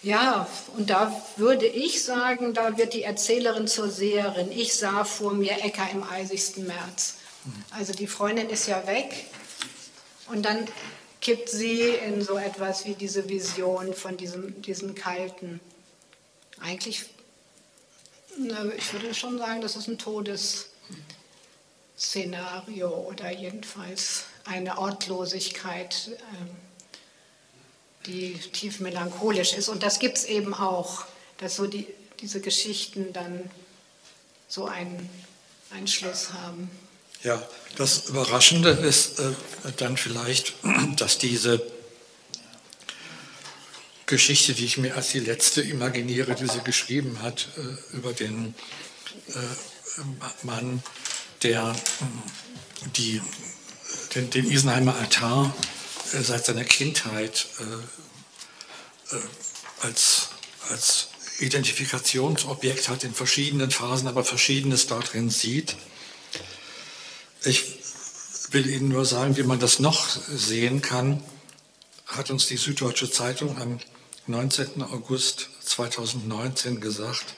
[0.02, 4.50] ja, und da würde ich sagen, da wird die Erzählerin zur Seherin.
[4.50, 7.16] Ich sah vor mir Äcker im eisigsten März.
[7.70, 9.26] Also die Freundin ist ja weg
[10.28, 10.66] und dann
[11.20, 15.60] kippt sie in so etwas wie diese Vision von diesem, diesem kalten.
[16.60, 17.04] Eigentlich,
[18.76, 26.12] ich würde schon sagen, das ist ein Todesszenario oder jedenfalls eine Ortlosigkeit.
[26.40, 26.56] Ähm,
[28.06, 29.68] die tief melancholisch ist.
[29.68, 31.04] Und das gibt es eben auch,
[31.38, 31.86] dass so die,
[32.20, 33.50] diese Geschichten dann
[34.48, 35.08] so einen,
[35.70, 36.70] einen Schluss haben.
[37.22, 37.46] Ja,
[37.76, 39.32] das Überraschende ist äh,
[39.76, 40.54] dann vielleicht,
[40.96, 41.62] dass diese
[44.06, 48.54] Geschichte, die ich mir als die letzte imaginiere, die sie geschrieben hat, äh, über den
[49.28, 50.02] äh,
[50.42, 50.82] Mann,
[51.42, 53.20] der äh, die,
[54.14, 55.54] den, den Isenheimer Altar
[56.12, 59.20] seit seiner Kindheit äh, äh,
[59.80, 60.30] als,
[60.68, 61.08] als
[61.38, 65.76] Identifikationsobjekt hat in verschiedenen Phasen, aber verschiedenes darin sieht.
[67.44, 67.78] Ich
[68.50, 71.22] will Ihnen nur sagen, wie man das noch sehen kann,
[72.06, 73.78] hat uns die Süddeutsche Zeitung am
[74.26, 74.82] 19.
[74.82, 77.36] August 2019 gesagt,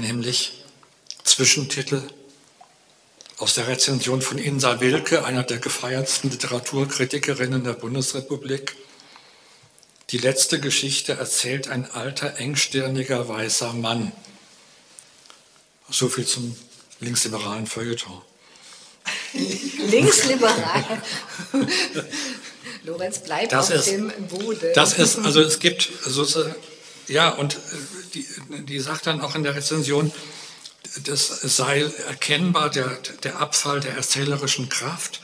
[0.00, 0.64] nämlich
[1.24, 2.02] Zwischentitel
[3.38, 8.74] aus der Rezension von Insa Wilke, einer der gefeiertsten Literaturkritikerinnen der Bundesrepublik.
[10.10, 14.12] Die letzte Geschichte erzählt ein alter, engstirniger, weißer Mann.
[15.88, 16.56] So viel zum
[17.00, 18.20] linksliberalen Feuilleton.
[19.90, 21.02] Linksliberal.
[22.84, 24.70] Lorenz bleibt das auf ist, dem Boden.
[24.74, 26.54] Das ist, also es gibt sozusagen,
[27.06, 27.58] ja, und äh,
[28.14, 28.26] die,
[28.64, 30.12] die sagt dann auch in der Rezension,
[31.04, 35.20] das sei erkennbar der, der Abfall der erzählerischen Kraft.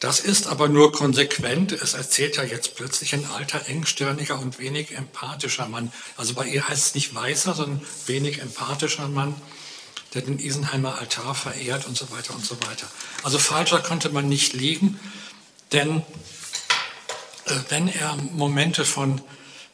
[0.00, 1.72] Das ist aber nur konsequent.
[1.72, 5.92] Es erzählt ja jetzt plötzlich ein alter, engstirniger und wenig empathischer Mann.
[6.16, 9.34] Also bei ihr heißt es nicht weißer, sondern wenig empathischer Mann,
[10.14, 12.86] der den Isenheimer Altar verehrt und so weiter und so weiter.
[13.24, 15.00] Also falscher könnte man nicht liegen,
[15.72, 16.02] denn
[17.46, 19.20] äh, wenn er Momente von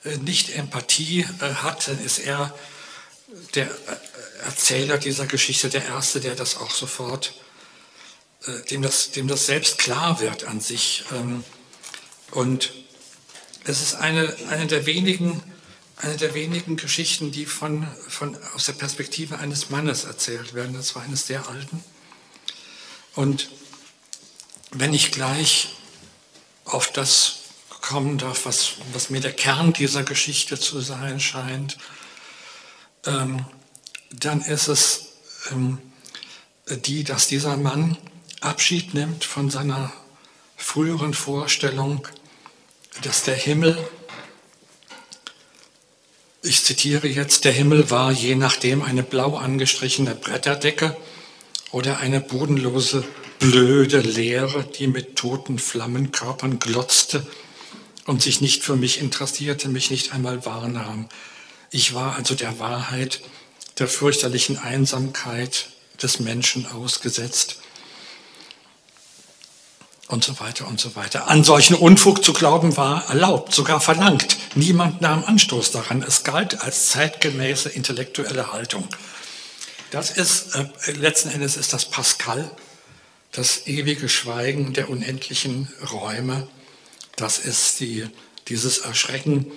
[0.04, 2.54] äh, Nicht-Empathie äh, hat, dann ist er
[3.54, 3.70] der
[4.44, 7.34] Erzähler dieser Geschichte der Erste, der das auch sofort,
[8.46, 11.04] äh, dem, das, dem das selbst klar wird an sich.
[11.12, 11.44] Ähm,
[12.30, 12.72] und
[13.64, 15.42] es ist eine, eine, der wenigen,
[15.96, 20.74] eine der wenigen Geschichten, die von, von, aus der Perspektive eines Mannes erzählt werden.
[20.74, 21.82] Das war eines sehr alten.
[23.14, 23.48] Und
[24.72, 25.70] wenn ich gleich
[26.64, 27.36] auf das
[27.80, 31.78] kommen darf, was, was mir der Kern dieser Geschichte zu sein scheint,
[33.06, 33.44] ähm,
[34.20, 35.07] dann ist es
[35.51, 35.78] ähm,
[36.69, 37.97] die, dass dieser Mann
[38.41, 39.93] Abschied nimmt von seiner
[40.57, 42.07] früheren Vorstellung,
[43.03, 43.77] dass der Himmel,
[46.43, 50.97] ich zitiere jetzt, der Himmel war je nachdem eine blau angestrichene Bretterdecke
[51.70, 53.05] oder eine bodenlose,
[53.39, 57.27] blöde Leere, die mit toten Flammenkörpern glotzte
[58.07, 61.09] und sich nicht für mich interessierte, mich nicht einmal wahrnahm.
[61.70, 63.20] Ich war also der Wahrheit,
[63.78, 65.68] der fürchterlichen Einsamkeit
[66.02, 67.56] des Menschen ausgesetzt
[70.09, 71.28] und so weiter und so weiter.
[71.28, 74.36] An solchen Unfug zu glauben war erlaubt, sogar verlangt.
[74.55, 76.02] Niemand nahm Anstoß daran.
[76.02, 78.88] Es galt als zeitgemäße intellektuelle Haltung.
[79.90, 82.51] Das ist, äh, letzten Endes ist das Pascal,
[83.32, 86.48] das ewige Schweigen der unendlichen Räume.
[87.16, 88.06] Das ist die,
[88.48, 89.51] dieses Erschrecken,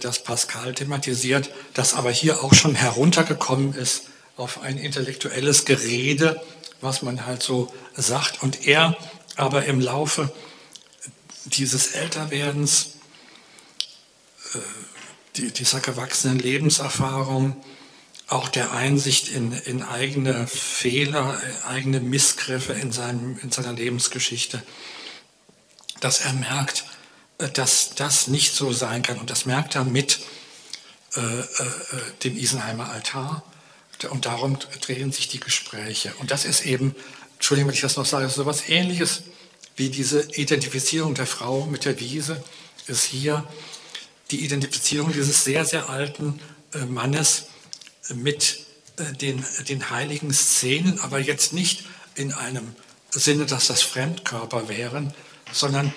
[0.00, 4.04] das Pascal thematisiert, das aber hier auch schon heruntergekommen ist
[4.36, 6.40] auf ein intellektuelles Gerede,
[6.80, 8.42] was man halt so sagt.
[8.42, 8.96] Und er
[9.36, 10.32] aber im Laufe
[11.44, 12.94] dieses Älterwerdens,
[14.54, 17.56] äh, dieser gewachsenen Lebenserfahrung,
[18.28, 24.62] auch der Einsicht in, in eigene Fehler, eigene Missgriffe in, seinem, in seiner Lebensgeschichte,
[26.00, 26.97] dass er merkt, äh,
[27.38, 29.18] dass das nicht so sein kann.
[29.18, 30.20] Und das merkt er mit
[31.14, 31.44] äh, äh,
[32.24, 33.42] dem Isenheimer Altar.
[34.10, 36.12] Und darum drehen sich die Gespräche.
[36.18, 36.94] Und das ist eben
[37.38, 39.22] Entschuldigung, wenn ich das noch sage, so etwas Ähnliches
[39.76, 42.42] wie diese Identifizierung der Frau mit der Wiese
[42.88, 43.46] ist hier
[44.32, 46.40] die Identifizierung dieses sehr, sehr alten
[46.74, 47.46] äh, Mannes
[48.12, 48.66] mit
[48.96, 51.84] äh, den, den heiligen Szenen, aber jetzt nicht
[52.16, 52.74] in einem
[53.10, 55.14] Sinne, dass das Fremdkörper wären,
[55.52, 55.94] sondern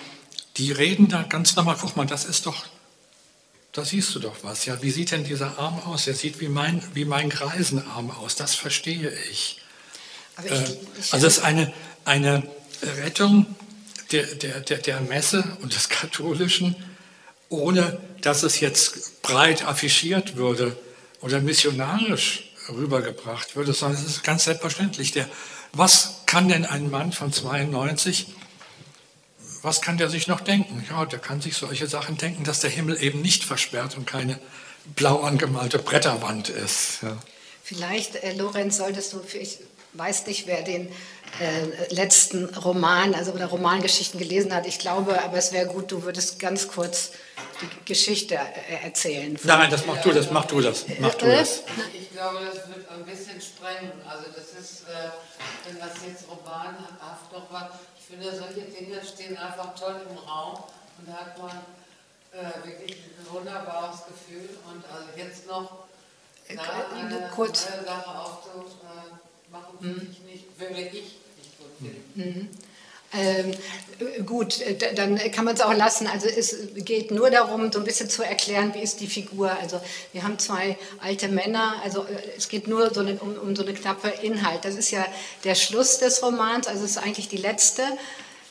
[0.56, 2.64] die reden da ganz normal, guck mal, das ist doch,
[3.72, 4.66] da siehst du doch was.
[4.66, 6.06] Ja, wie sieht denn dieser Arm aus?
[6.06, 9.60] Er sieht wie mein, wie mein Greisenarm aus, das verstehe ich.
[10.44, 10.54] Ich, äh,
[11.10, 11.72] also es ist eine,
[12.04, 12.42] eine
[12.82, 13.46] Rettung
[14.12, 16.76] der, der, der, der Messe und des Katholischen,
[17.48, 20.76] ohne dass es jetzt breit affichiert würde
[21.20, 25.12] oder missionarisch rübergebracht würde, sondern es ist ganz selbstverständlich.
[25.12, 25.28] Der,
[25.72, 28.26] was kann denn ein Mann von 92,
[29.62, 30.84] was kann der sich noch denken?
[30.90, 34.38] Ja, der kann sich solche Sachen denken, dass der Himmel eben nicht versperrt und keine
[34.96, 37.02] blau angemalte Bretterwand ist.
[37.02, 37.16] Ja.
[37.62, 39.58] Vielleicht, äh, Lorenz, solltest du, ich
[39.92, 40.88] weiß nicht, wer den
[41.40, 44.66] äh, letzten Roman, also oder Romangeschichten gelesen hat.
[44.66, 47.12] Ich glaube, aber es wäre gut, du würdest ganz kurz
[47.60, 49.38] die Geschichte äh, erzählen.
[49.44, 51.62] Nein, das mach du, das mach du das, mach du das.
[51.94, 53.92] Ich glaube, das wird ein bisschen sprengen.
[54.08, 57.78] Also das ist, äh, wenn das jetzt romanhaft noch war,
[58.12, 60.64] finde, solche Dinge stehen einfach toll im Raum
[60.98, 61.50] und da hat man
[62.32, 65.84] äh, wirklich ein wunderbares Gefühl und also jetzt noch
[66.48, 67.68] äh, eine, kurz.
[67.70, 71.16] neue Sache aufzumachen, finde ich nicht, würde ich
[72.14, 72.48] Mhm.
[73.14, 73.52] Ähm,
[74.26, 74.60] gut,
[74.96, 76.06] dann kann man es auch lassen.
[76.06, 79.50] Also es geht nur darum, so ein bisschen zu erklären, wie ist die Figur.
[79.60, 79.80] Also
[80.12, 83.62] wir haben zwei alte Männer, also äh, es geht nur so eine, um, um, so
[83.62, 84.64] eine knappe Inhalt.
[84.64, 85.06] Das ist ja
[85.44, 87.82] der Schluss des Romans, also es ist eigentlich die letzte,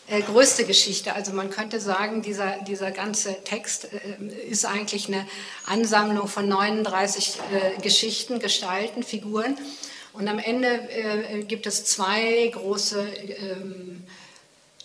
[0.08, 1.14] äh, größte Geschichte.
[1.14, 5.28] Also man könnte sagen, dieser, dieser ganze Text äh, ist eigentlich eine
[5.66, 9.58] Ansammlung von 39 äh, Geschichten, Gestalten, Figuren.
[10.14, 14.04] Und am Ende äh, gibt es zwei große ähm,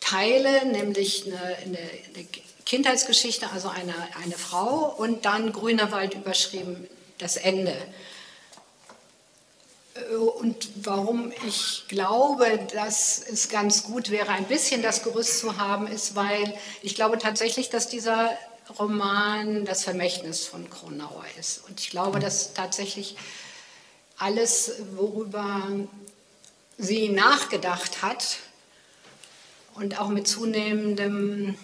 [0.07, 2.27] Teile, nämlich eine, eine, eine,
[2.65, 6.89] Kindheitsgeschichte, also eine, eine Frau, und dann Grüner Wald überschrieben,
[7.19, 7.77] das Ende.
[9.95, 15.59] Äh, und warum ich glaube, dass es ganz gut wäre, ein bisschen das Gerüst zu
[15.59, 18.31] haben, ist, weil ich glaube tatsächlich, dass dieser
[18.79, 21.63] Roman das Vermächtnis von Kronauer ist.
[21.69, 23.17] Und ich glaube, dass tatsächlich
[24.19, 25.63] alles, worüber
[26.79, 28.39] sie nachgedacht hat
[29.77, 31.57] und auch mit zunehmendem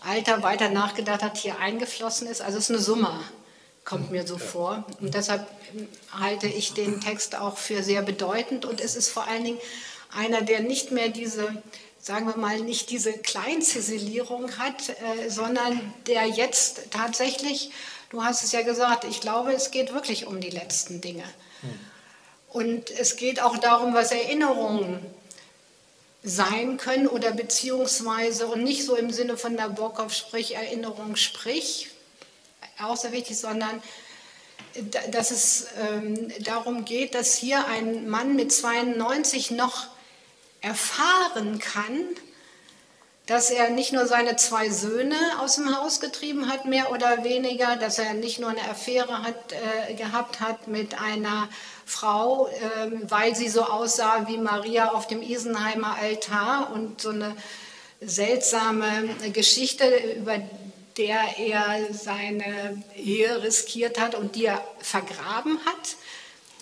[0.00, 2.40] Alter weiter nachgedacht hat, hier eingeflossen ist.
[2.40, 3.20] Also es ist eine Summe,
[3.84, 4.84] kommt mir so vor.
[5.00, 5.46] Und deshalb
[6.18, 8.64] halte ich den Text auch für sehr bedeutend.
[8.64, 9.58] Und es ist vor allen Dingen
[10.16, 11.62] einer, der nicht mehr diese,
[12.00, 17.70] sagen wir mal, nicht diese Kleinziselierung hat, äh, sondern der jetzt tatsächlich,
[18.08, 21.24] du hast es ja gesagt, ich glaube, es geht wirklich um die letzten Dinge.
[22.48, 24.98] Und es geht auch darum, was Erinnerungen
[26.22, 31.88] sein können oder beziehungsweise und nicht so im Sinne von Nabokov, sprich Erinnerung, sprich,
[32.82, 33.82] auch sehr wichtig, sondern
[35.10, 39.88] dass es ähm, darum geht, dass hier ein Mann mit 92 noch
[40.60, 42.06] erfahren kann,
[43.26, 47.76] dass er nicht nur seine zwei Söhne aus dem Haus getrieben hat, mehr oder weniger,
[47.76, 51.48] dass er nicht nur eine Affäre hat, äh, gehabt hat mit einer
[51.90, 57.34] Frau, äh, weil sie so aussah wie Maria auf dem Isenheimer Altar und so eine
[58.00, 59.84] seltsame Geschichte,
[60.16, 60.36] über
[60.96, 65.96] der er seine Ehe riskiert hat und die er vergraben hat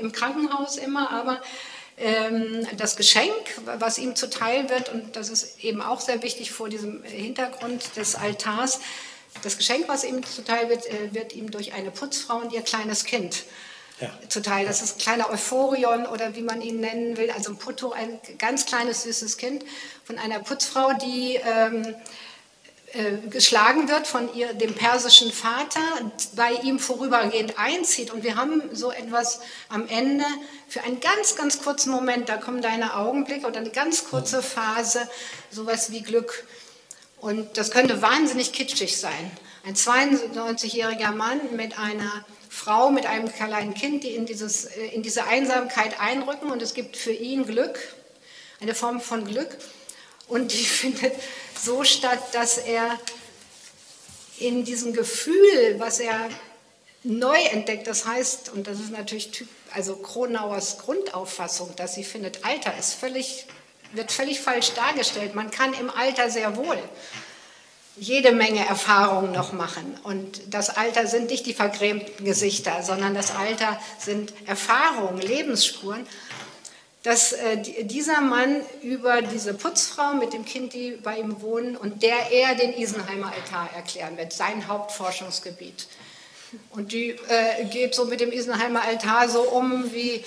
[0.00, 1.40] im Krankenhaus immer, aber
[2.76, 3.32] das Geschenk,
[3.78, 8.14] was ihm zuteil wird, und das ist eben auch sehr wichtig vor diesem Hintergrund des
[8.14, 8.80] Altars,
[9.42, 13.04] das Geschenk, was ihm zuteil wird, äh, wird ihm durch eine Putzfrau und ihr kleines
[13.04, 13.44] Kind
[14.00, 14.10] ja.
[14.28, 14.66] zuteil.
[14.66, 18.20] Das ist ein kleiner Euphorion oder wie man ihn nennen will, also ein Putto, ein
[18.38, 19.64] ganz kleines, süßes Kind
[20.04, 21.94] von einer Putzfrau, die ähm, äh,
[23.30, 25.80] geschlagen wird von ihr, dem persischen Vater,
[26.36, 28.10] bei ihm vorübergehend einzieht.
[28.10, 30.24] Und wir haben so etwas am Ende
[30.68, 35.08] für einen ganz, ganz kurzen Moment, da kommen deine Augenblicke oder eine ganz kurze Phase,
[35.50, 36.44] sowas wie Glück.
[37.20, 39.30] Und das könnte wahnsinnig kitschig sein.
[39.64, 45.02] Ein 92-jähriger Mann mit einer Frau, mit einem kleinen Kind, die in, dieses, äh, in
[45.02, 47.78] diese Einsamkeit einrücken und es gibt für ihn Glück,
[48.60, 49.56] eine Form von Glück.
[50.32, 51.14] Und die findet
[51.60, 52.98] so statt, dass er
[54.38, 56.28] in diesem Gefühl, was er
[57.04, 62.44] neu entdeckt, das heißt, und das ist natürlich typ, also Kronauers Grundauffassung, dass sie findet,
[62.44, 63.46] Alter ist völlig
[63.92, 65.34] wird völlig falsch dargestellt.
[65.34, 66.78] Man kann im Alter sehr wohl
[67.96, 69.98] jede Menge Erfahrungen noch machen.
[70.02, 76.06] Und das Alter sind nicht die vergrämten Gesichter, sondern das Alter sind Erfahrungen, Lebensspuren.
[77.02, 82.02] Dass äh, dieser Mann über diese Putzfrau mit dem Kind, die bei ihm wohnen, und
[82.02, 85.88] der er den Isenheimer Altar erklären wird, sein Hauptforschungsgebiet.
[86.70, 90.22] Und die äh, geht so mit dem Isenheimer Altar so um wie,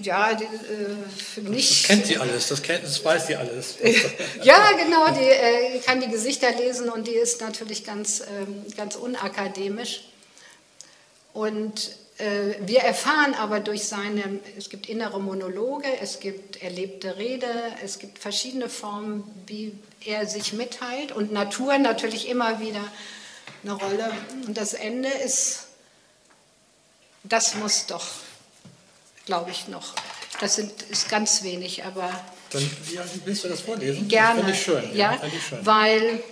[0.00, 1.82] ja, die, äh, nicht.
[1.82, 3.76] Das kennt sie alles, das, kennt, das weiß sie alles.
[4.42, 8.94] ja, genau, die äh, kann die Gesichter lesen und die ist natürlich ganz, ähm, ganz
[8.96, 10.04] unakademisch.
[11.32, 12.03] Und äh,
[12.60, 17.48] wir erfahren aber durch seine, es gibt innere Monologe, es gibt erlebte Rede,
[17.82, 22.84] es gibt verschiedene Formen, wie er sich mitteilt und Natur natürlich immer wieder
[23.62, 24.12] eine Rolle.
[24.46, 25.66] Und das Ende ist,
[27.24, 28.06] das muss doch,
[29.26, 29.94] glaube ich, noch.
[30.40, 32.10] Das sind, ist ganz wenig, aber.
[32.50, 32.70] Dann
[33.24, 34.08] willst du das vorlesen?
[34.08, 34.42] Gerne.
[34.42, 34.84] Das ich schön.
[34.94, 35.64] Ja, ja ich schön.
[35.64, 36.22] weil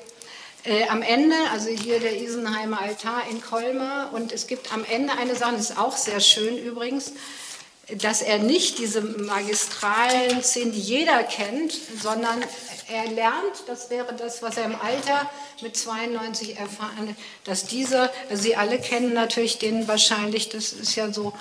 [0.64, 5.12] äh, am Ende, also hier der Isenheimer Altar in Colmar, und es gibt am Ende
[5.14, 7.12] eine Sache, das ist auch sehr schön übrigens,
[7.98, 12.42] dass er nicht diese magistralen Szenen, die jeder kennt, sondern
[12.88, 15.28] er lernt, das wäre das, was er im Alter
[15.60, 20.94] mit 92 erfahren hat, dass diese, also Sie alle kennen natürlich den wahrscheinlich, das ist
[20.94, 21.32] ja so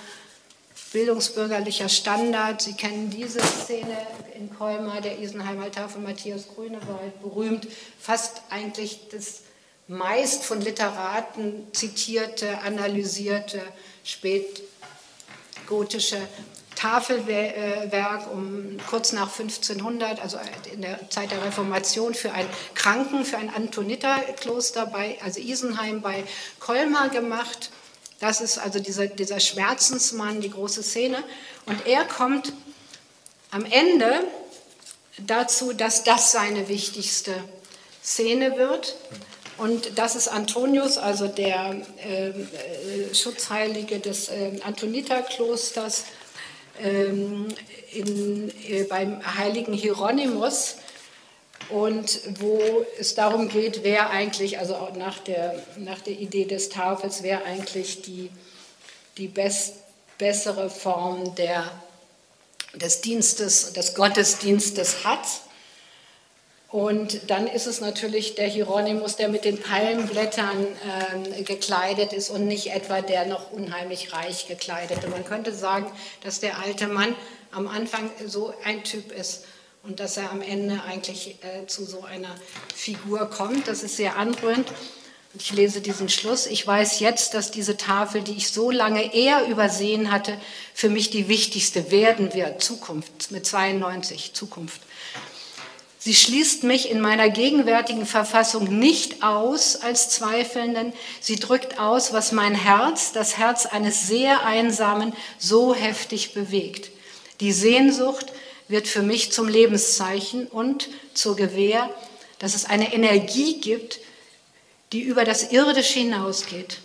[0.92, 2.62] bildungsbürgerlicher Standard.
[2.62, 3.98] Sie kennen diese Szene
[4.36, 7.68] in Colmar, der Isenheimer von Matthias Grünewald, berühmt,
[8.00, 9.42] fast eigentlich das
[9.88, 13.62] meist von Literaten zitierte, analysierte,
[14.04, 16.18] spätgotische
[16.76, 20.40] Tafelwerk um kurz nach 1500, also
[20.74, 26.24] in der Zeit der Reformation, für ein Kranken, für ein Antoniterkloster bei, also Isenheim bei
[26.60, 27.70] Colmar gemacht.
[28.22, 31.24] Das ist also dieser, dieser Schmerzensmann, die große Szene.
[31.66, 32.54] Und er kommt
[33.50, 34.24] am Ende
[35.18, 37.34] dazu, dass das seine wichtigste
[38.04, 38.96] Szene wird.
[39.58, 46.06] Und das ist Antonius, also der äh, äh Schutzheilige des äh, Antoniterklosters
[46.80, 47.48] ähm,
[47.92, 50.76] äh, beim heiligen Hieronymus
[51.70, 56.70] und wo es darum geht, wer eigentlich, also auch nach der, nach der Idee des
[56.70, 58.30] Tafels, wer eigentlich die,
[59.18, 59.76] die best,
[60.18, 61.72] bessere Form der
[62.74, 65.26] des Dienstes, des Gottesdienstes hat.
[66.70, 70.66] Und dann ist es natürlich der Hieronymus, der mit den Palmblättern
[71.36, 75.10] äh, gekleidet ist und nicht etwa der noch unheimlich reich gekleidete.
[75.10, 75.92] Man könnte sagen,
[76.24, 77.14] dass der alte Mann
[77.52, 79.44] am Anfang so ein Typ ist
[79.84, 82.36] und dass er am Ende eigentlich äh, zu so einer
[82.76, 83.68] Figur kommt.
[83.68, 84.72] Das ist sehr anrührend.
[85.34, 86.46] Ich lese diesen Schluss.
[86.46, 90.38] Ich weiß jetzt, dass diese Tafel, die ich so lange eher übersehen hatte,
[90.74, 92.62] für mich die wichtigste werden wird.
[92.62, 94.82] Zukunft mit 92, Zukunft.
[95.98, 100.94] Sie schließt mich in meiner gegenwärtigen Verfassung nicht aus als Zweifelnden.
[101.22, 106.90] Sie drückt aus, was mein Herz, das Herz eines sehr Einsamen, so heftig bewegt.
[107.40, 108.34] Die Sehnsucht
[108.72, 111.90] wird für mich zum Lebenszeichen und zur Gewähr,
[112.40, 114.00] dass es eine Energie gibt,
[114.92, 116.80] die über das Irdische hinausgeht.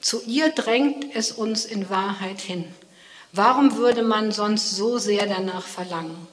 [0.00, 2.64] Zu ihr drängt es uns in Wahrheit hin.
[3.32, 6.26] Warum würde man sonst so sehr danach verlangen?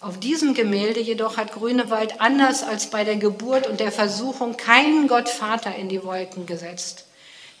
[0.00, 5.08] Auf diesem Gemälde jedoch hat Grünewald anders als bei der Geburt und der Versuchung keinen
[5.08, 7.06] Gottvater in die Wolken gesetzt.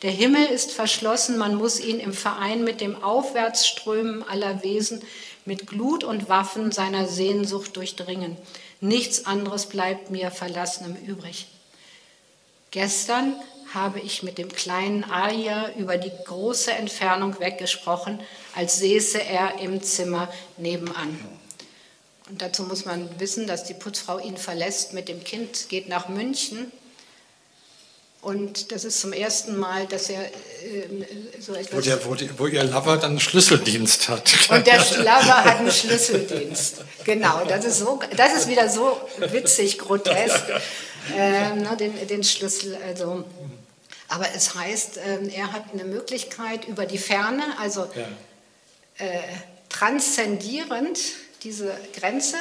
[0.02, 5.02] Der Himmel ist verschlossen, man muss ihn im Verein mit dem Aufwärtsströmen aller Wesen,
[5.46, 8.36] mit Glut und Waffen seiner Sehnsucht durchdringen.
[8.80, 11.46] Nichts anderes bleibt mir Verlassenem übrig.
[12.70, 13.36] Gestern
[13.72, 18.20] habe ich mit dem kleinen Alia über die große Entfernung weggesprochen,
[18.54, 21.18] als säße er im Zimmer nebenan.
[22.28, 26.08] Und dazu muss man wissen, dass die Putzfrau ihn verlässt mit dem Kind, geht nach
[26.08, 26.72] München.
[28.26, 30.30] Und das ist zum ersten Mal, dass er äh,
[31.38, 31.72] so etwas.
[31.72, 34.50] Wo, der, wo, die, wo, ihr Lover dann einen Schlüsseldienst hat.
[34.50, 36.78] Und der Lover hat einen Schlüsseldienst.
[37.04, 39.00] Genau, das ist, so, das ist wieder so
[39.30, 40.42] witzig, grotesk.
[41.16, 43.22] Äh, ne, den, den Schlüssel, also.
[44.08, 49.06] Aber es heißt, äh, er hat eine Möglichkeit über die Ferne, also ja.
[49.06, 49.22] äh,
[49.68, 50.98] transzendierend
[51.44, 52.38] diese Grenze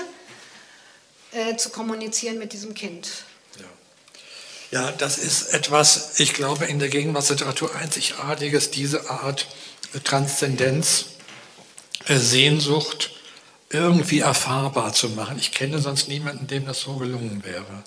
[1.31, 3.07] äh, zu kommunizieren mit diesem Kind.
[4.76, 4.91] Ja.
[4.91, 9.47] das ist etwas, ich glaube, in der Gegenwartsliteratur einzigartiges, diese Art
[10.03, 11.06] Transzendenz,
[12.07, 13.11] äh, Sehnsucht
[13.69, 15.38] irgendwie erfahrbar zu machen.
[15.39, 17.84] Ich kenne sonst niemanden, dem das so gelungen wäre.